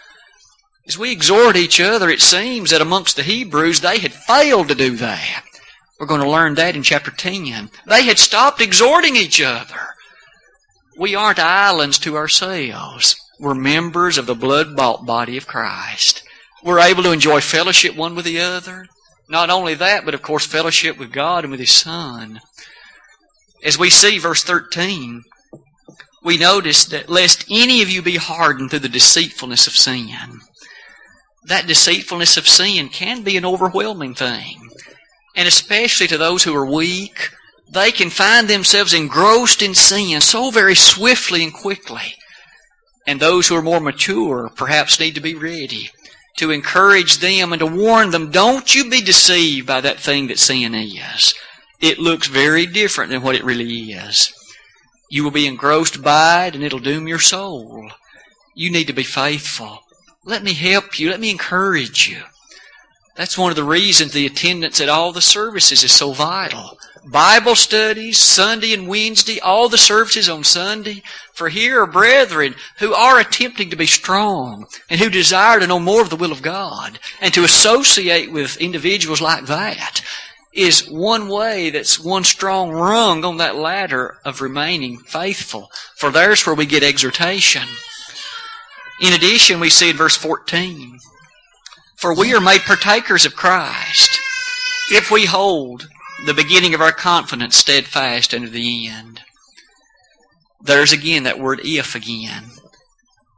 As 0.87 0.97
we 0.97 1.11
exhort 1.11 1.57
each 1.57 1.81
other, 1.81 2.09
it 2.09 2.21
seems 2.21 2.71
that 2.71 2.81
amongst 2.81 3.17
the 3.17 3.23
Hebrews, 3.23 3.81
they 3.81 3.99
had 3.99 4.13
failed 4.13 4.69
to 4.69 4.75
do 4.75 4.95
that. 4.95 5.43
We're 5.99 6.07
going 6.07 6.21
to 6.21 6.29
learn 6.29 6.55
that 6.55 6.75
in 6.75 6.83
chapter 6.83 7.11
10. 7.11 7.69
They 7.85 8.03
had 8.03 8.17
stopped 8.17 8.61
exhorting 8.61 9.15
each 9.15 9.41
other. 9.41 9.95
We 10.97 11.13
aren't 11.13 11.39
islands 11.39 11.99
to 11.99 12.15
ourselves. 12.15 13.15
We're 13.39 13.53
members 13.53 14.17
of 14.17 14.25
the 14.25 14.35
blood 14.35 14.75
bought 14.75 15.05
body 15.05 15.37
of 15.37 15.47
Christ. 15.47 16.23
We're 16.63 16.79
able 16.79 17.03
to 17.03 17.11
enjoy 17.11 17.41
fellowship 17.41 17.95
one 17.95 18.15
with 18.15 18.25
the 18.25 18.39
other. 18.39 18.87
Not 19.29 19.49
only 19.49 19.75
that, 19.75 20.05
but 20.05 20.13
of 20.13 20.21
course, 20.21 20.45
fellowship 20.45 20.97
with 20.97 21.11
God 21.11 21.43
and 21.43 21.51
with 21.51 21.59
His 21.59 21.71
Son. 21.71 22.39
As 23.63 23.77
we 23.77 23.89
see 23.89 24.17
verse 24.19 24.43
13, 24.43 25.23
we 26.23 26.37
notice 26.37 26.85
that 26.85 27.09
lest 27.09 27.45
any 27.49 27.81
of 27.81 27.89
you 27.89 28.01
be 28.01 28.17
hardened 28.17 28.69
through 28.69 28.79
the 28.79 28.89
deceitfulness 28.89 29.67
of 29.67 29.73
sin. 29.73 30.39
That 31.45 31.67
deceitfulness 31.67 32.37
of 32.37 32.47
sin 32.47 32.89
can 32.89 33.23
be 33.23 33.37
an 33.37 33.45
overwhelming 33.45 34.15
thing. 34.15 34.68
And 35.39 35.47
especially 35.47 36.07
to 36.07 36.17
those 36.17 36.43
who 36.43 36.53
are 36.53 36.65
weak, 36.65 37.29
they 37.71 37.93
can 37.93 38.09
find 38.09 38.49
themselves 38.49 38.93
engrossed 38.93 39.61
in 39.61 39.73
sin 39.73 40.19
so 40.19 40.51
very 40.51 40.75
swiftly 40.75 41.45
and 41.45 41.53
quickly. 41.53 42.15
And 43.07 43.21
those 43.21 43.47
who 43.47 43.55
are 43.55 43.61
more 43.61 43.79
mature 43.79 44.51
perhaps 44.53 44.99
need 44.99 45.15
to 45.15 45.21
be 45.21 45.35
ready 45.35 45.91
to 46.39 46.51
encourage 46.51 47.19
them 47.19 47.53
and 47.53 47.61
to 47.61 47.65
warn 47.65 48.11
them, 48.11 48.31
don't 48.31 48.75
you 48.75 48.89
be 48.89 48.99
deceived 48.99 49.65
by 49.65 49.79
that 49.79 50.01
thing 50.01 50.27
that 50.27 50.39
sin 50.39 50.75
is. 50.75 51.33
It 51.79 51.99
looks 51.99 52.27
very 52.27 52.65
different 52.65 53.09
than 53.09 53.21
what 53.21 53.35
it 53.35 53.45
really 53.45 53.93
is. 53.93 54.33
You 55.09 55.23
will 55.23 55.31
be 55.31 55.47
engrossed 55.47 56.03
by 56.03 56.47
it 56.47 56.55
and 56.55 56.65
it'll 56.65 56.79
doom 56.79 57.07
your 57.07 57.19
soul. 57.19 57.89
You 58.55 58.69
need 58.73 58.87
to 58.87 58.93
be 58.93 59.03
faithful. 59.03 59.79
Let 60.25 60.43
me 60.43 60.51
help 60.51 60.99
you. 60.99 61.09
Let 61.09 61.21
me 61.21 61.31
encourage 61.31 62.09
you. 62.09 62.23
That's 63.19 63.37
one 63.37 63.49
of 63.49 63.57
the 63.57 63.65
reasons 63.65 64.13
the 64.13 64.25
attendance 64.25 64.79
at 64.79 64.87
all 64.87 65.11
the 65.11 65.19
services 65.19 65.83
is 65.83 65.91
so 65.91 66.13
vital. 66.13 66.77
Bible 67.05 67.55
studies, 67.55 68.17
Sunday 68.17 68.73
and 68.73 68.87
Wednesday, 68.87 69.41
all 69.41 69.67
the 69.67 69.77
services 69.77 70.29
on 70.29 70.45
Sunday. 70.45 71.03
For 71.33 71.49
here 71.49 71.81
are 71.81 71.85
brethren 71.85 72.55
who 72.77 72.93
are 72.93 73.19
attempting 73.19 73.71
to 73.71 73.75
be 73.75 73.87
strong 73.87 74.67
and 74.89 75.01
who 75.01 75.09
desire 75.09 75.59
to 75.59 75.67
know 75.67 75.79
more 75.81 76.01
of 76.01 76.09
the 76.09 76.15
will 76.15 76.31
of 76.31 76.41
God. 76.41 76.97
And 77.19 77.33
to 77.33 77.43
associate 77.43 78.31
with 78.31 78.55
individuals 78.55 79.19
like 79.19 79.47
that 79.47 80.01
is 80.53 80.87
one 80.87 81.27
way 81.27 81.71
that's 81.71 81.99
one 81.99 82.23
strong 82.23 82.71
rung 82.71 83.25
on 83.25 83.35
that 83.35 83.57
ladder 83.57 84.15
of 84.23 84.39
remaining 84.39 84.97
faithful. 84.97 85.69
For 85.97 86.09
there's 86.09 86.45
where 86.45 86.55
we 86.55 86.65
get 86.65 86.83
exhortation. 86.83 87.67
In 89.01 89.11
addition, 89.11 89.59
we 89.59 89.69
see 89.69 89.89
in 89.89 89.97
verse 89.97 90.15
14, 90.15 90.99
For 91.99 92.13
we 92.13 92.33
are 92.33 92.39
made 92.39 92.61
partakers 92.61 93.25
of 93.25 93.35
Christ 93.35 94.19
if 94.89 95.11
we 95.11 95.25
hold 95.25 95.89
the 96.25 96.33
beginning 96.33 96.73
of 96.73 96.79
our 96.79 96.93
confidence 96.93 97.57
steadfast 97.57 98.33
unto 98.33 98.47
the 98.47 98.87
end. 98.87 99.19
There's 100.61 100.93
again 100.93 101.23
that 101.23 101.39
word 101.39 101.59
if 101.65 101.95
again. 101.95 102.51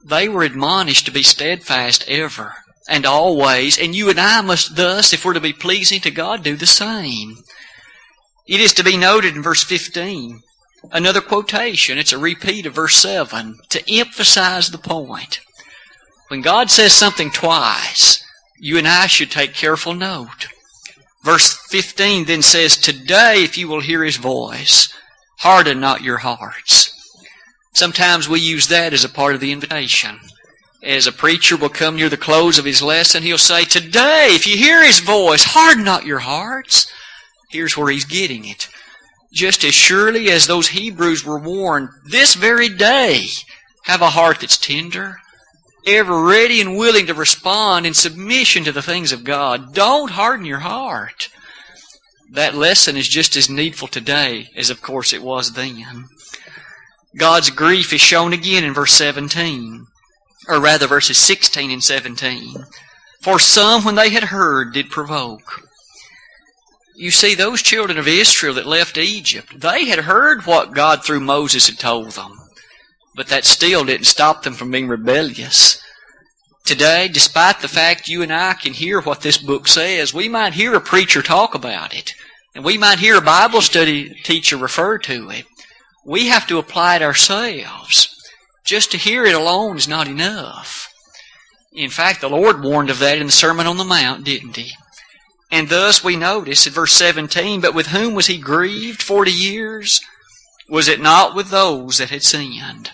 They 0.06 0.30
were 0.30 0.44
admonished 0.44 1.06
to 1.06 1.12
be 1.12 1.24
steadfast 1.24 2.06
ever 2.08 2.56
and 2.88 3.06
always, 3.06 3.80
and 3.80 3.96
you 3.96 4.10
and 4.10 4.20
I 4.20 4.42
must 4.42 4.76
thus, 4.76 5.12
if 5.12 5.26
we're 5.26 5.34
to 5.34 5.40
be 5.40 5.54
pleasing 5.54 6.02
to 6.02 6.12
God, 6.12 6.44
do 6.44 6.56
the 6.56 6.68
same. 6.68 7.38
It 8.48 8.60
is 8.60 8.74
to 8.74 8.84
be 8.84 8.98
noted 8.98 9.36
in 9.36 9.42
verse 9.42 9.64
15, 9.64 10.42
another 10.92 11.22
quotation, 11.22 11.98
it's 11.98 12.14
a 12.14 12.18
repeat 12.18 12.66
of 12.66 12.76
verse 12.76 12.96
7, 12.98 13.58
to 13.70 13.92
emphasize 13.92 14.70
the 14.70 14.78
point. 14.78 15.40
When 16.28 16.42
God 16.42 16.70
says 16.70 16.94
something 16.94 17.32
twice, 17.32 18.24
you 18.62 18.78
and 18.78 18.88
I 18.88 19.08
should 19.08 19.30
take 19.32 19.54
careful 19.54 19.94
note. 19.94 20.48
Verse 21.24 21.54
15 21.68 22.26
then 22.26 22.42
says, 22.42 22.78
Today, 22.78 23.44
if 23.44 23.58
you 23.58 23.68
will 23.68 23.82
hear 23.82 24.04
His 24.04 24.18
voice, 24.18 24.94
harden 25.40 25.82
not 25.82 26.02
your 26.02 26.20
hearts. 26.20 26.88
Sometimes 27.74 28.30
we 28.30 28.40
use 28.40 28.68
that 28.68 28.94
as 28.94 29.04
a 29.04 29.10
part 29.10 29.36
of 29.36 29.42
the 29.42 29.52
invitation 29.52 30.20
as 30.84 31.06
a 31.06 31.12
preacher 31.12 31.56
will 31.56 31.70
come 31.70 31.96
near 31.96 32.10
the 32.10 32.18
close 32.18 32.58
of 32.58 32.66
his 32.66 32.82
lesson, 32.82 33.24
he'll 33.24 33.38
say, 33.38 33.66
Today, 33.66 34.30
if 34.32 34.48
you 34.48 34.58
hear 34.58 34.84
his 34.84 35.00
voice, 35.00 35.44
harden 35.44 35.84
not 35.84 36.06
your 36.06 36.20
hearts. 36.20 36.92
Here's 37.50 37.78
where 37.78 37.92
he's 37.92 38.06
getting 38.06 38.46
it. 38.46 38.68
Just 39.32 39.64
as 39.64 39.74
surely 39.74 40.30
as 40.30 40.48
those 40.48 40.70
Hebrews 40.70 41.26
were 41.26 41.40
warned, 41.40 41.90
this 42.06 42.34
very 42.34 42.70
day, 42.70 43.26
have 43.86 44.02
a 44.02 44.10
heart 44.10 44.40
that's 44.42 44.58
tender, 44.58 45.20
ever 45.86 46.24
ready 46.24 46.62
and 46.62 46.78
willing 46.78 47.08
to 47.08 47.14
respond 47.14 47.86
in 47.86 47.94
submission 47.94 48.64
to 48.64 48.72
the 48.72 48.82
things 48.82 49.12
of 49.12 49.24
God. 49.24 49.74
Don't 49.74 50.12
harden 50.12 50.46
your 50.46 50.60
heart. 50.60 51.30
That 52.32 52.56
lesson 52.56 52.96
is 52.96 53.08
just 53.08 53.36
as 53.36 53.50
needful 53.50 53.88
today 53.88 54.50
as, 54.56 54.70
of 54.70 54.82
course, 54.82 55.12
it 55.14 55.22
was 55.22 55.54
then. 55.54 56.08
God's 57.18 57.50
grief 57.50 57.92
is 57.92 58.02
shown 58.02 58.32
again 58.32 58.64
in 58.64 58.74
verse 58.74 58.94
17 58.94 59.88
or 60.48 60.60
rather 60.60 60.88
verses 60.88 61.18
16 61.18 61.72
and 61.72 61.84
17. 61.84 62.66
For 63.22 63.40
some, 63.40 63.84
when 63.84 63.96
they 63.96 64.10
had 64.10 64.26
heard, 64.26 64.74
did 64.74 64.90
provoke. 64.90 65.68
You 66.96 67.12
see, 67.12 67.36
those 67.36 67.62
children 67.62 67.98
of 67.98 68.08
Israel 68.08 68.54
that 68.56 68.66
left 68.66 68.98
Egypt, 68.98 69.60
they 69.60 69.86
had 69.86 70.00
heard 70.00 70.46
what 70.46 70.74
God 70.74 71.04
through 71.04 71.20
Moses 71.22 71.68
had 71.68 71.80
told 71.80 72.12
them. 72.12 72.41
But 73.16 73.28
that 73.28 73.46
still 73.46 73.84
didn't 73.84 74.06
stop 74.06 74.44
them 74.44 74.54
from 74.54 74.72
being 74.72 74.88
rebellious. 74.88 75.82
Today, 76.66 77.10
despite 77.12 77.60
the 77.60 77.68
fact 77.68 78.08
you 78.08 78.22
and 78.22 78.32
I 78.32 78.54
can 78.54 78.74
hear 78.74 79.02
what 79.02 79.22
this 79.22 79.38
book 79.38 79.68
says, 79.68 80.14
we 80.14 80.30
might 80.30 80.54
hear 80.54 80.74
a 80.76 80.82
preacher 80.82 81.22
talk 81.22 81.56
about 81.56 81.94
it. 81.94 82.14
And 82.54 82.64
we 82.64 82.78
might 82.78 83.00
hear 83.00 83.18
a 83.18 83.22
Bible 83.22 83.62
study 83.62 84.14
teacher 84.24 84.58
refer 84.58 84.98
to 85.00 85.30
it. 85.30 85.46
We 86.06 86.28
have 86.28 86.48
to 86.48 86.58
apply 86.58 86.98
it 86.98 87.02
ourselves. 87.02 88.08
Just 88.64 88.92
to 88.92 88.98
hear 88.98 89.26
it 89.26 89.36
alone 89.36 89.78
is 89.78 89.88
not 89.88 90.08
enough. 90.08 90.88
In 91.74 91.90
fact, 91.90 92.22
the 92.22 92.30
Lord 92.30 92.62
warned 92.62 92.90
of 92.90 93.00
that 93.00 93.18
in 93.18 93.28
the 93.28 93.32
Sermon 93.32 93.68
on 93.68 93.78
the 93.78 93.84
Mount, 93.84 94.24
didn't 94.24 94.56
He? 94.56 94.72
And 95.52 95.70
thus 95.70 96.04
we 96.04 96.16
notice 96.16 96.68
in 96.68 96.74
verse 96.74 96.94
17, 96.94 97.62
But 97.62 97.74
with 97.74 97.88
whom 97.88 98.14
was 98.14 98.28
He 98.28 98.38
grieved 98.38 99.02
forty 99.02 99.32
years? 99.32 100.02
Was 100.70 100.88
it 100.88 101.02
not 101.02 101.36
with 101.36 101.50
those 101.50 101.98
that 101.98 102.10
had 102.10 102.24
sinned? 102.24 102.92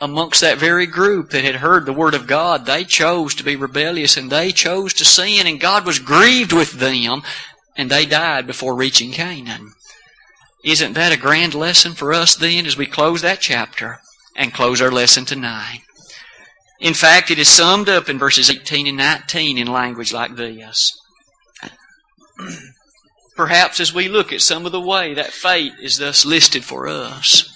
Amongst 0.00 0.40
that 0.40 0.58
very 0.58 0.86
group 0.86 1.30
that 1.30 1.44
had 1.44 1.56
heard 1.56 1.86
the 1.86 1.92
Word 1.92 2.14
of 2.14 2.26
God, 2.26 2.66
they 2.66 2.84
chose 2.84 3.34
to 3.36 3.44
be 3.44 3.56
rebellious 3.56 4.16
and 4.16 4.30
they 4.30 4.50
chose 4.50 4.92
to 4.94 5.04
sin, 5.04 5.46
and 5.46 5.60
God 5.60 5.86
was 5.86 5.98
grieved 5.98 6.52
with 6.52 6.72
them, 6.72 7.22
and 7.76 7.90
they 7.90 8.04
died 8.04 8.46
before 8.46 8.74
reaching 8.74 9.12
Canaan. 9.12 9.72
Isn't 10.64 10.94
that 10.94 11.12
a 11.12 11.20
grand 11.20 11.54
lesson 11.54 11.92
for 11.92 12.12
us 12.12 12.34
then 12.34 12.66
as 12.66 12.76
we 12.76 12.86
close 12.86 13.22
that 13.22 13.40
chapter? 13.40 14.00
and 14.36 14.52
close 14.52 14.80
our 14.80 14.90
lesson 14.90 15.24
tonight. 15.24 15.80
In 16.80 16.94
fact, 16.94 17.30
it 17.30 17.38
is 17.38 17.48
summed 17.48 17.88
up 17.88 18.08
in 18.08 18.18
verses 18.18 18.50
18 18.50 18.86
and 18.86 18.96
19 18.96 19.58
in 19.58 19.66
language 19.66 20.12
like 20.12 20.36
this. 20.36 21.00
Perhaps 23.36 23.80
as 23.80 23.94
we 23.94 24.08
look 24.08 24.32
at 24.32 24.40
some 24.40 24.66
of 24.66 24.72
the 24.72 24.80
way 24.80 25.14
that 25.14 25.32
fate 25.32 25.72
is 25.80 25.98
thus 25.98 26.24
listed 26.24 26.64
for 26.64 26.86
us. 26.88 27.53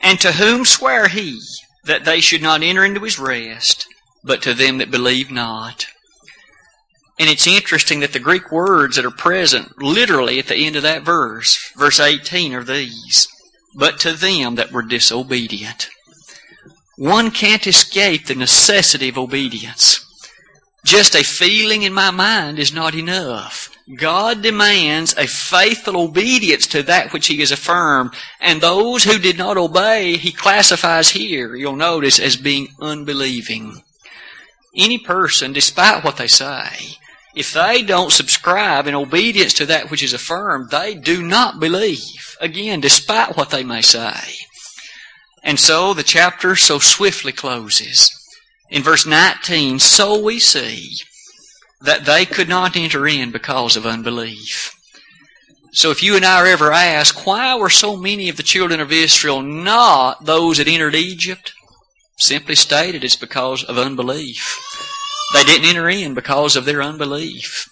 And 0.00 0.20
to 0.20 0.32
whom 0.32 0.64
sware 0.64 1.08
he 1.08 1.40
that 1.84 2.04
they 2.04 2.20
should 2.20 2.42
not 2.42 2.62
enter 2.62 2.84
into 2.84 3.00
his 3.00 3.18
rest, 3.18 3.86
but 4.22 4.42
to 4.42 4.54
them 4.54 4.78
that 4.78 4.90
believe 4.90 5.30
not? 5.30 5.86
And 7.18 7.30
it's 7.30 7.46
interesting 7.46 8.00
that 8.00 8.12
the 8.12 8.20
Greek 8.20 8.52
words 8.52 8.96
that 8.96 9.06
are 9.06 9.10
present 9.10 9.80
literally 9.80 10.38
at 10.38 10.48
the 10.48 10.56
end 10.56 10.76
of 10.76 10.82
that 10.82 11.02
verse, 11.02 11.72
verse 11.76 11.98
18, 11.98 12.52
are 12.52 12.64
these 12.64 13.28
but 13.76 14.00
to 14.00 14.12
them 14.12 14.54
that 14.54 14.72
were 14.72 14.82
disobedient. 14.82 15.88
One 16.96 17.30
can't 17.30 17.66
escape 17.66 18.26
the 18.26 18.34
necessity 18.34 19.10
of 19.10 19.18
obedience. 19.18 20.02
Just 20.84 21.14
a 21.14 21.22
feeling 21.22 21.82
in 21.82 21.92
my 21.92 22.10
mind 22.10 22.58
is 22.58 22.72
not 22.72 22.94
enough. 22.94 23.75
God 23.94 24.42
demands 24.42 25.14
a 25.16 25.28
faithful 25.28 25.96
obedience 25.96 26.66
to 26.68 26.82
that 26.84 27.12
which 27.12 27.28
He 27.28 27.38
has 27.38 27.52
affirmed, 27.52 28.10
and 28.40 28.60
those 28.60 29.04
who 29.04 29.18
did 29.18 29.38
not 29.38 29.56
obey, 29.56 30.16
He 30.16 30.32
classifies 30.32 31.10
here, 31.10 31.54
you'll 31.54 31.76
notice, 31.76 32.18
as 32.18 32.36
being 32.36 32.68
unbelieving. 32.80 33.82
Any 34.74 34.98
person, 34.98 35.52
despite 35.52 36.02
what 36.02 36.16
they 36.16 36.26
say, 36.26 36.96
if 37.36 37.52
they 37.52 37.82
don't 37.82 38.10
subscribe 38.10 38.88
in 38.88 38.94
obedience 38.94 39.52
to 39.54 39.66
that 39.66 39.90
which 39.90 40.02
is 40.02 40.12
affirmed, 40.12 40.70
they 40.70 40.94
do 40.94 41.22
not 41.22 41.60
believe. 41.60 42.36
Again, 42.40 42.80
despite 42.80 43.36
what 43.36 43.50
they 43.50 43.62
may 43.62 43.82
say. 43.82 44.16
And 45.44 45.60
so 45.60 45.94
the 45.94 46.02
chapter 46.02 46.56
so 46.56 46.80
swiftly 46.80 47.32
closes. 47.32 48.10
In 48.68 48.82
verse 48.82 49.06
19, 49.06 49.78
so 49.78 50.20
we 50.20 50.40
see 50.40 50.96
that 51.86 52.04
they 52.04 52.26
could 52.26 52.48
not 52.48 52.76
enter 52.76 53.06
in 53.06 53.30
because 53.30 53.76
of 53.76 53.86
unbelief. 53.86 54.72
So 55.72 55.90
if 55.90 56.02
you 56.02 56.16
and 56.16 56.24
I 56.24 56.40
are 56.40 56.46
ever 56.46 56.72
asked, 56.72 57.26
why 57.26 57.54
were 57.54 57.70
so 57.70 57.96
many 57.96 58.28
of 58.28 58.36
the 58.36 58.42
children 58.42 58.80
of 58.80 58.92
Israel 58.92 59.42
not 59.42 60.24
those 60.24 60.58
that 60.58 60.68
entered 60.68 60.94
Egypt? 60.94 61.52
Simply 62.18 62.54
stated, 62.54 63.04
it's 63.04 63.16
because 63.16 63.62
of 63.62 63.78
unbelief. 63.78 64.58
They 65.34 65.44
didn't 65.44 65.68
enter 65.68 65.88
in 65.88 66.14
because 66.14 66.56
of 66.56 66.64
their 66.64 66.82
unbelief. 66.82 67.68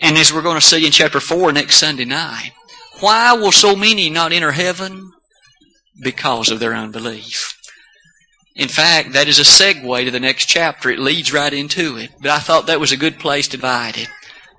And 0.00 0.16
as 0.16 0.32
we're 0.32 0.42
going 0.42 0.60
to 0.60 0.64
see 0.64 0.86
in 0.86 0.92
chapter 0.92 1.18
4 1.18 1.52
next 1.52 1.76
Sunday 1.76 2.04
night, 2.04 2.52
why 3.00 3.32
will 3.32 3.52
so 3.52 3.74
many 3.74 4.10
not 4.10 4.32
enter 4.32 4.52
heaven? 4.52 5.10
Because 6.00 6.50
of 6.50 6.60
their 6.60 6.74
unbelief. 6.74 7.57
In 8.58 8.68
fact, 8.68 9.12
that 9.12 9.28
is 9.28 9.38
a 9.38 9.42
segue 9.42 10.04
to 10.04 10.10
the 10.10 10.18
next 10.18 10.46
chapter. 10.46 10.90
It 10.90 10.98
leads 10.98 11.32
right 11.32 11.52
into 11.52 11.96
it. 11.96 12.10
But 12.20 12.32
I 12.32 12.40
thought 12.40 12.66
that 12.66 12.80
was 12.80 12.90
a 12.90 12.96
good 12.96 13.20
place 13.20 13.46
to 13.48 13.56
divide 13.56 13.96
it. 13.96 14.08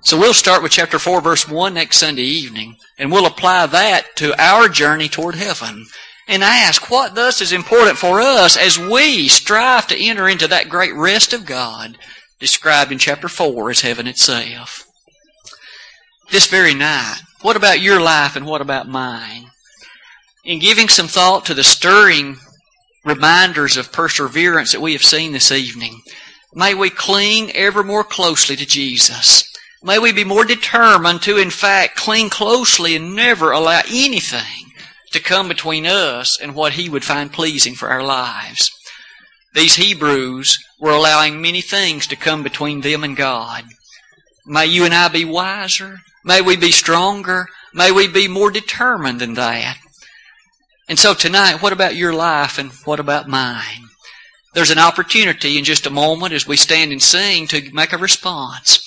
So 0.04 0.18
we'll 0.18 0.34
start 0.34 0.64
with 0.64 0.72
chapter 0.72 0.97
4, 0.97 1.20
verse 1.20 1.47
1 1.50 1.74
next 1.74 1.97
Sunday 1.97 2.24
evening, 2.24 2.78
and 2.97 3.12
we'll 3.12 3.26
apply 3.26 3.66
that 3.68 4.16
to 4.16 4.41
our 4.41 4.70
journey 4.70 5.10
toward 5.10 5.36
heaven 5.36 5.86
and 6.30 6.41
ask 6.41 6.89
what 6.89 7.16
thus 7.16 7.41
is 7.41 7.52
important 7.52 7.97
for 7.97 8.22
us 8.22 8.56
as 8.56 8.80
we 8.80 9.28
strive 9.28 9.88
to 9.88 10.02
enter 10.02 10.30
into 10.30 10.47
that 10.47 10.70
great 10.70 10.93
rest 10.95 11.34
of 11.34 11.45
God 11.45 11.97
described 12.39 12.93
in 12.93 13.00
chapter 13.00 13.28
4 13.28 13.70
as 13.70 13.82
heaven 13.82 14.08
itself. 14.08 14.86
This 16.32 16.47
very 16.47 16.74
night, 16.74 17.20
what 17.41 17.58
about 17.58 17.82
your 17.82 18.00
life 18.00 18.38
and 18.38 18.45
what 18.45 18.62
about 18.62 18.88
mine? 18.88 19.47
In 20.45 20.60
giving 20.60 20.88
some 20.88 21.08
thought 21.08 21.45
to 21.47 21.54
the 21.54 21.64
stirring 21.66 22.38
reminders 23.10 23.76
of 23.76 23.91
perseverance 23.91 24.72
that 24.72 24.82
we 24.82 24.93
have 24.93 25.03
seen 25.03 25.32
this 25.32 25.51
evening. 25.51 26.01
May 26.53 26.76
we 26.76 26.91
cling 26.91 27.51
ever 27.53 27.84
more 27.84 28.03
closely 28.03 28.55
to 28.55 28.66
Jesus. 28.66 29.43
May 29.82 29.97
we 29.97 30.12
be 30.12 30.24
more 30.24 30.45
determined 30.45 31.24
to, 31.24 31.38
in 31.38 31.49
fact, 31.49 31.95
cling 31.95 32.30
closely 32.30 32.95
and 32.95 33.16
never 33.16 33.51
allow 33.51 33.82
anything 33.89 34.72
to 35.12 35.20
come 35.20 35.47
between 35.47 35.88
us 35.88 36.39
and 36.39 36.53
what 36.53 36.74
He 36.74 36.88
would 36.88 37.03
find 37.03 37.34
pleasing 37.34 37.74
for 37.74 37.89
our 37.89 38.03
lives. 38.03 38.70
These 39.55 39.78
Hebrews 39.78 40.64
were 40.80 40.91
allowing 40.91 41.41
many 41.41 41.62
things 41.62 42.05
to 42.07 42.16
come 42.16 42.43
between 42.43 42.82
them 42.82 43.03
and 43.03 43.18
God. 43.18 43.64
May 44.45 44.68
you 44.68 44.86
and 44.86 44.93
I 44.93 45.07
be 45.07 45.26
wiser. 45.26 45.99
May 46.24 46.41
we 46.41 46.57
be 46.57 46.72
stronger. 46.72 47.47
May 47.74 47.91
we 47.91 48.07
be 48.07 48.28
more 48.28 48.51
determined 48.51 49.20
than 49.20 49.34
that. 49.34 49.78
And 50.90 50.98
so 50.98 51.14
tonight, 51.14 51.62
what 51.62 51.72
about 51.72 51.96
your 51.96 52.14
life 52.14 52.58
and 52.58 52.72
what 52.84 53.00
about 53.00 53.28
mine? 53.28 53.90
There's 54.56 54.72
an 54.72 54.80
opportunity 54.80 55.60
in 55.60 55.64
just 55.64 55.86
a 55.86 55.92
moment 55.92 56.34
as 56.34 56.48
we 56.48 56.58
stand 56.58 56.92
and 56.92 57.02
sing 57.02 57.46
to 57.48 57.72
make 57.72 57.94
a 57.94 57.98
response. 57.98 58.84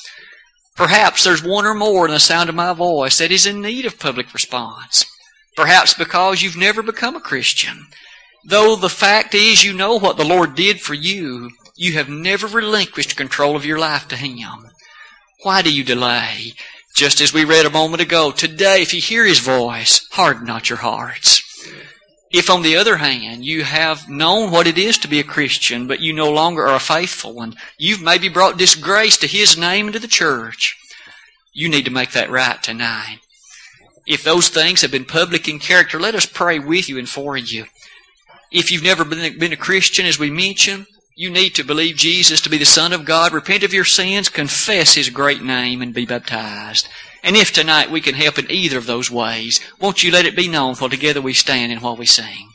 Perhaps 0.74 1.22
there's 1.22 1.44
one 1.44 1.64
or 1.64 1.74
more 1.74 2.07
in 2.07 2.12
the 2.12 2.18
sound 2.18 2.48
of 2.48 2.57
my 2.57 2.72
voice 2.72 3.18
that 3.18 3.30
is 3.30 3.46
in 3.46 3.61
need 3.61 3.86
of 3.86 4.00
public 4.00 4.34
response. 4.34 5.07
Perhaps 5.55 5.94
because 5.94 6.42
you've 6.42 6.57
never 6.57 6.82
become 6.82 7.14
a 7.14 7.20
Christian. 7.20 7.86
Though 8.44 8.74
the 8.74 8.88
fact 8.88 9.32
is 9.32 9.62
you 9.62 9.72
know 9.72 9.96
what 9.96 10.16
the 10.16 10.24
Lord 10.24 10.57
did 10.57 10.80
for 10.80 10.94
you, 10.94 11.50
you 11.76 11.92
have 11.92 12.09
never 12.09 12.48
relinquished 12.48 13.16
control 13.16 13.55
of 13.55 13.64
your 13.64 13.78
life 13.78 14.09
to 14.09 14.16
Him. 14.16 14.70
Why 15.44 15.62
do 15.62 15.72
you 15.72 15.84
delay? 15.84 16.55
Just 16.96 17.20
as 17.20 17.32
we 17.32 17.44
read 17.44 17.64
a 17.64 17.70
moment 17.70 18.03
ago, 18.03 18.32
today 18.32 18.82
if 18.82 18.92
you 18.92 19.00
hear 19.00 19.24
His 19.24 19.38
voice, 19.38 20.09
harden 20.11 20.46
not 20.46 20.68
your 20.68 20.78
hearts. 20.78 21.42
If, 22.32 22.48
on 22.48 22.62
the 22.62 22.76
other 22.76 22.96
hand, 22.96 23.44
you 23.44 23.62
have 23.62 24.08
known 24.08 24.50
what 24.50 24.66
it 24.66 24.78
is 24.78 24.96
to 24.98 25.08
be 25.08 25.20
a 25.20 25.24
Christian, 25.24 25.86
but 25.86 26.00
you 26.00 26.14
no 26.14 26.30
longer 26.32 26.66
are 26.66 26.76
a 26.76 26.80
faithful 26.80 27.34
one, 27.34 27.56
you've 27.76 28.00
maybe 28.00 28.28
brought 28.28 28.56
disgrace 28.56 29.18
to 29.18 29.26
His 29.26 29.58
name 29.58 29.86
and 29.86 29.92
to 29.92 29.98
the 29.98 30.08
church, 30.08 30.78
you 31.52 31.68
need 31.68 31.84
to 31.84 31.90
make 31.90 32.12
that 32.12 32.30
right 32.30 32.62
tonight. 32.62 33.18
If 34.06 34.24
those 34.24 34.48
things 34.48 34.80
have 34.80 34.90
been 34.90 35.04
public 35.04 35.46
in 35.46 35.58
character, 35.58 36.00
let 36.00 36.14
us 36.14 36.26
pray 36.26 36.58
with 36.58 36.88
you 36.88 36.98
and 36.98 37.08
for 37.08 37.36
you. 37.36 37.66
If 38.50 38.72
you've 38.72 38.82
never 38.82 39.04
been, 39.04 39.52
a 39.52 39.56
Christian, 39.56 40.06
as 40.06 40.18
we 40.18 40.30
mentioned, 40.30 40.86
you 41.14 41.30
need 41.30 41.54
to 41.56 41.64
believe 41.64 41.96
Jesus 41.96 42.40
to 42.40 42.50
be 42.50 42.58
the 42.58 42.64
Son 42.64 42.92
of 42.92 43.04
God, 43.04 43.32
repent 43.32 43.62
of 43.62 43.74
your 43.74 43.84
sins, 43.84 44.30
confess 44.30 44.94
His 44.94 45.10
great 45.10 45.42
name, 45.42 45.82
and 45.82 45.92
be 45.92 46.06
baptized. 46.06 46.88
And 47.22 47.36
if 47.36 47.52
tonight 47.52 47.90
we 47.90 48.00
can 48.00 48.14
help 48.14 48.38
in 48.38 48.50
either 48.50 48.78
of 48.78 48.86
those 48.86 49.10
ways, 49.10 49.60
won't 49.78 50.02
you 50.02 50.10
let 50.10 50.26
it 50.26 50.36
be 50.36 50.48
known 50.48 50.74
while 50.74 50.90
together 50.90 51.20
we 51.20 51.32
stand 51.32 51.70
and 51.70 51.80
while 51.80 51.96
we 51.96 52.06
sing? 52.06 52.51